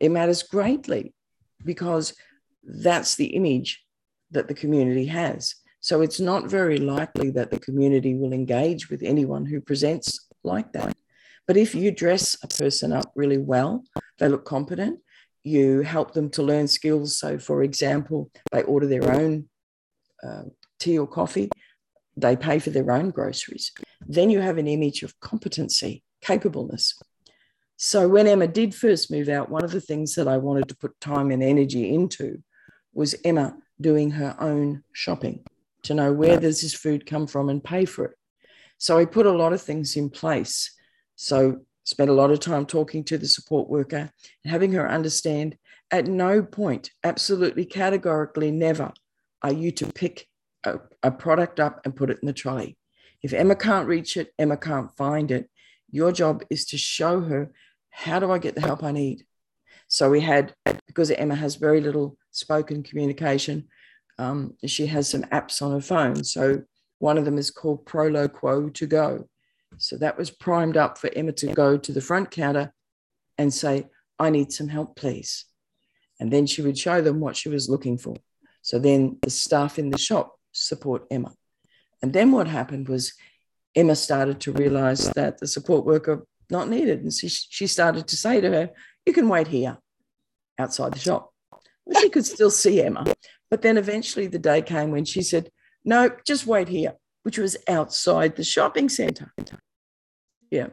It 0.00 0.10
matters 0.10 0.42
greatly 0.42 1.14
because 1.64 2.14
that's 2.62 3.14
the 3.16 3.26
image 3.26 3.84
that 4.30 4.48
the 4.48 4.54
community 4.54 5.06
has. 5.06 5.54
So 5.80 6.00
it's 6.00 6.18
not 6.18 6.50
very 6.50 6.78
likely 6.78 7.30
that 7.30 7.50
the 7.50 7.60
community 7.60 8.14
will 8.14 8.32
engage 8.32 8.90
with 8.90 9.02
anyone 9.02 9.46
who 9.46 9.60
presents 9.60 10.26
like 10.42 10.72
that. 10.72 10.96
But 11.46 11.56
if 11.56 11.74
you 11.74 11.92
dress 11.92 12.36
a 12.42 12.48
person 12.48 12.92
up 12.92 13.12
really 13.14 13.38
well, 13.38 13.84
they 14.18 14.28
look 14.28 14.44
competent, 14.44 14.98
you 15.44 15.82
help 15.82 16.12
them 16.12 16.28
to 16.30 16.42
learn 16.42 16.66
skills. 16.66 17.18
So, 17.18 17.38
for 17.38 17.62
example, 17.62 18.30
they 18.50 18.64
order 18.64 18.88
their 18.88 19.14
own 19.14 19.48
uh, 20.26 20.42
tea 20.80 20.98
or 20.98 21.06
coffee, 21.06 21.48
they 22.16 22.34
pay 22.34 22.58
for 22.58 22.70
their 22.70 22.90
own 22.90 23.10
groceries. 23.10 23.70
Then 24.06 24.30
you 24.30 24.40
have 24.40 24.58
an 24.58 24.66
image 24.66 25.02
of 25.02 25.18
competency, 25.20 26.02
capableness. 26.20 26.94
So 27.76 28.08
when 28.08 28.26
Emma 28.26 28.46
did 28.46 28.74
first 28.74 29.10
move 29.10 29.28
out, 29.28 29.50
one 29.50 29.64
of 29.64 29.70
the 29.70 29.80
things 29.80 30.14
that 30.14 30.28
I 30.28 30.38
wanted 30.38 30.68
to 30.68 30.76
put 30.76 30.98
time 31.00 31.30
and 31.30 31.42
energy 31.42 31.94
into 31.94 32.42
was 32.94 33.14
Emma 33.24 33.56
doing 33.80 34.10
her 34.12 34.34
own 34.40 34.82
shopping 34.92 35.44
to 35.82 35.94
know 35.94 36.12
where 36.12 36.40
does 36.40 36.62
this 36.62 36.74
food 36.74 37.06
come 37.06 37.26
from 37.26 37.48
and 37.48 37.62
pay 37.62 37.84
for 37.84 38.06
it. 38.06 38.16
So 38.78 38.98
I 38.98 39.04
put 39.04 39.26
a 39.26 39.30
lot 39.30 39.52
of 39.52 39.60
things 39.60 39.96
in 39.96 40.10
place. 40.10 40.72
So 41.16 41.60
spent 41.84 42.10
a 42.10 42.14
lot 42.14 42.30
of 42.30 42.40
time 42.40 42.66
talking 42.66 43.04
to 43.04 43.18
the 43.18 43.28
support 43.28 43.68
worker 43.68 44.10
and 44.44 44.50
having 44.50 44.72
her 44.72 44.90
understand 44.90 45.56
at 45.90 46.06
no 46.06 46.42
point, 46.42 46.90
absolutely 47.04 47.64
categorically 47.64 48.50
never, 48.50 48.92
are 49.42 49.52
you 49.52 49.70
to 49.72 49.86
pick 49.92 50.26
a, 50.64 50.80
a 51.02 51.10
product 51.10 51.60
up 51.60 51.80
and 51.84 51.94
put 51.94 52.10
it 52.10 52.18
in 52.22 52.26
the 52.26 52.32
trolley. 52.32 52.76
If 53.22 53.32
Emma 53.32 53.54
can't 53.54 53.86
reach 53.86 54.16
it, 54.16 54.32
Emma 54.38 54.56
can't 54.56 54.94
find 54.96 55.30
it. 55.30 55.48
Your 55.90 56.12
job 56.12 56.42
is 56.50 56.64
to 56.66 56.78
show 56.78 57.20
her 57.20 57.52
how 57.96 58.18
do 58.18 58.30
I 58.30 58.38
get 58.38 58.54
the 58.54 58.60
help 58.60 58.84
I 58.84 58.92
need? 58.92 59.24
So 59.88 60.10
we 60.10 60.20
had, 60.20 60.54
because 60.86 61.10
Emma 61.10 61.34
has 61.34 61.56
very 61.56 61.80
little 61.80 62.18
spoken 62.30 62.82
communication, 62.82 63.68
um, 64.18 64.54
she 64.66 64.86
has 64.86 65.08
some 65.08 65.22
apps 65.24 65.62
on 65.62 65.72
her 65.72 65.80
phone. 65.80 66.22
So 66.22 66.62
one 66.98 67.16
of 67.16 67.24
them 67.24 67.38
is 67.38 67.50
called 67.50 67.86
Proloquo2Go. 67.86 69.26
So 69.78 69.96
that 69.96 70.18
was 70.18 70.30
primed 70.30 70.76
up 70.76 70.98
for 70.98 71.10
Emma 71.16 71.32
to 71.32 71.54
go 71.54 71.78
to 71.78 71.92
the 71.92 72.02
front 72.02 72.30
counter 72.30 72.70
and 73.38 73.52
say, 73.52 73.86
I 74.18 74.28
need 74.28 74.52
some 74.52 74.68
help, 74.68 74.96
please. 74.96 75.46
And 76.20 76.30
then 76.30 76.46
she 76.46 76.60
would 76.60 76.76
show 76.76 77.00
them 77.00 77.20
what 77.20 77.36
she 77.36 77.48
was 77.48 77.70
looking 77.70 77.96
for. 77.96 78.16
So 78.60 78.78
then 78.78 79.18
the 79.22 79.30
staff 79.30 79.78
in 79.78 79.88
the 79.88 79.98
shop 79.98 80.38
support 80.52 81.06
Emma. 81.10 81.32
And 82.02 82.12
then 82.12 82.30
what 82.30 82.46
happened 82.46 82.88
was 82.88 83.14
Emma 83.74 83.96
started 83.96 84.40
to 84.40 84.52
realize 84.52 85.08
that 85.10 85.38
the 85.38 85.46
support 85.46 85.86
worker 85.86 86.26
not 86.50 86.68
needed. 86.68 87.02
And 87.02 87.12
she, 87.12 87.28
she 87.28 87.66
started 87.66 88.06
to 88.08 88.16
say 88.16 88.40
to 88.40 88.50
her, 88.50 88.70
You 89.04 89.12
can 89.12 89.28
wait 89.28 89.48
here 89.48 89.78
outside 90.58 90.94
the 90.94 90.98
shop. 90.98 91.32
Well, 91.84 92.00
she 92.00 92.08
could 92.08 92.26
still 92.26 92.50
see 92.50 92.82
Emma. 92.82 93.04
But 93.50 93.62
then 93.62 93.76
eventually 93.78 94.26
the 94.26 94.38
day 94.38 94.62
came 94.62 94.90
when 94.90 95.04
she 95.04 95.22
said, 95.22 95.50
No, 95.84 96.10
just 96.26 96.46
wait 96.46 96.68
here, 96.68 96.94
which 97.22 97.38
was 97.38 97.56
outside 97.68 98.36
the 98.36 98.44
shopping 98.44 98.88
center. 98.88 99.32
Yeah. 100.50 100.68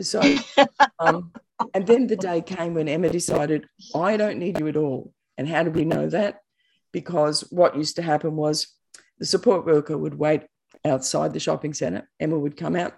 So, 0.00 0.20
um, 0.98 1.32
and 1.74 1.86
then 1.86 2.06
the 2.06 2.16
day 2.16 2.42
came 2.42 2.74
when 2.74 2.88
Emma 2.88 3.08
decided, 3.08 3.66
I 3.94 4.16
don't 4.16 4.38
need 4.38 4.58
you 4.58 4.68
at 4.68 4.76
all. 4.76 5.12
And 5.38 5.48
how 5.48 5.62
do 5.62 5.70
we 5.70 5.84
know 5.84 6.08
that? 6.08 6.40
Because 6.92 7.42
what 7.50 7.76
used 7.76 7.96
to 7.96 8.02
happen 8.02 8.36
was 8.36 8.68
the 9.18 9.26
support 9.26 9.66
worker 9.66 9.96
would 9.96 10.14
wait 10.14 10.42
outside 10.84 11.32
the 11.32 11.40
shopping 11.40 11.74
center. 11.74 12.08
Emma 12.20 12.38
would 12.38 12.56
come 12.56 12.76
out, 12.76 12.94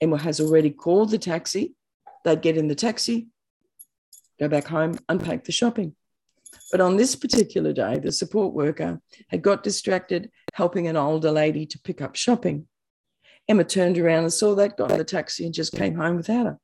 Emma 0.00 0.18
has 0.18 0.40
already 0.40 0.70
called 0.70 1.10
the 1.10 1.18
taxi. 1.18 1.74
They'd 2.24 2.42
get 2.42 2.56
in 2.56 2.68
the 2.68 2.74
taxi, 2.74 3.28
go 4.40 4.48
back 4.48 4.66
home, 4.66 4.98
unpack 5.08 5.44
the 5.44 5.52
shopping. 5.52 5.94
But 6.70 6.80
on 6.80 6.96
this 6.96 7.14
particular 7.16 7.72
day, 7.72 7.98
the 7.98 8.12
support 8.12 8.54
worker 8.54 9.00
had 9.28 9.42
got 9.42 9.62
distracted 9.62 10.30
helping 10.54 10.86
an 10.86 10.96
older 10.96 11.30
lady 11.30 11.66
to 11.66 11.78
pick 11.80 12.00
up 12.00 12.16
shopping. 12.16 12.66
Emma 13.48 13.64
turned 13.64 13.98
around 13.98 14.24
and 14.24 14.32
saw 14.32 14.54
that, 14.54 14.76
got 14.76 14.90
in 14.90 14.98
the 14.98 15.04
taxi, 15.04 15.44
and 15.44 15.52
just 15.52 15.74
came 15.74 15.96
home 15.96 16.16
without 16.16 16.46
her. 16.46 16.58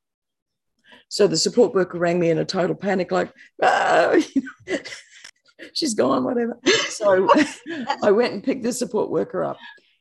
So 1.08 1.26
the 1.26 1.36
support 1.36 1.74
worker 1.74 1.98
rang 1.98 2.18
me 2.18 2.30
in 2.30 2.38
a 2.38 2.44
total 2.44 2.76
panic, 2.76 3.10
like, 3.10 3.32
oh, 3.62 4.22
she's 5.74 5.94
gone, 5.94 6.24
whatever. 6.24 6.58
So 6.88 7.28
I 8.02 8.10
went 8.10 8.32
and 8.32 8.42
picked 8.42 8.62
the 8.62 8.72
support 8.72 9.10
worker 9.10 9.44
up. 9.44 9.58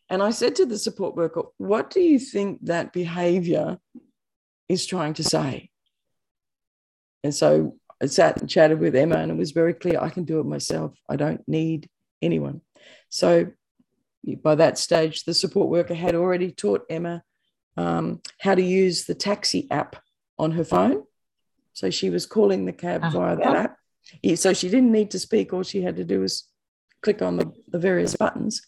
And 0.09 0.23
I 0.23 0.31
said 0.31 0.55
to 0.55 0.65
the 0.65 0.77
support 0.77 1.15
worker, 1.15 1.43
What 1.57 1.91
do 1.91 1.99
you 1.99 2.19
think 2.19 2.65
that 2.65 2.93
behavior 2.93 3.77
is 4.67 4.85
trying 4.85 5.13
to 5.15 5.23
say? 5.23 5.69
And 7.23 7.33
so 7.33 7.77
I 8.01 8.07
sat 8.07 8.39
and 8.39 8.49
chatted 8.49 8.79
with 8.79 8.95
Emma, 8.95 9.17
and 9.17 9.31
it 9.31 9.37
was 9.37 9.51
very 9.51 9.73
clear 9.73 9.99
I 9.99 10.09
can 10.09 10.23
do 10.23 10.39
it 10.39 10.45
myself. 10.45 10.97
I 11.07 11.15
don't 11.15 11.47
need 11.47 11.89
anyone. 12.21 12.61
So 13.09 13.51
by 14.41 14.55
that 14.55 14.77
stage, 14.77 15.23
the 15.23 15.33
support 15.33 15.69
worker 15.69 15.93
had 15.93 16.15
already 16.15 16.51
taught 16.51 16.85
Emma 16.89 17.23
um, 17.77 18.21
how 18.39 18.55
to 18.55 18.61
use 18.61 19.05
the 19.05 19.15
taxi 19.15 19.69
app 19.69 19.97
on 20.37 20.51
her 20.51 20.63
phone. 20.63 21.03
So 21.73 21.89
she 21.89 22.09
was 22.09 22.25
calling 22.25 22.65
the 22.65 22.73
cab 22.73 23.03
uh-huh. 23.03 23.17
via 23.17 23.35
that 23.37 23.55
app. 23.55 23.77
Yeah, 24.23 24.35
so 24.35 24.53
she 24.53 24.69
didn't 24.69 24.91
need 24.91 25.11
to 25.11 25.19
speak. 25.19 25.53
All 25.53 25.63
she 25.63 25.81
had 25.81 25.97
to 25.97 26.03
do 26.03 26.21
was 26.21 26.45
click 27.01 27.21
on 27.21 27.37
the, 27.37 27.53
the 27.67 27.79
various 27.79 28.15
buttons 28.15 28.61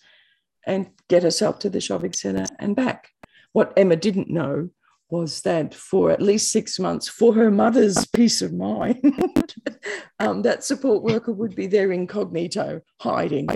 and 0.65 0.89
get 1.10 1.24
herself 1.24 1.60
to 1.60 1.69
the 1.69 1.82
shopping 1.82 2.13
centre 2.13 2.45
and 2.60 2.76
back. 2.76 3.10
What 3.54 3.74
Emma 3.76 3.95
didn't 3.95 4.30
know 4.30 4.69
was 5.10 5.41
that 5.41 5.76
for 5.76 6.10
at 6.10 6.21
least 6.21 6.52
six 6.52 6.80
months, 6.80 7.08
for 7.08 7.34
her 7.34 7.52
mother's 7.52 8.06
peace 8.08 8.41
of 8.41 8.54
mind, 8.54 8.97
um, 10.19 10.41
that 10.43 10.63
support 10.63 11.04
worker 11.04 11.34
would 11.34 11.56
be 11.56 11.67
there 11.67 11.91
incognito, 11.91 12.82
hiding, 13.02 13.47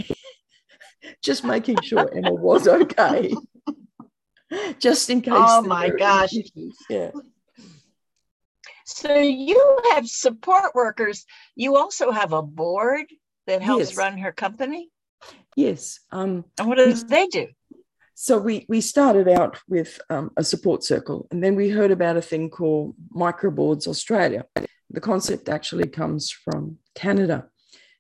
just 1.24 1.46
making 1.46 1.78
sure 1.82 2.14
Emma 2.14 2.34
was 2.34 2.68
okay, 2.68 3.34
just 4.80 5.10
in 5.10 5.22
case. 5.22 5.34
Oh 5.36 5.62
my 5.62 5.90
gosh. 5.90 6.34
Issues. 6.34 6.78
Yeah. 6.90 7.12
So 8.86 9.16
you 9.16 9.80
have 9.92 10.08
support 10.08 10.76
workers. 10.76 11.26
You 11.56 11.78
also 11.78 12.12
have 12.12 12.34
a 12.34 12.44
board 12.44 13.06
that 13.48 13.62
helps 13.62 13.90
yes. 13.90 13.98
run 13.98 14.18
her 14.20 14.32
company. 14.32 14.90
Yes. 15.56 16.00
Um, 16.12 16.46
and 16.60 16.68
what 16.68 16.78
do 16.78 16.94
they 16.94 17.28
do? 17.28 17.48
So 18.14 18.38
we 18.38 18.66
we 18.70 18.80
started 18.82 19.28
out 19.28 19.58
with 19.68 20.00
um, 20.10 20.32
a 20.38 20.44
support 20.44 20.84
circle, 20.84 21.28
and 21.32 21.44
then 21.44 21.56
we 21.56 21.70
heard 21.70 21.92
about 21.92 22.18
a 22.18 22.22
thing 22.22 22.50
called 22.50 22.96
Microboards 23.14 23.88
Australia. 23.88 24.46
The 24.90 25.02
concept 25.02 25.50
actually 25.50 25.88
comes 25.88 26.32
from 26.32 26.78
Canada. 26.94 27.48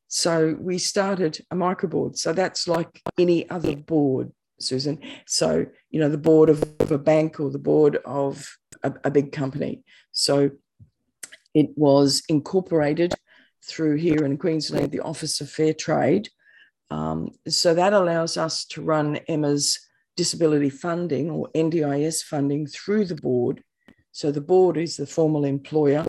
So 0.08 0.56
we 0.60 0.78
started 0.78 1.44
a 1.52 1.56
microboard. 1.56 2.18
So 2.18 2.32
that's 2.32 2.68
like 2.68 3.02
any 3.18 3.50
other 3.50 3.76
board, 3.76 4.32
Susan. 4.60 5.00
So 5.28 5.66
you 5.90 6.00
know 6.00 6.10
the 6.10 6.18
board 6.18 6.50
of, 6.50 6.64
of 6.80 6.92
a 6.92 6.98
bank 6.98 7.40
or 7.40 7.50
the 7.50 7.60
board 7.60 7.98
of 8.06 8.48
a, 8.84 8.94
a 9.04 9.12
big 9.12 9.34
company. 9.34 9.84
So 10.12 10.52
it 11.54 11.70
was 11.78 12.24
incorporated 12.30 13.14
through 13.66 13.96
here 13.96 14.24
in 14.24 14.38
Queensland, 14.38 14.92
the 14.92 15.00
Office 15.00 15.42
of 15.42 15.50
Fair 15.50 15.74
Trade. 15.74 16.30
Um, 16.90 17.30
so 17.48 17.74
that 17.74 17.94
allows 17.94 18.38
us 18.38 18.66
to 18.66 18.82
run 18.82 19.18
Emma's 19.28 19.80
disability 20.16 20.70
funding 20.70 21.30
or 21.30 21.50
NDIS 21.56 22.24
funding 22.24 22.68
through 22.68 23.06
the 23.06 23.16
board. 23.16 23.64
So 24.12 24.32
the 24.32 24.42
board 24.42 24.78
is 24.78 24.98
the 24.98 25.06
formal 25.06 25.44
employer, 25.44 26.06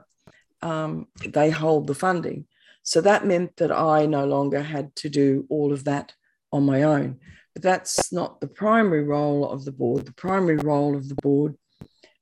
um, 0.62 1.08
they 1.24 1.50
hold 1.50 1.86
the 1.86 1.94
funding. 1.94 2.46
So 2.82 3.00
that 3.00 3.26
meant 3.26 3.56
that 3.56 3.72
I 3.72 4.06
no 4.06 4.26
longer 4.26 4.62
had 4.62 4.94
to 4.96 5.08
do 5.08 5.46
all 5.50 5.72
of 5.72 5.84
that 5.84 6.12
on 6.52 6.64
my 6.64 6.84
own. 6.84 7.18
But 7.52 7.62
that's 7.62 8.12
not 8.12 8.40
the 8.40 8.46
primary 8.46 9.02
role 9.02 9.48
of 9.50 9.64
the 9.64 9.72
board. 9.72 10.06
The 10.06 10.12
primary 10.12 10.58
role 10.58 10.94
of 10.94 11.08
the 11.08 11.16
board 11.16 11.56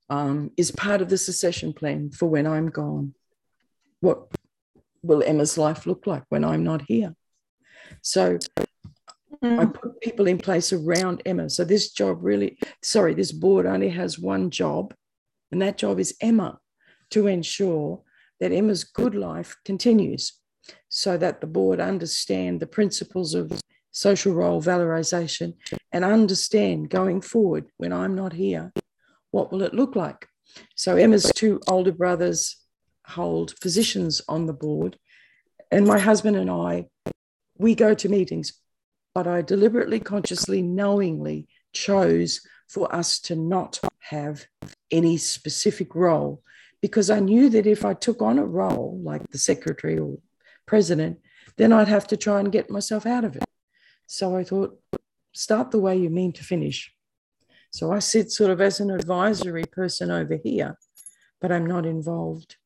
um, 0.08 0.52
is 0.56 0.70
part 0.70 1.02
of 1.02 1.08
the 1.08 1.18
succession 1.18 1.72
plan 1.72 2.10
for 2.10 2.26
when 2.26 2.46
I'm 2.46 2.70
gone. 2.70 3.14
What 4.00 4.28
will 5.02 5.22
Emma's 5.22 5.58
life 5.58 5.86
look 5.86 6.06
like 6.06 6.22
when 6.28 6.44
I'm 6.44 6.64
not 6.64 6.82
here? 6.82 7.14
So 8.04 8.38
Mm. 9.44 9.60
I 9.60 9.66
put 9.66 10.00
people 10.00 10.26
in 10.26 10.38
place 10.38 10.72
around 10.72 11.22
Emma. 11.26 11.50
So 11.50 11.64
this 11.64 11.92
job 11.92 12.18
really, 12.22 12.58
sorry, 12.82 13.12
this 13.12 13.30
board 13.30 13.66
only 13.66 13.90
has 13.90 14.18
one 14.18 14.50
job, 14.50 14.94
and 15.52 15.60
that 15.60 15.76
job 15.76 16.00
is 16.00 16.16
Emma 16.20 16.58
to 17.10 17.26
ensure 17.26 18.00
that 18.40 18.52
Emma's 18.52 18.84
good 18.84 19.14
life 19.14 19.54
continues 19.64 20.32
so 20.88 21.18
that 21.18 21.42
the 21.42 21.46
board 21.46 21.78
understand 21.78 22.58
the 22.58 22.66
principles 22.66 23.34
of 23.34 23.52
social 23.90 24.32
role 24.32 24.62
valorization 24.62 25.54
and 25.92 26.04
understand 26.04 26.88
going 26.88 27.20
forward 27.20 27.66
when 27.76 27.92
I'm 27.92 28.14
not 28.14 28.32
here, 28.32 28.72
what 29.30 29.52
will 29.52 29.62
it 29.62 29.74
look 29.74 29.94
like? 29.94 30.26
So 30.74 30.96
Emma's 30.96 31.30
two 31.34 31.60
older 31.68 31.92
brothers 31.92 32.56
hold 33.06 33.54
positions 33.60 34.22
on 34.26 34.46
the 34.46 34.54
board, 34.54 34.98
and 35.70 35.86
my 35.86 35.98
husband 35.98 36.36
and 36.36 36.50
I, 36.50 36.86
we 37.58 37.74
go 37.74 37.94
to 37.94 38.08
meetings 38.08 38.52
but 39.14 39.28
I 39.28 39.42
deliberately, 39.42 40.00
consciously, 40.00 40.60
knowingly 40.60 41.46
chose 41.72 42.40
for 42.68 42.92
us 42.94 43.20
to 43.20 43.36
not 43.36 43.80
have 44.00 44.44
any 44.90 45.16
specific 45.16 45.94
role 45.94 46.42
because 46.82 47.08
I 47.08 47.20
knew 47.20 47.48
that 47.50 47.66
if 47.66 47.84
I 47.84 47.94
took 47.94 48.20
on 48.20 48.38
a 48.38 48.44
role 48.44 49.00
like 49.02 49.30
the 49.30 49.38
secretary 49.38 49.98
or 49.98 50.18
president, 50.66 51.20
then 51.56 51.72
I'd 51.72 51.88
have 51.88 52.08
to 52.08 52.16
try 52.16 52.40
and 52.40 52.52
get 52.52 52.70
myself 52.70 53.06
out 53.06 53.24
of 53.24 53.36
it. 53.36 53.44
So 54.06 54.36
I 54.36 54.44
thought, 54.44 54.78
start 55.32 55.70
the 55.70 55.78
way 55.78 55.96
you 55.96 56.10
mean 56.10 56.32
to 56.32 56.44
finish. 56.44 56.92
So 57.70 57.92
I 57.92 58.00
sit 58.00 58.32
sort 58.32 58.50
of 58.50 58.60
as 58.60 58.80
an 58.80 58.90
advisory 58.90 59.64
person 59.64 60.10
over 60.10 60.36
here, 60.42 60.76
but 61.40 61.52
I'm 61.52 61.66
not 61.66 61.86
involved 61.86 62.56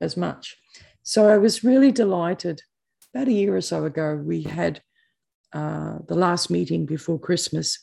as 0.00 0.16
much. 0.16 0.56
So 1.02 1.28
I 1.28 1.38
was 1.38 1.64
really 1.64 1.92
delighted. 1.92 2.62
About 3.14 3.28
a 3.28 3.32
year 3.32 3.54
or 3.54 3.60
so 3.60 3.84
ago, 3.84 4.16
we 4.16 4.42
had 4.42 4.80
uh, 5.52 5.98
the 6.08 6.14
last 6.14 6.50
meeting 6.50 6.86
before 6.86 7.18
Christmas. 7.18 7.78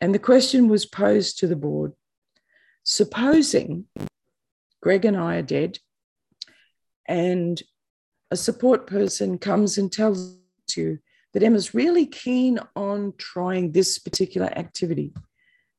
And 0.00 0.14
the 0.14 0.20
question 0.20 0.68
was 0.68 0.86
posed 0.86 1.38
to 1.38 1.46
the 1.46 1.56
board 1.56 1.92
supposing 2.84 3.86
Greg 4.82 5.04
and 5.04 5.16
I 5.16 5.36
are 5.36 5.42
dead, 5.42 5.78
and 7.06 7.62
a 8.30 8.36
support 8.36 8.86
person 8.86 9.38
comes 9.38 9.78
and 9.78 9.90
tells 9.90 10.36
you 10.76 10.98
that 11.32 11.42
Emma's 11.42 11.74
really 11.74 12.06
keen 12.06 12.58
on 12.74 13.14
trying 13.18 13.72
this 13.72 13.98
particular 13.98 14.48
activity, 14.58 15.12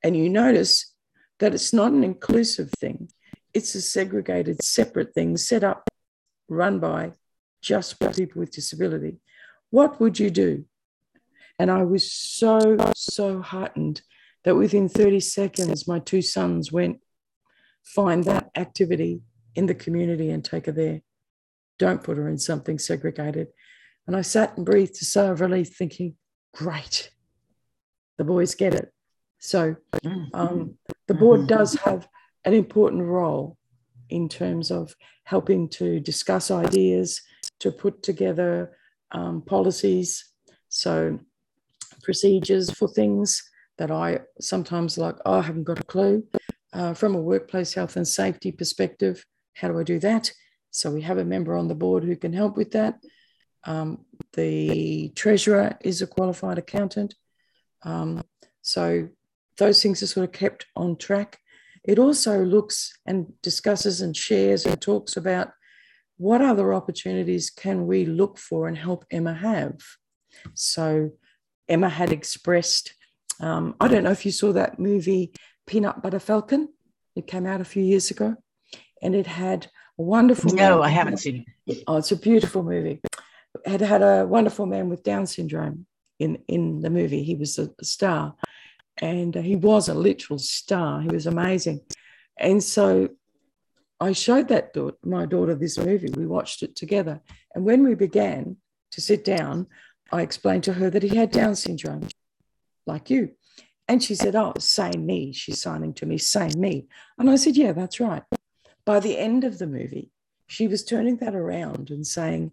and 0.04 0.16
you 0.16 0.30
notice 0.30 0.94
that 1.40 1.54
it's 1.54 1.74
not 1.74 1.92
an 1.92 2.04
inclusive 2.04 2.70
thing, 2.80 3.10
it's 3.54 3.76
a 3.76 3.82
segregated, 3.82 4.64
separate 4.64 5.14
thing 5.14 5.36
set 5.36 5.64
up, 5.64 5.90
run 6.48 6.80
by 6.80 7.12
just 7.64 7.98
for 7.98 8.12
people 8.12 8.40
with 8.40 8.52
disability. 8.52 9.18
What 9.72 10.00
would 10.00 10.20
you 10.20 10.30
do? 10.30 10.66
And 11.58 11.72
I 11.72 11.84
was 11.84 12.12
so, 12.12 12.78
so 12.96 13.42
heartened 13.42 14.02
that 14.44 14.56
within 14.56 14.90
30 14.90 15.20
seconds, 15.22 15.88
my 15.88 16.00
two 16.00 16.22
sons 16.22 16.72
went, 16.72 17.00
find 17.84 18.24
that 18.26 18.52
activity 18.56 19.22
in 19.56 19.66
the 19.66 19.76
community 19.76 20.30
and 20.30 20.44
take 20.44 20.66
her 20.66 20.72
there. 20.72 21.02
Don't 21.80 22.04
put 22.04 22.18
her 22.18 22.28
in 22.28 22.38
something 22.38 22.78
segregated. 22.78 23.48
And 24.06 24.16
I 24.16 24.22
sat 24.22 24.58
and 24.58 24.66
breathed 24.66 24.98
a 25.02 25.06
sigh 25.06 25.28
of 25.28 25.42
relief, 25.42 25.76
thinking, 25.76 26.16
great, 26.54 27.12
the 28.18 28.24
boys 28.24 28.56
get 28.56 28.74
it. 28.74 28.92
So 29.40 29.76
um, 30.34 30.78
the 31.08 31.14
board 31.14 31.48
does 31.48 31.74
have 31.76 32.08
an 32.46 32.54
important 32.54 33.04
role 33.04 33.58
in 34.10 34.30
terms 34.30 34.72
of 34.72 34.96
helping 35.24 35.70
to 35.70 36.00
discuss 36.00 36.52
ideas, 36.52 37.22
to 37.64 37.72
put 37.72 38.04
together 38.04 38.78
um, 39.12 39.42
policies. 39.42 40.26
So 40.68 41.18
procedures 42.04 42.70
for 42.70 42.90
things 42.90 43.42
that 43.78 43.90
I 43.90 44.20
sometimes 44.40 44.98
like, 44.98 45.16
oh, 45.26 45.40
I 45.40 45.42
haven't 45.42 45.64
got 45.64 45.80
a 45.80 45.84
clue. 45.84 46.24
Uh, 46.74 46.94
from 46.94 47.16
a 47.16 47.22
workplace 47.22 47.74
health 47.74 47.96
and 47.96 48.08
safety 48.08 48.52
perspective, 48.52 49.26
how 49.56 49.70
do 49.70 49.80
I 49.80 49.84
do 49.84 49.98
that? 50.00 50.32
So 50.72 50.92
we 50.92 51.02
have 51.04 51.20
a 51.20 51.26
member 51.26 51.56
on 51.56 51.68
the 51.68 51.76
board 51.76 52.04
who 52.04 52.18
can 52.18 52.34
help 52.34 52.58
with 52.58 52.72
that. 52.72 53.00
Um, 53.64 54.06
the 54.34 55.10
treasurer 55.16 55.78
is 55.82 56.02
a 56.02 56.08
qualified 56.08 56.58
accountant. 56.58 57.16
Um, 57.84 58.24
so 58.62 59.08
those 59.58 59.82
things 59.82 60.04
are 60.04 60.08
sort 60.08 60.26
of 60.26 60.34
kept 60.34 60.66
on 60.76 60.98
track. 60.98 61.40
It 61.86 61.98
also 61.98 62.44
looks 62.44 62.92
and 63.06 63.32
discusses 63.42 64.02
and 64.02 64.18
shares 64.18 64.66
and 64.66 64.82
talks 64.82 65.16
about 65.16 65.50
what 66.18 66.42
other 66.42 66.74
opportunities 66.74 67.50
can 67.50 67.88
we 67.88 68.06
look 68.06 68.38
for 68.38 68.68
and 68.68 68.78
help 68.78 69.06
Emma 69.12 69.34
have. 69.34 69.80
So 70.54 71.12
Emma 71.68 71.90
had 71.90 72.12
expressed. 72.12 72.94
Um, 73.40 73.76
I 73.80 73.88
don't 73.88 74.04
know 74.04 74.12
if 74.12 74.26
you 74.26 74.32
saw 74.32 74.54
that 74.54 74.80
movie, 74.80 75.34
Peanut 75.66 76.02
Butter 76.02 76.20
Falcon. 76.20 76.70
It 77.16 77.28
came 77.28 77.46
out 77.46 77.62
a 77.62 77.66
few 77.66 77.84
years 77.84 78.12
ago, 78.12 78.36
and 79.02 79.16
it 79.16 79.28
had 79.28 79.68
a 80.00 80.02
wonderful. 80.02 80.52
No. 80.54 80.82
I 80.82 80.90
haven't 80.90 81.18
seen 81.18 81.46
it. 81.68 81.84
Oh, 81.88 81.98
it's 81.98 82.12
a 82.12 82.16
beautiful 82.16 82.64
movie. 82.64 83.02
It 83.66 83.70
had 83.70 83.82
had 83.82 84.02
a 84.02 84.26
wonderful 84.26 84.66
man 84.66 84.90
with 84.90 85.04
Down 85.04 85.28
syndrome 85.28 85.86
in 86.20 86.40
in 86.48 86.82
the 86.82 86.90
movie. 86.90 87.24
He 87.24 87.36
was 87.36 87.60
a, 87.60 87.70
a 87.80 87.86
star, 87.86 88.36
and 88.98 89.36
he 89.36 89.56
was 89.56 89.90
a 89.90 89.94
literal 89.94 90.40
star. 90.40 91.02
He 91.02 91.10
was 91.10 91.28
amazing, 91.28 91.82
and 92.38 92.64
so 92.64 93.10
I 94.04 94.12
showed 94.12 94.50
that 94.50 94.74
daughter, 94.74 94.98
my 95.04 95.26
daughter 95.26 95.56
this 95.56 95.78
movie. 95.78 96.12
We 96.16 96.28
watched 96.28 96.62
it 96.62 96.76
together, 96.76 97.22
and 97.56 97.64
when 97.64 97.84
we 97.84 97.96
began 97.96 98.58
to 98.92 99.02
sit 99.02 99.24
down, 99.24 99.68
I 100.12 100.22
explained 100.22 100.66
to 100.66 100.74
her 100.74 100.90
that 100.90 101.04
he 101.04 101.16
had 101.16 101.32
Down 101.32 101.56
syndrome, 101.56 102.10
like 102.86 103.10
you. 103.10 103.32
And 103.88 104.04
she 104.04 104.14
said, 104.14 104.36
Oh, 104.36 104.54
same 104.60 105.06
me. 105.06 105.32
She's 105.32 105.62
signing 105.62 105.94
to 105.96 106.06
me, 106.06 106.18
same 106.18 106.60
me. 106.60 106.88
And 107.18 107.30
I 107.30 107.38
said, 107.38 107.56
Yeah, 107.56 107.72
that's 107.72 108.02
right. 108.02 108.24
By 108.86 109.00
the 109.00 109.18
end 109.18 109.46
of 109.46 109.58
the 109.58 109.68
movie, 109.68 110.12
she 110.48 110.68
was 110.68 110.84
turning 110.84 111.18
that 111.18 111.34
around 111.34 111.90
and 111.90 112.06
saying, 112.06 112.52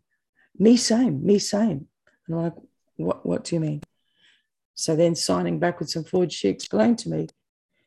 Me 0.57 0.77
same, 0.77 1.25
me 1.27 1.41
same. 1.41 1.89
And 2.27 2.37
I'm 2.37 2.43
like, 2.45 2.55
What, 2.97 3.27
what 3.27 3.45
do 3.45 3.57
you 3.57 3.61
mean? 3.61 3.83
So 4.75 4.95
then 4.95 5.17
signing 5.17 5.59
backwards 5.59 5.97
and 5.97 6.07
forwards, 6.07 6.35
she 6.35 6.49
explained 6.49 6.99
to 7.01 7.11
me 7.11 7.27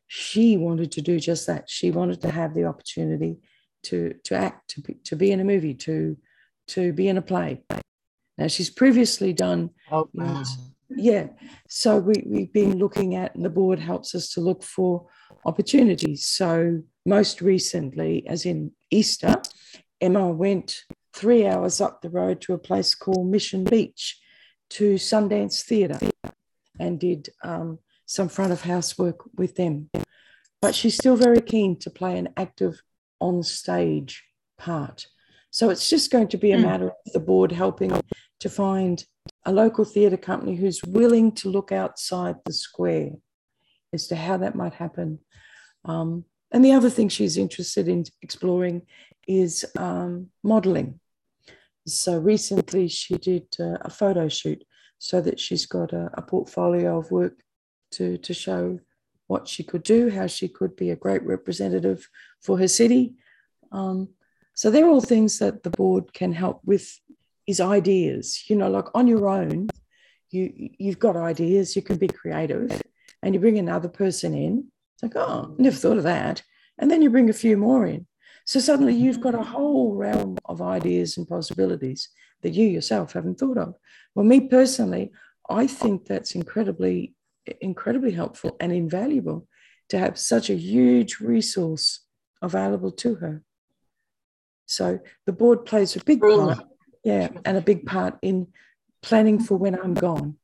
she 0.08 0.58
wanted 0.58 0.92
to 0.92 1.02
do 1.02 1.20
just 1.20 1.48
that. 1.48 1.70
She 1.70 1.90
wanted 1.90 2.22
to 2.22 2.30
have 2.30 2.54
the 2.54 2.66
opportunity 2.66 3.38
to, 3.84 4.14
to 4.26 4.36
act, 4.36 4.70
to 4.72 4.82
be, 4.82 4.94
to 5.06 5.16
be 5.16 5.32
in 5.32 5.40
a 5.40 5.44
movie, 5.44 5.74
to, 5.74 6.18
to 6.68 6.94
be 6.94 7.08
in 7.08 7.18
a 7.18 7.22
play. 7.22 7.64
Now 8.38 8.48
she's 8.48 8.70
previously 8.70 9.34
done, 9.34 9.70
Oh, 9.92 10.10
wow. 10.14 10.44
yeah. 10.90 11.28
So 11.70 11.98
we, 12.00 12.24
we've 12.26 12.54
been 12.54 12.78
looking 12.78 13.16
at, 13.16 13.36
and 13.36 13.46
the 13.46 13.50
board 13.50 13.80
helps 13.80 14.16
us 14.16 14.30
to 14.34 14.42
look 14.42 14.64
for 14.64 15.08
opportunities. 15.46 16.26
So 16.26 16.82
most 17.06 17.42
recently, 17.42 18.26
as 18.28 18.46
in 18.46 18.72
Easter, 18.90 19.42
Emma 20.02 20.30
went 20.30 20.82
three 21.14 21.46
hours 21.46 21.80
up 21.80 22.02
the 22.02 22.10
road 22.10 22.42
to 22.42 22.54
a 22.54 22.58
place 22.58 22.96
called 22.96 23.28
Mission 23.30 23.64
Beach 23.64 24.20
to 24.72 24.96
Sundance 24.96 25.62
Theatre 25.64 26.00
and 26.80 27.00
did 27.00 27.30
um, 27.44 27.78
some 28.08 28.30
front 28.30 28.52
of 28.52 28.62
house 28.64 28.98
work 28.98 29.20
with 29.36 29.56
them. 29.56 29.90
But 30.62 30.74
she's 30.74 30.96
still 30.96 31.16
very 31.16 31.42
keen 31.42 31.78
to 31.80 31.90
play 31.92 32.18
an 32.18 32.30
active 32.36 32.82
on 33.28 33.44
stage 33.44 34.14
part. 34.58 35.08
So 35.58 35.70
it's 35.70 35.88
just 35.90 36.12
going 36.12 36.30
to 36.30 36.38
be 36.46 36.52
a 36.52 36.58
Mm. 36.58 36.68
matter 36.70 36.90
of 36.90 37.14
the 37.16 37.26
board 37.30 37.52
helping 37.64 37.92
to 38.44 38.50
find 38.50 38.96
a 39.46 39.52
local 39.64 39.86
theatre 39.86 40.22
company 40.30 40.56
who's 40.56 40.82
willing 41.00 41.28
to 41.40 41.50
look 41.56 41.72
outside 41.72 42.36
the 42.46 42.54
square 42.54 43.12
as 43.96 44.08
to 44.08 44.16
how 44.16 44.36
that 44.38 44.56
might 44.56 44.76
happen. 44.86 45.10
Um, 45.92 46.10
and 46.52 46.64
the 46.66 46.76
other 46.78 46.90
thing 46.96 47.10
she's 47.10 47.38
interested 47.46 47.86
in 47.88 48.00
exploring 48.22 48.78
is 49.28 49.54
um, 49.78 50.12
modeling. 50.44 51.00
So 51.88 52.12
recently 52.34 52.88
she 52.88 53.16
did 53.30 53.48
uh, 53.60 53.78
a 53.90 53.90
photo 53.90 54.28
shoot 54.40 54.62
so 55.00 55.22
that 55.22 55.40
she's 55.40 55.66
got 55.78 55.90
a, 55.94 56.10
a 56.14 56.22
portfolio 56.22 56.90
of 57.00 57.12
work 57.12 57.38
to, 57.96 58.18
to 58.26 58.34
show 58.34 58.80
what 59.28 59.48
she 59.48 59.64
could 59.64 59.84
do, 59.84 60.10
how 60.18 60.28
she 60.28 60.48
could 60.58 60.76
be 60.76 60.90
a 60.92 61.02
great 61.06 61.24
representative 61.36 62.02
for 62.44 62.58
her 62.60 62.68
city. 62.68 63.16
Um, 63.72 64.10
so 64.54 64.70
they're 64.70 64.88
all 64.88 65.02
things 65.02 65.40
that 65.40 65.64
the 65.64 65.72
board 65.72 66.14
can 66.14 66.32
help 66.32 66.62
with 66.64 67.00
is 67.48 67.60
ideas. 67.60 68.44
You 68.48 68.56
know, 68.56 68.70
like 68.70 68.86
on 68.94 69.08
your 69.08 69.28
own, 69.28 69.70
you 70.30 70.72
you've 70.78 71.00
got 71.00 71.16
ideas, 71.16 71.76
you 71.76 71.82
can 71.82 71.98
be 71.98 72.08
creative, 72.08 72.82
and 73.22 73.34
you 73.34 73.40
bring 73.40 73.58
another 73.58 73.90
person 73.90 74.34
in. 74.34 74.68
It's 74.96 75.04
like, 75.04 75.16
oh, 75.16 75.56
never 75.58 75.76
thought 75.76 75.98
of 75.98 76.04
that. 76.04 76.44
And 76.78 76.90
then 76.90 77.02
you 77.02 77.10
bring 77.10 77.30
a 77.30 77.34
few 77.34 77.58
more 77.58 77.86
in. 77.86 78.06
So 78.46 78.60
suddenly 78.60 78.94
you've 78.94 79.22
got 79.22 79.36
a 79.36 79.44
whole 79.44 79.96
realm 79.96 80.38
of 80.46 80.62
ideas 80.62 81.18
and 81.18 81.28
possibilities 81.28 82.10
that 82.42 82.54
you 82.54 82.68
yourself 82.68 83.14
haven't 83.14 83.40
thought 83.40 83.58
of. 83.58 83.76
Well, 84.16 84.26
me 84.26 84.42
personally, 84.42 85.12
I 85.50 85.68
think 85.68 86.06
that's 86.06 86.36
incredibly, 86.36 87.16
incredibly 87.62 88.12
helpful 88.12 88.58
and 88.60 88.72
invaluable 88.72 89.48
to 89.90 89.98
have 89.98 90.18
such 90.20 90.50
a 90.50 90.56
huge 90.56 91.20
resource 91.20 92.03
available 92.44 92.92
to 92.92 93.16
her. 93.16 93.42
So 94.66 95.00
the 95.26 95.34
board 95.34 95.66
plays 95.66 95.96
a 95.96 96.04
big 96.04 96.22
part, 96.22 96.60
yeah, 97.04 97.30
and 97.46 97.58
a 97.58 97.62
big 97.62 97.86
part 97.86 98.18
in 98.22 98.48
planning 99.02 99.40
for 99.40 99.58
when 99.58 99.76
I'm 99.80 99.94
gone. 99.94 100.38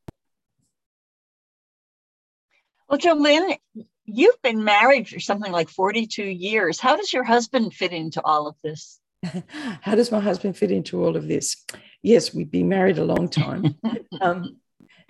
Well, 2.90 3.00
Jolene, 3.00 3.58
you've 4.06 4.42
been 4.42 4.64
married 4.64 5.08
for 5.08 5.20
something 5.20 5.52
like 5.52 5.70
42 5.70 6.24
years. 6.24 6.80
How 6.80 6.96
does 6.96 7.14
your 7.14 7.24
husband 7.24 7.74
fit 7.74 7.94
into 7.94 8.22
all 8.24 8.48
of 8.48 8.56
this? 8.64 9.00
How 9.82 9.96
does 9.96 10.12
my 10.12 10.20
husband 10.20 10.58
fit 10.58 10.72
into 10.72 11.04
all 11.04 11.16
of 11.16 11.28
this? 11.28 11.66
Yes, 12.02 12.34
we've 12.34 12.50
been 12.50 12.70
married 12.70 12.98
a 12.98 13.04
long 13.04 13.30
time. 13.30 13.76
um, 14.22 14.58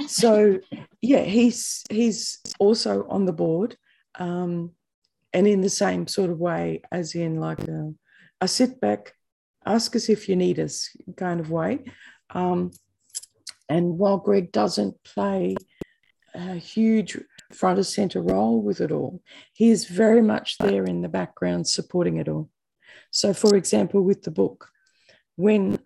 so 0.07 0.59
yeah, 1.01 1.23
he's 1.23 1.83
he's 1.89 2.39
also 2.59 3.05
on 3.09 3.25
the 3.25 3.33
board, 3.33 3.77
um, 4.15 4.71
and 5.33 5.47
in 5.47 5.61
the 5.61 5.69
same 5.69 6.07
sort 6.07 6.29
of 6.29 6.39
way, 6.39 6.81
as 6.91 7.15
in 7.15 7.39
like 7.39 7.63
a, 7.67 7.93
a 8.41 8.47
sit 8.47 8.81
back, 8.81 9.13
ask 9.65 9.95
us 9.95 10.09
if 10.09 10.27
you 10.27 10.35
need 10.35 10.59
us 10.59 10.89
kind 11.17 11.39
of 11.39 11.51
way. 11.51 11.85
Um, 12.31 12.71
and 13.67 13.97
while 13.97 14.17
Greg 14.17 14.51
doesn't 14.51 15.03
play 15.03 15.55
a 16.33 16.55
huge 16.55 17.17
front 17.51 17.79
of 17.79 17.85
center 17.85 18.21
role 18.21 18.61
with 18.61 18.81
it 18.81 18.91
all, 18.91 19.21
he 19.53 19.69
is 19.69 19.85
very 19.85 20.21
much 20.21 20.57
there 20.57 20.83
in 20.85 21.01
the 21.01 21.09
background 21.09 21.67
supporting 21.67 22.17
it 22.17 22.27
all. 22.27 22.49
So, 23.11 23.33
for 23.33 23.55
example, 23.55 24.01
with 24.01 24.23
the 24.23 24.31
book, 24.31 24.69
when 25.35 25.79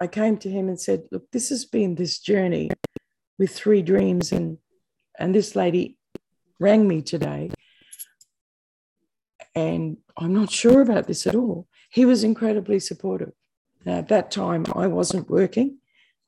I 0.00 0.06
came 0.08 0.36
to 0.38 0.50
him 0.50 0.68
and 0.68 0.80
said, 0.80 1.04
Look, 1.10 1.30
this 1.30 1.48
has 1.50 1.64
been 1.64 1.94
this 1.94 2.18
journey 2.18 2.70
with 3.38 3.50
three 3.50 3.82
dreams, 3.82 4.32
and, 4.32 4.58
and 5.18 5.34
this 5.34 5.56
lady 5.56 5.98
rang 6.60 6.86
me 6.86 7.02
today, 7.02 7.50
and 9.54 9.98
I'm 10.16 10.32
not 10.32 10.50
sure 10.50 10.80
about 10.80 11.06
this 11.06 11.26
at 11.26 11.34
all. 11.34 11.68
He 11.90 12.04
was 12.04 12.24
incredibly 12.24 12.80
supportive. 12.80 13.32
Now, 13.84 13.98
at 13.98 14.08
that 14.08 14.30
time, 14.30 14.64
I 14.74 14.86
wasn't 14.86 15.28
working. 15.28 15.78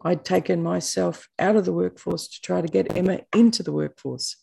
I'd 0.03 0.25
taken 0.25 0.63
myself 0.63 1.29
out 1.39 1.57
of 1.57 1.65
the 1.65 1.73
workforce 1.73 2.29
to 2.29 2.41
try 2.41 2.61
to 2.61 2.69
get 2.69 2.97
Emma 2.97 3.21
into 3.35 3.63
the 3.63 3.73
workforce. 3.73 4.37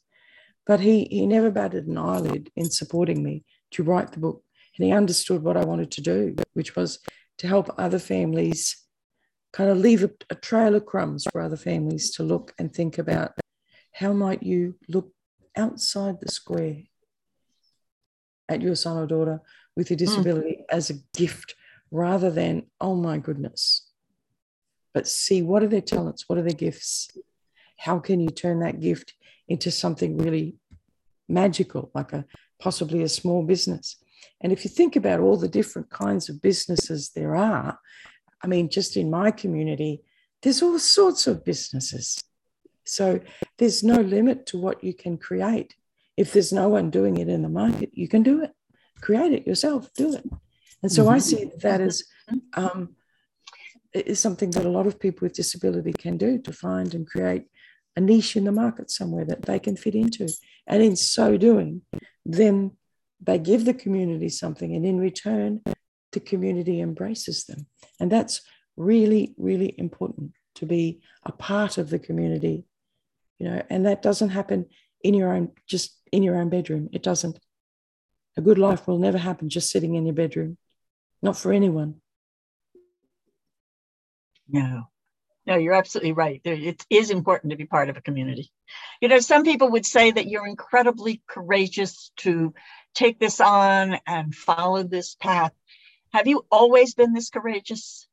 But 0.66 0.80
he, 0.80 1.06
he 1.06 1.28
never 1.28 1.52
batted 1.52 1.88
an 1.88 1.98
eyelid 1.98 2.50
in 2.56 2.72
supporting 2.72 3.24
me 3.24 3.44
to 3.72 3.84
write 3.84 4.12
the 4.12 4.20
book. 4.20 4.44
And 4.78 4.86
he 4.86 4.92
understood 4.92 5.44
what 5.44 5.58
I 5.58 5.66
wanted 5.66 5.92
to 5.92 6.02
do, 6.02 6.36
which 6.54 6.76
was 6.76 7.00
to 7.40 7.48
help 7.48 7.70
other 7.78 8.00
families 8.00 8.78
kind 9.54 9.70
of 9.70 9.78
leave 9.78 10.04
a, 10.04 10.12
a 10.30 10.36
trail 10.36 10.76
of 10.76 10.86
crumbs 10.86 11.26
for 11.32 11.42
other 11.42 11.58
families 11.58 12.12
to 12.12 12.24
look 12.24 12.54
and 12.58 12.74
think 12.74 12.98
about 12.98 13.34
how 13.94 14.14
might 14.14 14.42
you 14.42 14.76
look 14.88 15.12
outside 15.58 16.16
the 16.22 16.32
square 16.32 16.78
at 18.52 18.62
your 18.62 18.76
son 18.76 18.98
or 18.98 19.08
daughter 19.08 19.42
with 19.76 19.90
a 19.92 19.94
hmm. 19.94 20.00
disability 20.00 20.64
as 20.70 20.90
a 20.90 21.00
gift 21.16 21.56
rather 21.90 22.30
than, 22.30 22.64
oh 22.80 22.96
my 22.96 23.18
goodness. 23.18 23.90
But 24.94 25.08
see 25.08 25.42
what 25.42 25.64
are 25.64 25.68
their 25.68 25.82
talents? 25.82 26.28
What 26.28 26.38
are 26.38 26.44
their 26.44 26.54
gifts? 26.54 27.10
How 27.78 28.00
can 28.00 28.20
you 28.20 28.30
turn 28.30 28.60
that 28.60 28.80
gift 28.80 29.14
into 29.48 29.72
something 29.72 30.18
really 30.18 30.56
magical, 31.28 31.90
like 31.94 32.14
a 32.14 32.26
possibly 32.60 33.02
a 33.04 33.10
small 33.10 33.44
business? 33.44 33.98
And 34.42 34.52
if 34.52 34.64
you 34.64 34.70
think 34.70 34.96
about 34.96 35.20
all 35.20 35.38
the 35.38 35.48
different 35.48 35.90
kinds 35.90 36.30
of 36.30 36.42
businesses 36.42 37.12
there 37.16 37.36
are, 37.36 37.80
I 38.44 38.48
mean, 38.48 38.70
just 38.70 38.98
in 38.98 39.10
my 39.10 39.32
community, 39.32 40.02
there's 40.42 40.62
all 40.62 40.80
sorts 40.80 41.28
of 41.28 41.46
businesses. 41.46 42.24
So 42.86 43.20
there's 43.58 43.84
no 43.84 44.02
limit 44.02 44.46
to 44.48 44.58
what 44.58 44.84
you 44.84 44.94
can 44.94 45.18
create. 45.18 45.76
If 46.18 46.34
there's 46.34 46.54
no 46.54 46.70
one 46.70 46.90
doing 46.90 47.18
it 47.18 47.30
in 47.30 47.42
the 47.42 47.50
market, 47.50 47.90
you 47.94 48.08
can 48.08 48.24
do 48.24 48.44
it. 48.44 48.52
Create 49.02 49.34
it 49.34 49.48
yourself, 49.48 49.90
do 49.96 50.14
it. 50.14 50.26
And 50.84 50.92
so 50.92 51.10
I 51.10 51.20
see 51.20 51.52
that 51.62 51.82
as 51.82 52.04
um, 52.54 52.96
is 53.94 54.20
something 54.20 54.52
that 54.52 54.66
a 54.66 54.70
lot 54.70 54.88
of 54.88 55.00
people 55.00 55.26
with 55.26 55.34
disability 55.34 55.94
can 55.94 56.18
do 56.18 56.40
to 56.40 56.54
find 56.54 56.94
and 56.94 57.08
create 57.08 57.46
a 57.96 58.02
niche 58.02 58.36
in 58.36 58.46
the 58.46 58.52
market 58.52 58.90
somewhere 58.90 59.26
that 59.26 59.44
they 59.44 59.60
can 59.60 59.76
fit 59.76 59.96
into. 59.96 60.30
And 60.68 60.82
in 60.82 60.96
so 60.96 61.38
doing, 61.38 61.82
then 62.26 62.72
they 63.20 63.38
give 63.38 63.66
the 63.66 63.74
community 63.74 64.30
something, 64.30 64.76
and 64.76 64.86
in 64.86 65.00
return, 65.00 65.62
the 66.12 66.20
community 66.20 66.82
embraces 66.82 67.46
them. 67.46 67.68
And 68.00 68.12
that's 68.12 68.42
really, 68.76 69.36
really 69.38 69.76
important 69.78 70.32
to 70.56 70.66
be 70.66 71.02
a 71.26 71.32
part 71.32 71.78
of 71.78 71.90
the 71.90 72.00
community, 72.00 72.66
you 73.38 73.48
know, 73.48 73.62
and 73.70 73.86
that 73.86 74.02
doesn't 74.02 74.30
happen 74.30 74.66
in 75.04 75.14
your 75.14 75.34
own, 75.34 75.52
just 75.68 76.01
in 76.12 76.24
your 76.24 76.38
own 76.38 76.50
bedroom. 76.50 76.90
It 76.92 77.04
doesn't. 77.04 77.40
A 78.38 78.42
good 78.42 78.58
life 78.58 78.88
will 78.88 78.98
never 78.98 79.18
happen 79.18 79.50
just 79.50 79.72
sitting 79.72 79.96
in 79.96 80.06
your 80.06 80.16
bedroom, 80.16 80.58
not 81.22 81.38
for 81.38 81.52
anyone. 81.52 82.02
No, 84.48 84.84
no, 85.46 85.56
you're 85.56 85.74
absolutely 85.74 86.12
right. 86.12 86.42
It 86.44 86.86
is 86.90 87.10
important 87.10 87.52
to 87.52 87.58
be 87.58 87.66
part 87.66 87.90
of 87.90 87.98
a 87.98 88.02
community. 88.02 88.52
You 89.02 89.08
know, 89.08 89.20
some 89.20 89.44
people 89.44 89.72
would 89.72 89.86
say 89.86 90.12
that 90.12 90.28
you're 90.28 90.48
incredibly 90.48 91.22
courageous 91.28 92.12
to 92.18 92.54
take 92.94 93.20
this 93.20 93.40
on 93.40 93.98
and 94.06 94.36
follow 94.36 94.84
this 94.84 95.16
path. 95.16 95.54
Have 96.14 96.28
you 96.28 96.46
always 96.52 96.94
been 96.94 97.14
this 97.14 97.30
courageous? 97.30 98.08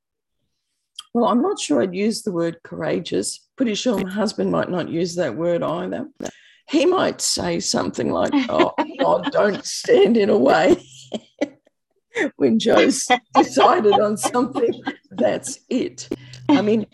Well, 1.12 1.26
I'm 1.26 1.42
not 1.42 1.58
sure 1.58 1.82
I'd 1.82 1.94
use 1.94 2.22
the 2.22 2.32
word 2.32 2.58
courageous. 2.62 3.46
Pretty 3.56 3.74
sure 3.74 3.98
my 3.98 4.10
husband 4.10 4.52
might 4.52 4.70
not 4.70 4.88
use 4.88 5.16
that 5.16 5.36
word 5.36 5.62
either. 5.62 6.08
He 6.68 6.86
might 6.86 7.20
say 7.20 7.60
something 7.60 8.10
like, 8.10 8.32
Oh, 8.48 8.72
God, 8.98 9.30
don't 9.32 9.64
stand 9.64 10.16
in 10.16 10.30
a 10.30 10.36
way. 10.36 10.82
when 12.36 12.58
Joe's 12.58 13.08
decided 13.34 13.94
on 13.94 14.16
something, 14.16 14.82
that's 15.10 15.60
it. 15.68 16.08
I 16.48 16.62
mean, 16.62 16.86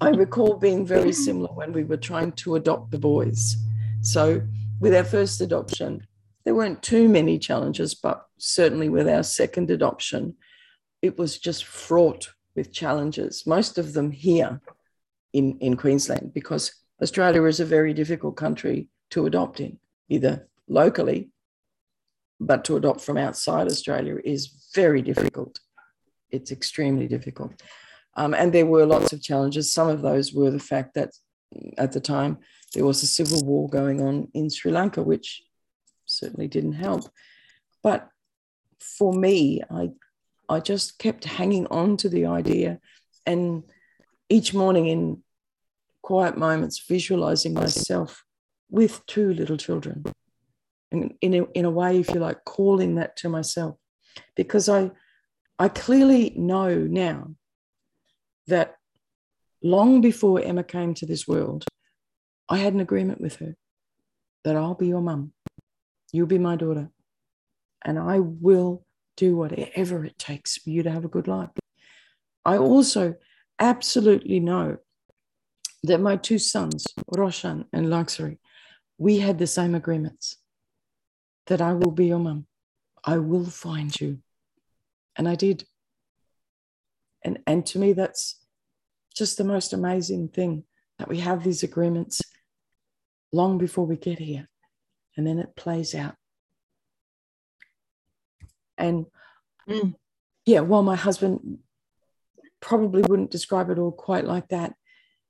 I 0.00 0.10
recall 0.10 0.56
being 0.56 0.86
very 0.86 1.12
similar 1.12 1.52
when 1.52 1.72
we 1.72 1.84
were 1.84 1.96
trying 1.96 2.32
to 2.32 2.56
adopt 2.56 2.90
the 2.90 2.98
boys. 2.98 3.56
So, 4.02 4.42
with 4.80 4.94
our 4.94 5.04
first 5.04 5.40
adoption, 5.40 6.06
there 6.44 6.54
weren't 6.54 6.82
too 6.82 7.08
many 7.08 7.38
challenges, 7.38 7.94
but 7.94 8.26
certainly 8.38 8.88
with 8.88 9.08
our 9.08 9.22
second 9.22 9.70
adoption, 9.70 10.36
it 11.02 11.18
was 11.18 11.38
just 11.38 11.64
fraught 11.64 12.32
with 12.54 12.72
challenges, 12.72 13.46
most 13.46 13.78
of 13.78 13.92
them 13.92 14.10
here 14.10 14.60
in, 15.32 15.58
in 15.60 15.76
Queensland, 15.76 16.32
because 16.34 16.72
Australia 17.02 17.44
is 17.44 17.60
a 17.60 17.64
very 17.64 17.94
difficult 17.94 18.36
country 18.36 18.88
to 19.10 19.26
adopt 19.26 19.60
in, 19.60 19.78
either 20.08 20.48
locally, 20.68 21.30
but 22.38 22.64
to 22.64 22.76
adopt 22.76 23.00
from 23.00 23.16
outside 23.16 23.66
Australia 23.66 24.16
is 24.24 24.70
very 24.74 25.02
difficult. 25.02 25.60
It's 26.30 26.52
extremely 26.52 27.08
difficult. 27.08 27.62
Um, 28.16 28.34
and 28.34 28.52
there 28.52 28.66
were 28.66 28.86
lots 28.86 29.12
of 29.12 29.22
challenges. 29.22 29.72
Some 29.72 29.88
of 29.88 30.02
those 30.02 30.32
were 30.32 30.50
the 30.50 30.58
fact 30.58 30.94
that 30.94 31.10
at 31.78 31.92
the 31.92 32.00
time 32.00 32.38
there 32.74 32.84
was 32.84 33.02
a 33.02 33.06
civil 33.06 33.44
war 33.44 33.68
going 33.68 34.00
on 34.00 34.28
in 34.34 34.50
Sri 34.50 34.70
Lanka, 34.70 35.02
which 35.02 35.42
certainly 36.06 36.48
didn't 36.48 36.74
help. 36.74 37.04
But 37.82 38.08
for 38.80 39.12
me, 39.12 39.62
I, 39.70 39.90
I 40.48 40.60
just 40.60 40.98
kept 40.98 41.24
hanging 41.24 41.66
on 41.68 41.96
to 41.98 42.08
the 42.08 42.26
idea 42.26 42.78
and 43.26 43.64
each 44.28 44.54
morning 44.54 44.86
in 44.86 45.22
quiet 46.10 46.36
moments, 46.36 46.82
visualizing 46.88 47.54
myself 47.54 48.24
with 48.68 49.06
two 49.06 49.32
little 49.32 49.56
children. 49.56 50.02
And 50.90 51.14
in 51.20 51.34
a, 51.34 51.44
in 51.54 51.64
a 51.64 51.70
way, 51.70 52.00
if 52.00 52.08
you 52.08 52.18
like, 52.18 52.44
calling 52.44 52.96
that 52.96 53.16
to 53.18 53.28
myself. 53.28 53.76
Because 54.34 54.68
I, 54.68 54.90
I 55.56 55.68
clearly 55.68 56.34
know 56.36 56.76
now 56.76 57.36
that 58.48 58.74
long 59.62 60.00
before 60.00 60.42
Emma 60.42 60.64
came 60.64 60.94
to 60.94 61.06
this 61.06 61.28
world, 61.28 61.64
I 62.48 62.56
had 62.56 62.74
an 62.74 62.80
agreement 62.80 63.20
with 63.20 63.36
her 63.36 63.54
that 64.42 64.56
I'll 64.56 64.74
be 64.74 64.88
your 64.88 65.02
mum, 65.02 65.32
you'll 66.12 66.26
be 66.26 66.38
my 66.38 66.56
daughter, 66.56 66.90
and 67.84 68.00
I 68.00 68.18
will 68.18 68.84
do 69.16 69.36
whatever 69.36 70.04
it 70.04 70.18
takes 70.18 70.58
for 70.58 70.70
you 70.70 70.82
to 70.82 70.90
have 70.90 71.04
a 71.04 71.14
good 71.16 71.28
life. 71.28 71.50
I 72.44 72.56
also 72.56 73.14
absolutely 73.60 74.40
know 74.40 74.78
that 75.84 76.00
my 76.00 76.16
two 76.16 76.38
sons, 76.38 76.86
Roshan 77.08 77.66
and 77.72 77.86
Laksari, 77.86 78.38
we 78.98 79.18
had 79.18 79.38
the 79.38 79.46
same 79.46 79.74
agreements 79.74 80.36
that 81.46 81.60
I 81.60 81.72
will 81.72 81.90
be 81.90 82.06
your 82.06 82.18
mum. 82.18 82.46
I 83.04 83.18
will 83.18 83.46
find 83.46 83.98
you. 83.98 84.18
And 85.16 85.28
I 85.28 85.34
did. 85.34 85.64
And, 87.24 87.38
and 87.46 87.64
to 87.66 87.78
me, 87.78 87.92
that's 87.92 88.38
just 89.16 89.38
the 89.38 89.44
most 89.44 89.72
amazing 89.72 90.28
thing 90.28 90.64
that 90.98 91.08
we 91.08 91.20
have 91.20 91.42
these 91.42 91.62
agreements 91.62 92.20
long 93.32 93.58
before 93.58 93.86
we 93.86 93.96
get 93.96 94.18
here. 94.18 94.48
And 95.16 95.26
then 95.26 95.38
it 95.38 95.56
plays 95.56 95.94
out. 95.94 96.14
And 98.76 99.06
mm. 99.68 99.94
yeah, 100.46 100.60
while 100.60 100.82
my 100.82 100.96
husband 100.96 101.58
probably 102.60 103.02
wouldn't 103.02 103.30
describe 103.30 103.70
it 103.70 103.78
all 103.78 103.92
quite 103.92 104.24
like 104.24 104.48
that, 104.48 104.74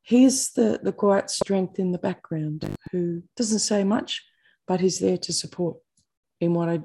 he's 0.03 0.53
the, 0.53 0.81
the 0.83 0.93
quiet 0.93 1.31
strength 1.31 1.79
in 1.79 1.93
the 1.93 1.99
background 1.99 2.69
who 2.91 3.23
doesn't 3.37 3.61
say 3.61 3.85
much, 3.85 4.25
but 4.67 4.81
he's 4.81 4.99
there 4.99 5.19
to 5.19 5.33
support 5.33 5.77
in 6.41 6.55
what 6.55 6.69
I 6.69 6.81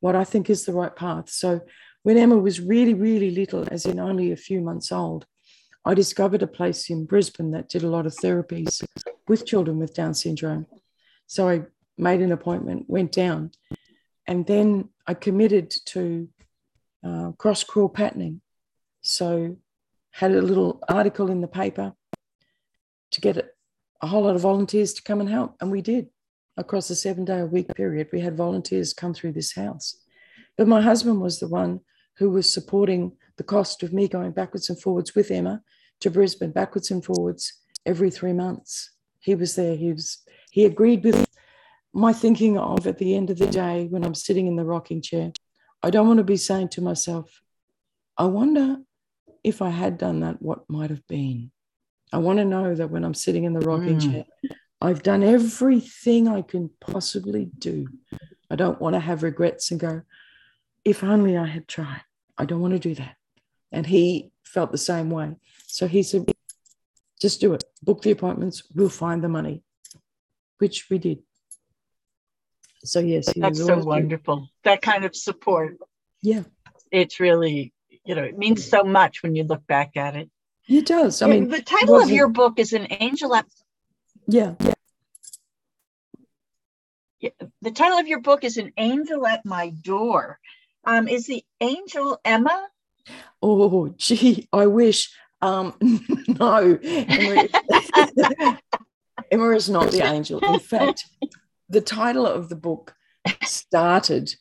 what 0.00 0.14
I 0.14 0.24
think 0.24 0.50
is 0.50 0.66
the 0.66 0.72
right 0.72 0.94
path. 0.94 1.30
So 1.30 1.62
when 2.02 2.18
Emma 2.18 2.36
was 2.36 2.60
really, 2.60 2.92
really 2.92 3.30
little, 3.30 3.66
as 3.70 3.86
in 3.86 3.98
only 3.98 4.32
a 4.32 4.36
few 4.36 4.60
months 4.60 4.92
old, 4.92 5.24
I 5.86 5.94
discovered 5.94 6.42
a 6.42 6.46
place 6.46 6.90
in 6.90 7.06
Brisbane 7.06 7.52
that 7.52 7.70
did 7.70 7.84
a 7.84 7.88
lot 7.88 8.04
of 8.04 8.14
therapies 8.16 8.84
with 9.28 9.46
children 9.46 9.78
with 9.78 9.94
Down 9.94 10.12
syndrome. 10.12 10.66
So 11.26 11.48
I 11.48 11.62
made 11.96 12.20
an 12.20 12.32
appointment, 12.32 12.84
went 12.88 13.12
down, 13.12 13.52
and 14.26 14.46
then 14.46 14.90
I 15.06 15.14
committed 15.14 15.70
to 15.86 16.28
uh, 17.02 17.32
cross 17.32 17.64
crawl 17.64 17.88
patterning. 17.88 18.42
So 19.00 19.56
had 20.10 20.32
a 20.32 20.42
little 20.42 20.82
article 20.88 21.30
in 21.30 21.40
the 21.40 21.48
paper 21.48 21.94
to 23.14 23.20
get 23.20 23.54
a 24.02 24.06
whole 24.06 24.24
lot 24.24 24.36
of 24.36 24.42
volunteers 24.42 24.92
to 24.94 25.02
come 25.02 25.20
and 25.20 25.30
help, 25.30 25.56
and 25.60 25.70
we 25.70 25.80
did. 25.80 26.08
Across 26.56 26.90
a 26.90 26.96
seven 26.96 27.24
day 27.24 27.40
a 27.40 27.46
week 27.46 27.74
period, 27.74 28.08
we 28.12 28.20
had 28.20 28.36
volunteers 28.36 28.92
come 28.92 29.12
through 29.12 29.32
this 29.32 29.54
house. 29.54 29.96
But 30.56 30.68
my 30.68 30.80
husband 30.80 31.20
was 31.20 31.40
the 31.40 31.48
one 31.48 31.80
who 32.18 32.30
was 32.30 32.52
supporting 32.52 33.16
the 33.36 33.42
cost 33.42 33.82
of 33.82 33.92
me 33.92 34.06
going 34.06 34.30
backwards 34.30 34.70
and 34.70 34.80
forwards 34.80 35.14
with 35.14 35.30
Emma 35.30 35.62
to 36.00 36.10
Brisbane, 36.10 36.52
backwards 36.52 36.90
and 36.92 37.04
forwards 37.04 37.52
every 37.84 38.10
three 38.10 38.32
months. 38.32 38.92
He 39.18 39.34
was 39.34 39.56
there. 39.56 39.74
He 39.74 39.92
was 39.92 40.22
he 40.50 40.64
agreed 40.64 41.02
with 41.02 41.26
my 41.92 42.12
thinking 42.12 42.58
of 42.58 42.86
at 42.86 42.98
the 42.98 43.16
end 43.16 43.30
of 43.30 43.38
the 43.38 43.46
day 43.46 43.86
when 43.86 44.04
I'm 44.04 44.14
sitting 44.14 44.46
in 44.46 44.56
the 44.56 44.64
rocking 44.64 45.02
chair. 45.02 45.32
I 45.82 45.90
don't 45.90 46.06
want 46.06 46.18
to 46.18 46.24
be 46.24 46.36
saying 46.36 46.68
to 46.70 46.80
myself, 46.80 47.40
I 48.16 48.26
wonder 48.26 48.76
if 49.42 49.60
I 49.60 49.70
had 49.70 49.98
done 49.98 50.20
that, 50.20 50.40
what 50.40 50.68
might 50.68 50.90
have 50.90 51.06
been. 51.08 51.50
I 52.14 52.18
want 52.18 52.38
to 52.38 52.44
know 52.44 52.76
that 52.76 52.92
when 52.92 53.04
I'm 53.04 53.12
sitting 53.12 53.42
in 53.42 53.54
the 53.54 53.66
rocking 53.66 53.98
mm. 53.98 54.12
chair, 54.12 54.24
I've 54.80 55.02
done 55.02 55.24
everything 55.24 56.28
I 56.28 56.42
can 56.42 56.70
possibly 56.80 57.50
do. 57.58 57.88
I 58.48 58.54
don't 58.54 58.80
want 58.80 58.94
to 58.94 59.00
have 59.00 59.24
regrets 59.24 59.72
and 59.72 59.80
go, 59.80 60.02
if 60.84 61.02
only 61.02 61.36
I 61.36 61.46
had 61.46 61.66
tried. 61.66 62.02
I 62.38 62.44
don't 62.44 62.60
want 62.60 62.72
to 62.74 62.78
do 62.78 62.94
that. 62.94 63.16
And 63.72 63.84
he 63.84 64.30
felt 64.44 64.70
the 64.70 64.78
same 64.78 65.10
way. 65.10 65.34
So 65.66 65.88
he 65.88 66.04
said, 66.04 66.30
just 67.20 67.40
do 67.40 67.52
it. 67.52 67.64
Book 67.82 68.02
the 68.02 68.12
appointments. 68.12 68.62
We'll 68.72 68.90
find 68.90 69.20
the 69.20 69.28
money, 69.28 69.64
which 70.58 70.86
we 70.88 70.98
did. 70.98 71.18
So, 72.84 73.00
yes. 73.00 73.28
That's 73.34 73.58
so 73.58 73.78
wonderful. 73.78 74.36
Good. 74.36 74.48
That 74.62 74.82
kind 74.82 75.04
of 75.04 75.16
support. 75.16 75.78
Yeah. 76.22 76.44
It's 76.92 77.18
really, 77.18 77.72
you 78.04 78.14
know, 78.14 78.22
it 78.22 78.38
means 78.38 78.64
so 78.64 78.84
much 78.84 79.24
when 79.24 79.34
you 79.34 79.42
look 79.42 79.66
back 79.66 79.96
at 79.96 80.14
it. 80.14 80.30
It 80.68 80.86
does. 80.86 81.20
I 81.20 81.26
mean, 81.26 81.48
the 81.48 81.62
title 81.62 82.00
of 82.00 82.10
your 82.10 82.28
book 82.28 82.58
is 82.58 82.72
An 82.72 82.86
Angel 82.90 83.34
at. 83.34 83.46
Yeah. 84.26 84.54
Yeah. 87.20 87.30
The 87.60 87.70
title 87.70 87.98
of 87.98 88.06
your 88.06 88.20
book 88.20 88.44
is 88.44 88.56
An 88.56 88.72
Angel 88.76 89.26
at 89.26 89.44
My 89.44 89.70
Door. 89.70 90.38
Um, 90.86 91.08
is 91.08 91.26
the 91.26 91.42
angel 91.60 92.20
Emma? 92.24 92.68
Oh, 93.42 93.88
gee, 93.96 94.48
I 94.52 94.66
wish. 94.66 95.10
Um, 95.40 95.74
no, 96.28 96.78
Emma, 96.82 97.48
Emma 99.30 99.50
is 99.50 99.68
not 99.68 99.90
the 99.90 100.02
angel. 100.02 100.40
In 100.40 100.58
fact, 100.58 101.04
the 101.68 101.80
title 101.80 102.26
of 102.26 102.48
the 102.48 102.56
book 102.56 102.94
started 103.42 104.34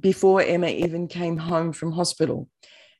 before 0.00 0.42
Emma 0.42 0.68
even 0.68 1.08
came 1.08 1.36
home 1.36 1.72
from 1.72 1.92
hospital, 1.92 2.48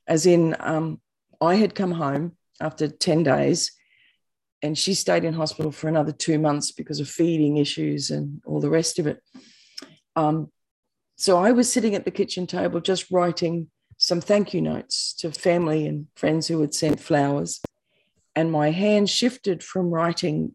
as 0.07 0.27
in, 0.27 0.57
um, 0.61 1.01
I 1.41 1.57
had 1.57 1.75
come 1.75 1.93
home 1.93 2.37
after 2.61 2.89
10 2.89 3.23
days 3.23 3.73
and 4.65 4.79
she 4.79 4.95
stayed 4.95 5.25
in 5.25 5.35
hospital 5.35 5.71
for 5.71 5.89
another 5.89 6.11
two 6.11 6.39
months 6.39 6.73
because 6.73 6.99
of 6.99 7.07
feeding 7.07 7.59
issues 7.59 8.11
and 8.11 8.41
all 8.47 8.61
the 8.61 8.71
rest 8.71 8.99
of 8.99 9.07
it. 9.07 9.23
Um, 10.17 10.51
so 11.17 11.39
I 11.39 11.53
was 11.53 11.71
sitting 11.71 11.95
at 11.95 12.07
the 12.07 12.11
kitchen 12.11 12.47
table 12.47 12.81
just 12.81 13.11
writing 13.11 13.69
some 13.99 14.23
thank 14.23 14.55
you 14.55 14.63
notes 14.63 15.13
to 15.19 15.31
family 15.33 15.87
and 15.87 16.07
friends 16.17 16.49
who 16.49 16.63
had 16.63 16.73
sent 16.73 16.99
flowers. 16.99 17.61
And 18.35 18.51
my 18.51 18.71
hand 18.71 19.11
shifted 19.11 19.63
from 19.63 19.91
writing, 19.91 20.55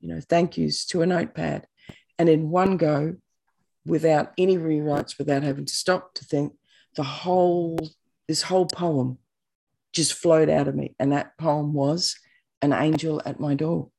you 0.00 0.14
know, 0.14 0.20
thank 0.20 0.56
yous 0.56 0.86
to 0.86 1.02
a 1.02 1.06
notepad. 1.06 1.66
And 2.20 2.28
in 2.28 2.50
one 2.50 2.76
go, 2.76 3.16
without 3.84 4.32
any 4.38 4.58
rewrites, 4.58 5.18
without 5.18 5.42
having 5.42 5.66
to 5.66 5.74
stop 5.74 6.14
to 6.14 6.24
think, 6.24 6.52
the 6.94 7.02
whole, 7.02 7.80
this 8.28 8.42
whole 8.42 8.66
poem 8.66 9.18
just 9.94 10.14
flowed 10.14 10.50
out 10.50 10.68
of 10.68 10.74
me. 10.74 10.94
And 10.98 11.12
that 11.12 11.38
poem 11.38 11.72
was 11.72 12.16
An 12.60 12.72
Angel 12.72 13.22
at 13.24 13.40
My 13.40 13.54
Door. 13.54 13.90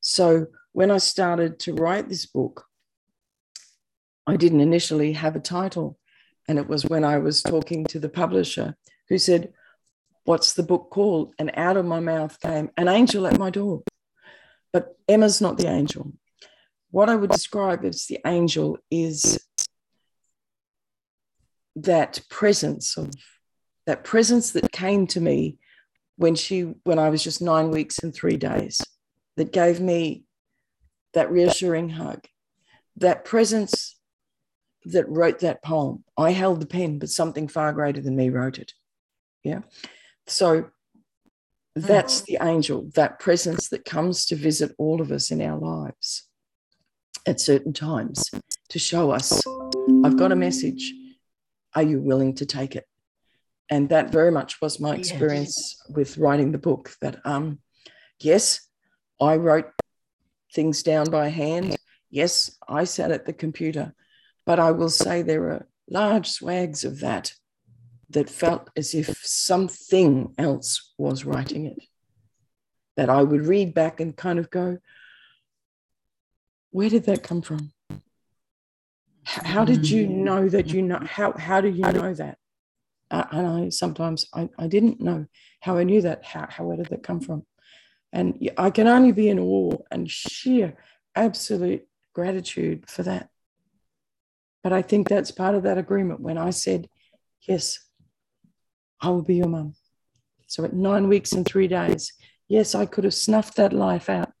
So 0.00 0.48
when 0.72 0.90
I 0.90 0.98
started 0.98 1.58
to 1.60 1.74
write 1.74 2.08
this 2.08 2.26
book, 2.26 2.66
I 4.26 4.36
didn't 4.36 4.60
initially 4.60 5.12
have 5.12 5.36
a 5.36 5.40
title. 5.40 5.98
And 6.46 6.58
it 6.58 6.68
was 6.68 6.84
when 6.84 7.04
I 7.04 7.18
was 7.18 7.42
talking 7.42 7.84
to 7.86 7.98
the 7.98 8.08
publisher 8.08 8.76
who 9.08 9.18
said, 9.18 9.52
What's 10.24 10.54
the 10.54 10.62
book 10.62 10.88
called? 10.90 11.34
And 11.38 11.50
out 11.54 11.76
of 11.76 11.84
my 11.84 12.00
mouth 12.00 12.40
came, 12.40 12.70
An 12.76 12.88
Angel 12.88 13.26
at 13.26 13.38
My 13.38 13.50
Door. 13.50 13.82
But 14.72 14.96
Emma's 15.06 15.40
not 15.40 15.58
the 15.58 15.68
angel. 15.68 16.12
What 16.90 17.10
I 17.10 17.16
would 17.16 17.30
describe 17.30 17.84
as 17.84 18.06
the 18.06 18.20
angel 18.26 18.78
is 18.90 19.38
that 21.76 22.22
presence 22.30 22.96
of 22.96 23.10
that 23.86 24.04
presence 24.04 24.52
that 24.52 24.72
came 24.72 25.06
to 25.08 25.20
me 25.20 25.58
when 26.16 26.34
she 26.34 26.74
when 26.84 26.98
I 26.98 27.10
was 27.10 27.22
just 27.22 27.42
nine 27.42 27.70
weeks 27.70 27.98
and 27.98 28.14
three 28.14 28.36
days 28.36 28.80
that 29.36 29.52
gave 29.52 29.80
me 29.80 30.24
that 31.12 31.30
reassuring 31.30 31.90
hug 31.90 32.26
that 32.96 33.24
presence 33.24 33.96
that 34.84 35.08
wrote 35.08 35.40
that 35.40 35.62
poem. 35.62 36.04
I 36.16 36.30
held 36.30 36.60
the 36.60 36.66
pen, 36.66 36.98
but 36.98 37.08
something 37.08 37.48
far 37.48 37.72
greater 37.72 38.00
than 38.00 38.16
me 38.16 38.28
wrote 38.28 38.58
it. 38.58 38.72
Yeah. 39.42 39.60
So 40.26 40.70
that's 41.74 42.22
mm-hmm. 42.22 42.44
the 42.44 42.50
angel, 42.50 42.90
that 42.94 43.18
presence 43.18 43.68
that 43.70 43.84
comes 43.84 44.26
to 44.26 44.36
visit 44.36 44.72
all 44.78 45.00
of 45.00 45.10
us 45.10 45.30
in 45.30 45.40
our 45.40 45.58
lives 45.58 46.28
at 47.26 47.40
certain 47.40 47.72
times 47.72 48.30
to 48.68 48.78
show 48.78 49.10
us, 49.10 49.42
I've 50.04 50.18
got 50.18 50.32
a 50.32 50.36
message. 50.36 50.92
Are 51.74 51.82
you 51.82 52.00
willing 52.00 52.34
to 52.36 52.46
take 52.46 52.76
it? 52.76 52.86
And 53.70 53.88
that 53.88 54.10
very 54.10 54.30
much 54.30 54.60
was 54.60 54.78
my 54.78 54.94
experience 54.94 55.76
yes. 55.88 55.96
with 55.96 56.18
writing 56.18 56.52
the 56.52 56.58
book. 56.58 56.92
That, 57.00 57.16
um, 57.24 57.60
yes, 58.20 58.68
I 59.20 59.36
wrote 59.36 59.70
things 60.52 60.82
down 60.82 61.10
by 61.10 61.28
hand. 61.28 61.76
Yes, 62.10 62.56
I 62.68 62.84
sat 62.84 63.10
at 63.10 63.24
the 63.24 63.32
computer, 63.32 63.94
but 64.46 64.60
I 64.60 64.70
will 64.70 64.90
say 64.90 65.22
there 65.22 65.50
are 65.50 65.66
large 65.88 66.30
swags 66.30 66.84
of 66.84 67.00
that 67.00 67.32
that 68.10 68.30
felt 68.30 68.70
as 68.76 68.94
if 68.94 69.16
something 69.24 70.34
else 70.38 70.92
was 70.98 71.24
writing 71.24 71.66
it. 71.66 71.78
That 72.96 73.10
I 73.10 73.22
would 73.22 73.46
read 73.46 73.74
back 73.74 73.98
and 73.98 74.16
kind 74.16 74.38
of 74.38 74.50
go, 74.50 74.78
where 76.70 76.90
did 76.90 77.04
that 77.04 77.22
come 77.22 77.42
from? 77.42 77.72
How 79.24 79.64
did 79.64 79.88
you 79.88 80.06
mm. 80.06 80.10
know 80.10 80.48
that 80.48 80.68
you 80.68 80.82
know? 80.82 81.00
How, 81.02 81.32
how 81.32 81.60
do 81.60 81.68
you 81.68 81.82
know 81.82 82.12
that? 82.14 82.38
Uh, 83.14 83.24
and 83.30 83.46
I 83.46 83.68
sometimes 83.68 84.26
I, 84.34 84.48
I 84.58 84.66
didn't 84.66 85.00
know 85.00 85.26
how 85.60 85.76
I 85.76 85.84
knew 85.84 86.02
that. 86.02 86.24
How, 86.24 86.48
how 86.50 86.64
where 86.64 86.76
did 86.76 86.86
that 86.86 87.04
come 87.04 87.20
from? 87.20 87.46
And 88.12 88.50
I 88.58 88.70
can 88.70 88.88
only 88.88 89.12
be 89.12 89.28
in 89.28 89.38
awe 89.38 89.76
and 89.92 90.10
sheer 90.10 90.76
absolute 91.14 91.86
gratitude 92.12 92.90
for 92.90 93.04
that. 93.04 93.28
But 94.64 94.72
I 94.72 94.82
think 94.82 95.08
that's 95.08 95.30
part 95.30 95.54
of 95.54 95.62
that 95.62 95.78
agreement 95.78 96.20
when 96.20 96.38
I 96.38 96.50
said, 96.50 96.88
Yes, 97.46 97.78
I 99.00 99.10
will 99.10 99.22
be 99.22 99.36
your 99.36 99.48
mum. 99.48 99.74
So 100.48 100.64
at 100.64 100.72
nine 100.72 101.06
weeks 101.06 101.32
and 101.32 101.46
three 101.46 101.68
days, 101.68 102.12
yes, 102.48 102.74
I 102.74 102.84
could 102.84 103.04
have 103.04 103.14
snuffed 103.14 103.54
that 103.56 103.72
life 103.72 104.08
out, 104.10 104.32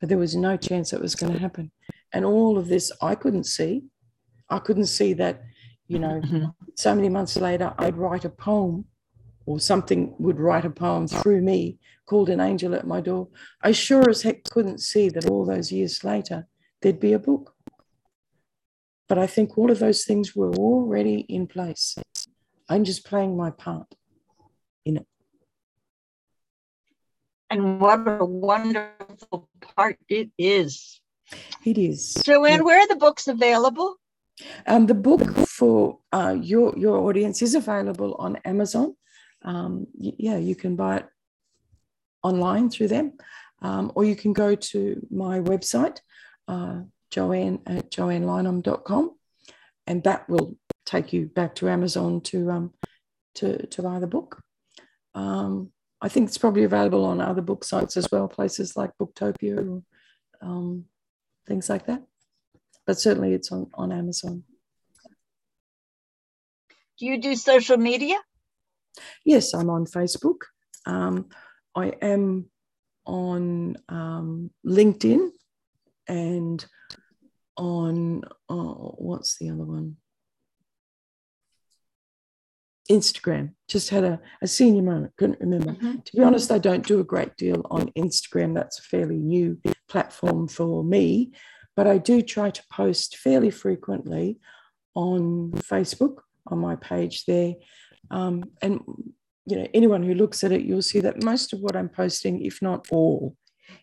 but 0.00 0.10
there 0.10 0.18
was 0.18 0.36
no 0.36 0.58
chance 0.58 0.92
it 0.92 1.00
was 1.00 1.14
going 1.14 1.32
to 1.32 1.38
happen. 1.38 1.70
And 2.12 2.26
all 2.26 2.58
of 2.58 2.68
this 2.68 2.92
I 3.00 3.14
couldn't 3.14 3.44
see. 3.44 3.84
I 4.50 4.58
couldn't 4.58 4.86
see 4.86 5.14
that, 5.14 5.42
you 5.88 5.98
know, 5.98 6.20
mm-hmm. 6.20 6.44
so 6.74 6.94
many 6.94 7.08
months 7.08 7.36
later, 7.36 7.74
I'd 7.78 7.96
write 7.96 8.24
a 8.24 8.30
poem 8.30 8.84
or 9.46 9.58
something 9.58 10.14
would 10.18 10.38
write 10.38 10.66
a 10.66 10.70
poem 10.70 11.08
through 11.08 11.40
me 11.40 11.78
called 12.04 12.28
An 12.28 12.40
Angel 12.40 12.74
at 12.74 12.86
My 12.86 13.00
Door. 13.00 13.28
I 13.62 13.72
sure 13.72 14.08
as 14.08 14.22
heck 14.22 14.44
couldn't 14.44 14.80
see 14.80 15.08
that 15.08 15.28
all 15.28 15.46
those 15.46 15.72
years 15.72 16.04
later, 16.04 16.46
there'd 16.82 17.00
be 17.00 17.14
a 17.14 17.18
book. 17.18 17.54
But 19.08 19.18
I 19.18 19.26
think 19.26 19.56
all 19.56 19.70
of 19.70 19.78
those 19.78 20.04
things 20.04 20.36
were 20.36 20.54
already 20.54 21.20
in 21.20 21.46
place. 21.46 21.96
I'm 22.68 22.84
just 22.84 23.06
playing 23.06 23.38
my 23.38 23.50
part 23.50 23.86
in 24.84 24.98
it. 24.98 25.06
And 27.48 27.80
what 27.80 28.06
a 28.06 28.22
wonderful 28.22 29.48
part 29.60 29.98
it 30.10 30.30
is. 30.36 31.00
It 31.64 31.78
is. 31.78 32.20
Joanne, 32.22 32.58
yeah. 32.58 32.60
where 32.60 32.80
are 32.80 32.88
the 32.88 32.96
books 32.96 33.28
available? 33.28 33.96
Um, 34.66 34.86
the 34.86 34.94
book 34.94 35.22
for 35.48 35.98
uh, 36.12 36.36
your 36.40 36.76
your 36.78 36.98
audience 36.98 37.42
is 37.42 37.54
available 37.54 38.14
on 38.18 38.36
Amazon. 38.44 38.94
Um, 39.42 39.86
yeah, 39.98 40.36
you 40.36 40.54
can 40.54 40.76
buy 40.76 40.98
it 40.98 41.06
online 42.22 42.70
through 42.70 42.88
them, 42.88 43.14
um, 43.62 43.92
or 43.94 44.04
you 44.04 44.16
can 44.16 44.32
go 44.32 44.54
to 44.54 45.06
my 45.10 45.40
website, 45.40 45.98
uh, 46.48 46.80
Joanne 47.10 47.60
at 47.66 47.90
joannelynham.com, 47.90 49.16
and 49.86 50.04
that 50.04 50.28
will 50.28 50.56
take 50.86 51.12
you 51.12 51.26
back 51.26 51.54
to 51.56 51.68
Amazon 51.68 52.20
to 52.22 52.50
um, 52.50 52.74
to 53.36 53.66
to 53.66 53.82
buy 53.82 53.98
the 53.98 54.06
book. 54.06 54.42
Um, 55.14 55.72
I 56.00 56.08
think 56.08 56.28
it's 56.28 56.38
probably 56.38 56.64
available 56.64 57.04
on 57.04 57.20
other 57.20 57.42
book 57.42 57.64
sites 57.64 57.96
as 57.96 58.08
well, 58.12 58.28
places 58.28 58.76
like 58.76 58.92
Booktopia 59.00 59.58
or 59.58 59.82
um, 60.40 60.84
things 61.46 61.68
like 61.68 61.86
that. 61.86 62.02
But 62.88 62.98
certainly 62.98 63.34
it's 63.34 63.52
on, 63.52 63.70
on 63.74 63.92
Amazon. 63.92 64.44
Do 66.98 67.04
you 67.04 67.20
do 67.20 67.36
social 67.36 67.76
media? 67.76 68.16
Yes, 69.26 69.52
I'm 69.52 69.68
on 69.68 69.84
Facebook. 69.84 70.38
Um, 70.86 71.28
I 71.76 71.88
am 72.00 72.46
on 73.04 73.76
um, 73.90 74.50
LinkedIn 74.66 75.28
and 76.08 76.64
on 77.58 78.22
oh, 78.48 78.94
what's 78.96 79.36
the 79.36 79.50
other 79.50 79.64
one? 79.64 79.96
Instagram. 82.90 83.52
Just 83.68 83.90
had 83.90 84.04
a, 84.04 84.18
a 84.40 84.46
senior 84.46 84.82
moment, 84.82 85.12
couldn't 85.18 85.40
remember. 85.40 85.72
Mm-hmm. 85.72 85.98
To 86.06 86.16
be 86.16 86.22
honest, 86.22 86.50
I 86.50 86.56
don't 86.56 86.86
do 86.86 87.00
a 87.00 87.04
great 87.04 87.36
deal 87.36 87.66
on 87.70 87.92
Instagram. 87.98 88.54
That's 88.54 88.78
a 88.78 88.82
fairly 88.82 89.18
new 89.18 89.60
platform 89.90 90.48
for 90.48 90.82
me, 90.82 91.32
but 91.78 91.86
I 91.86 91.96
do 91.96 92.22
try 92.22 92.50
to 92.50 92.62
post 92.72 93.18
fairly 93.18 93.50
frequently 93.50 94.40
on 94.96 95.52
Facebook 95.52 96.22
on 96.48 96.58
my 96.58 96.74
page 96.74 97.24
there. 97.24 97.54
Um, 98.10 98.42
and 98.60 98.80
you 99.46 99.58
know, 99.58 99.68
anyone 99.72 100.02
who 100.02 100.14
looks 100.14 100.42
at 100.42 100.50
it, 100.50 100.62
you'll 100.62 100.82
see 100.82 100.98
that 100.98 101.22
most 101.22 101.52
of 101.52 101.60
what 101.60 101.76
I'm 101.76 101.88
posting, 101.88 102.44
if 102.44 102.60
not 102.60 102.88
all, 102.90 103.36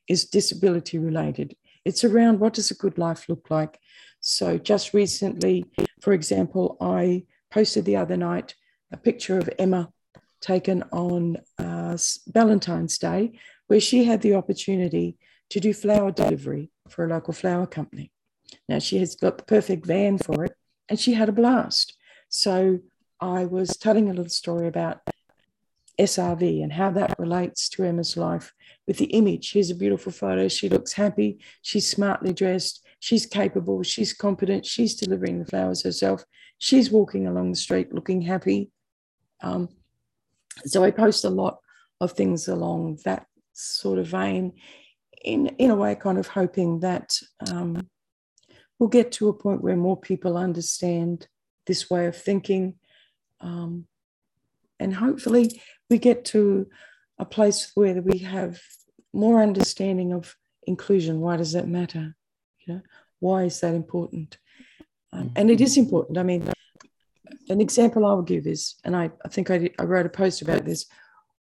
is 0.10 0.26
disability 0.26 0.98
related. 0.98 1.56
It's 1.86 2.04
around 2.04 2.42
what 2.42 2.56
does 2.56 2.70
a 2.70 2.76
good 2.76 2.98
life 2.98 3.30
look 3.30 3.50
like. 3.50 3.80
So 4.20 4.58
just 4.58 4.94
recently, 4.94 5.64
for 6.02 6.12
example, 6.12 6.76
I 6.82 7.24
posted 7.50 7.86
the 7.86 7.96
other 7.96 8.18
night 8.18 8.56
a 8.92 8.98
picture 8.98 9.38
of 9.38 9.50
Emma 9.58 9.90
taken 10.42 10.84
on 10.92 11.38
uh, 11.58 11.98
Valentine's 12.28 12.98
Day, 12.98 13.40
where 13.68 13.80
she 13.80 14.04
had 14.04 14.22
the 14.22 14.36
opportunity 14.36 15.18
to 15.50 15.60
do 15.60 15.74
flower 15.74 16.12
delivery 16.12 16.72
for 16.90 17.06
a 17.06 17.10
local 17.10 17.34
flower 17.34 17.66
company. 17.66 18.12
Now, 18.68 18.80
she 18.80 18.98
has 19.00 19.16
got 19.16 19.38
the 19.38 19.44
perfect 19.44 19.86
van 19.86 20.18
for 20.18 20.46
it, 20.46 20.54
and 20.90 21.00
she 21.00 21.14
had 21.14 21.30
a 21.30 21.34
blast. 21.34 21.98
So, 22.30 22.80
I 23.20 23.46
was 23.46 23.78
telling 23.78 24.10
a 24.10 24.14
little 24.14 24.30
story 24.30 24.68
about 24.68 25.00
SRV 26.00 26.62
and 26.62 26.74
how 26.74 26.92
that 26.92 27.18
relates 27.18 27.70
to 27.70 27.84
Emma's 27.84 28.18
life 28.18 28.54
with 28.88 28.98
the 28.98 29.06
image. 29.06 29.54
Here's 29.54 29.70
a 29.70 29.76
beautiful 29.76 30.12
photo. 30.12 30.48
She 30.48 30.70
looks 30.70 30.94
happy. 30.94 31.40
She's 31.62 31.90
smartly 31.90 32.34
dressed. 32.34 32.86
She's 33.00 33.26
capable. 33.26 33.84
She's 33.84 34.14
competent. 34.14 34.66
She's 34.66 34.96
delivering 34.96 35.40
the 35.40 35.46
flowers 35.46 35.84
herself. 35.84 36.26
She's 36.58 36.92
walking 36.92 37.28
along 37.28 37.52
the 37.52 37.58
street 37.58 37.94
looking 37.94 38.22
happy. 38.22 38.72
Um, 39.42 39.70
so 40.66 40.84
I 40.84 40.92
post 40.92 41.26
a 41.26 41.30
lot 41.30 41.60
of 42.02 42.14
things 42.14 42.48
along 42.48 43.00
that 43.06 43.26
sort 43.54 44.00
of 44.00 44.08
vein, 44.08 44.54
in, 45.26 45.48
in 45.58 45.72
a 45.72 45.76
way, 45.76 45.96
kind 45.96 46.18
of 46.18 46.28
hoping 46.28 46.80
that 46.82 47.20
um, 47.52 47.88
we'll 48.80 48.90
get 48.90 49.12
to 49.14 49.28
a 49.28 49.34
point 49.34 49.62
where 49.62 49.76
more 49.76 50.00
people 50.00 50.38
understand 50.38 51.28
this 51.66 51.90
way 51.90 52.06
of 52.06 52.16
thinking. 52.16 52.76
Um, 53.42 53.88
and 54.80 54.94
hopefully, 54.94 55.62
we 55.90 55.98
get 55.98 56.26
to 56.26 56.68
a 57.18 57.26
place 57.26 57.72
where 57.76 58.02
we 58.02 58.20
have 58.20 58.62
more 59.14 59.42
understanding 59.42 60.14
of 60.14 60.36
inclusion. 60.68 61.22
Why 61.22 61.38
does 61.38 61.54
that 61.54 61.68
matter? 61.68 62.16
You 62.66 62.76
know, 62.76 62.82
why 63.20 63.44
is 63.44 63.60
that 63.62 63.74
important? 63.74 64.38
Um, 65.12 65.32
and 65.36 65.50
it 65.50 65.62
is 65.62 65.78
important. 65.78 66.18
I 66.18 66.24
mean, 66.24 66.50
an 67.50 67.62
example 67.62 68.06
I 68.06 68.14
will 68.14 68.22
give 68.22 68.46
is, 68.46 68.76
and 68.84 68.96
I, 68.96 69.12
I 69.24 69.30
think 69.30 69.50
I, 69.50 69.58
did, 69.58 69.76
I 69.80 69.84
wrote 69.84 70.06
a 70.06 70.10
post 70.10 70.42
about 70.42 70.66
this. 70.66 70.86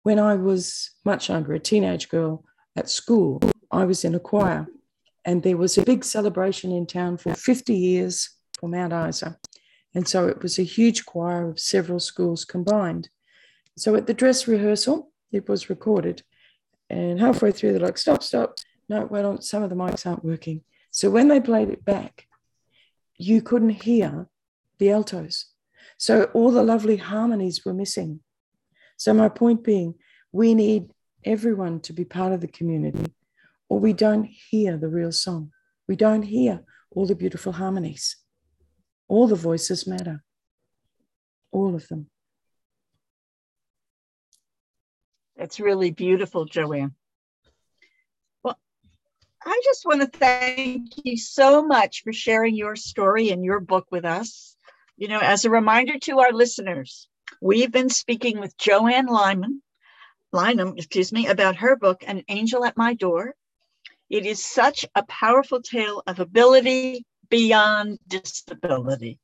When 0.03 0.19
I 0.19 0.35
was 0.35 0.91
much 1.03 1.29
younger, 1.29 1.53
a 1.53 1.59
teenage 1.59 2.09
girl 2.09 2.45
at 2.75 2.89
school, 2.89 3.41
I 3.75 3.85
was 3.85 4.03
in 4.03 4.15
a 4.15 4.19
choir, 4.19 4.67
and 5.23 5.43
there 5.43 5.57
was 5.57 5.77
a 5.77 5.83
big 5.83 6.03
celebration 6.03 6.71
in 6.71 6.85
town 6.85 7.17
for 7.17 7.33
50 7.33 7.75
years 7.75 8.29
for 8.59 8.69
Mount 8.69 8.93
Isa. 8.93 9.37
And 9.93 10.07
so 10.07 10.27
it 10.27 10.41
was 10.41 10.59
a 10.59 10.63
huge 10.63 11.05
choir 11.05 11.49
of 11.49 11.59
several 11.59 11.99
schools 11.99 12.45
combined. 12.45 13.09
So 13.77 13.95
at 13.95 14.07
the 14.07 14.13
dress 14.13 14.47
rehearsal, 14.47 15.11
it 15.31 15.47
was 15.47 15.69
recorded. 15.69 16.23
And 16.89 17.19
halfway 17.19 17.51
through, 17.51 17.71
they're 17.71 17.81
like, 17.81 17.97
stop, 17.97 18.23
stop. 18.23 18.57
No, 18.87 19.05
well, 19.05 19.41
some 19.41 19.63
of 19.63 19.69
the 19.69 19.75
mics 19.75 20.05
aren't 20.05 20.23
working. 20.23 20.61
So 20.91 21.09
when 21.09 21.27
they 21.27 21.39
played 21.39 21.69
it 21.69 21.83
back, 21.83 22.27
you 23.17 23.41
couldn't 23.41 23.81
hear 23.83 24.27
the 24.79 24.91
altos. 24.91 25.47
So 25.97 26.25
all 26.33 26.51
the 26.51 26.63
lovely 26.63 26.97
harmonies 26.97 27.65
were 27.65 27.73
missing. 27.73 28.19
So, 28.97 29.13
my 29.13 29.29
point 29.29 29.63
being, 29.63 29.95
we 30.31 30.55
need 30.55 30.91
everyone 31.23 31.79
to 31.81 31.93
be 31.93 32.05
part 32.05 32.31
of 32.31 32.41
the 32.41 32.47
community, 32.47 33.13
or 33.69 33.79
we 33.79 33.93
don't 33.93 34.25
hear 34.25 34.77
the 34.77 34.87
real 34.87 35.11
song. 35.11 35.51
We 35.87 35.95
don't 35.95 36.23
hear 36.23 36.63
all 36.91 37.05
the 37.05 37.15
beautiful 37.15 37.51
harmonies. 37.53 38.17
All 39.07 39.27
the 39.27 39.35
voices 39.35 39.85
matter, 39.85 40.23
all 41.51 41.75
of 41.75 41.87
them. 41.87 42.09
That's 45.37 45.59
really 45.59 45.91
beautiful, 45.91 46.45
Joanne. 46.45 46.95
Well, 48.41 48.57
I 49.45 49.61
just 49.63 49.85
want 49.85 50.01
to 50.01 50.07
thank 50.07 50.93
you 51.03 51.17
so 51.17 51.63
much 51.63 52.03
for 52.03 52.13
sharing 52.13 52.55
your 52.55 52.75
story 52.75 53.29
and 53.29 53.43
your 53.43 53.59
book 53.59 53.85
with 53.91 54.05
us. 54.05 54.55
You 54.97 55.09
know, 55.09 55.19
as 55.19 55.45
a 55.45 55.49
reminder 55.49 55.99
to 55.99 56.19
our 56.19 56.31
listeners, 56.31 57.09
we've 57.41 57.71
been 57.71 57.89
speaking 57.89 58.39
with 58.39 58.57
Joanne 58.57 59.07
Lyman, 59.07 59.61
Lynham, 60.33 60.77
excuse 60.77 61.11
me, 61.11 61.27
about 61.27 61.57
her 61.57 61.75
book, 61.75 62.03
An 62.07 62.23
Angel 62.27 62.65
at 62.65 62.77
My 62.77 62.93
Door. 62.93 63.35
It 64.09 64.25
is 64.25 64.45
such 64.45 64.85
a 64.95 65.03
powerful 65.03 65.61
tale 65.61 66.03
of 66.07 66.19
ability 66.19 67.05
beyond 67.29 67.99
disability. 68.07 69.19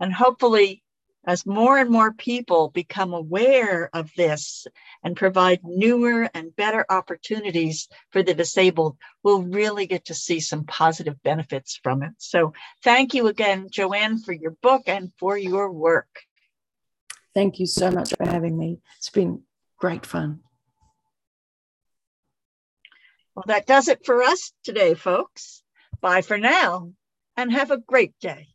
And 0.00 0.12
hopefully, 0.12 0.82
as 1.26 1.44
more 1.44 1.76
and 1.76 1.90
more 1.90 2.12
people 2.12 2.70
become 2.70 3.12
aware 3.12 3.90
of 3.92 4.10
this 4.16 4.66
and 5.02 5.16
provide 5.16 5.60
newer 5.62 6.30
and 6.32 6.56
better 6.56 6.86
opportunities 6.88 7.88
for 8.10 8.22
the 8.22 8.34
disabled, 8.34 8.96
we'll 9.22 9.42
really 9.42 9.86
get 9.86 10.06
to 10.06 10.14
see 10.14 10.40
some 10.40 10.64
positive 10.64 11.22
benefits 11.22 11.78
from 11.82 12.02
it. 12.02 12.12
So 12.18 12.52
thank 12.82 13.14
you 13.14 13.26
again, 13.26 13.68
Joanne, 13.70 14.18
for 14.18 14.32
your 14.32 14.56
book 14.62 14.84
and 14.86 15.12
for 15.18 15.36
your 15.36 15.70
work. 15.70 16.08
Thank 17.34 17.58
you 17.58 17.66
so 17.66 17.90
much 17.90 18.14
for 18.16 18.26
having 18.26 18.56
me. 18.56 18.80
It's 18.96 19.10
been 19.10 19.42
great 19.76 20.06
fun. 20.06 20.40
Well, 23.38 23.44
that 23.46 23.66
does 23.68 23.86
it 23.86 24.04
for 24.04 24.24
us 24.24 24.52
today, 24.64 24.94
folks. 24.94 25.62
Bye 26.00 26.22
for 26.22 26.38
now 26.38 26.94
and 27.36 27.52
have 27.52 27.70
a 27.70 27.78
great 27.78 28.12
day. 28.18 28.48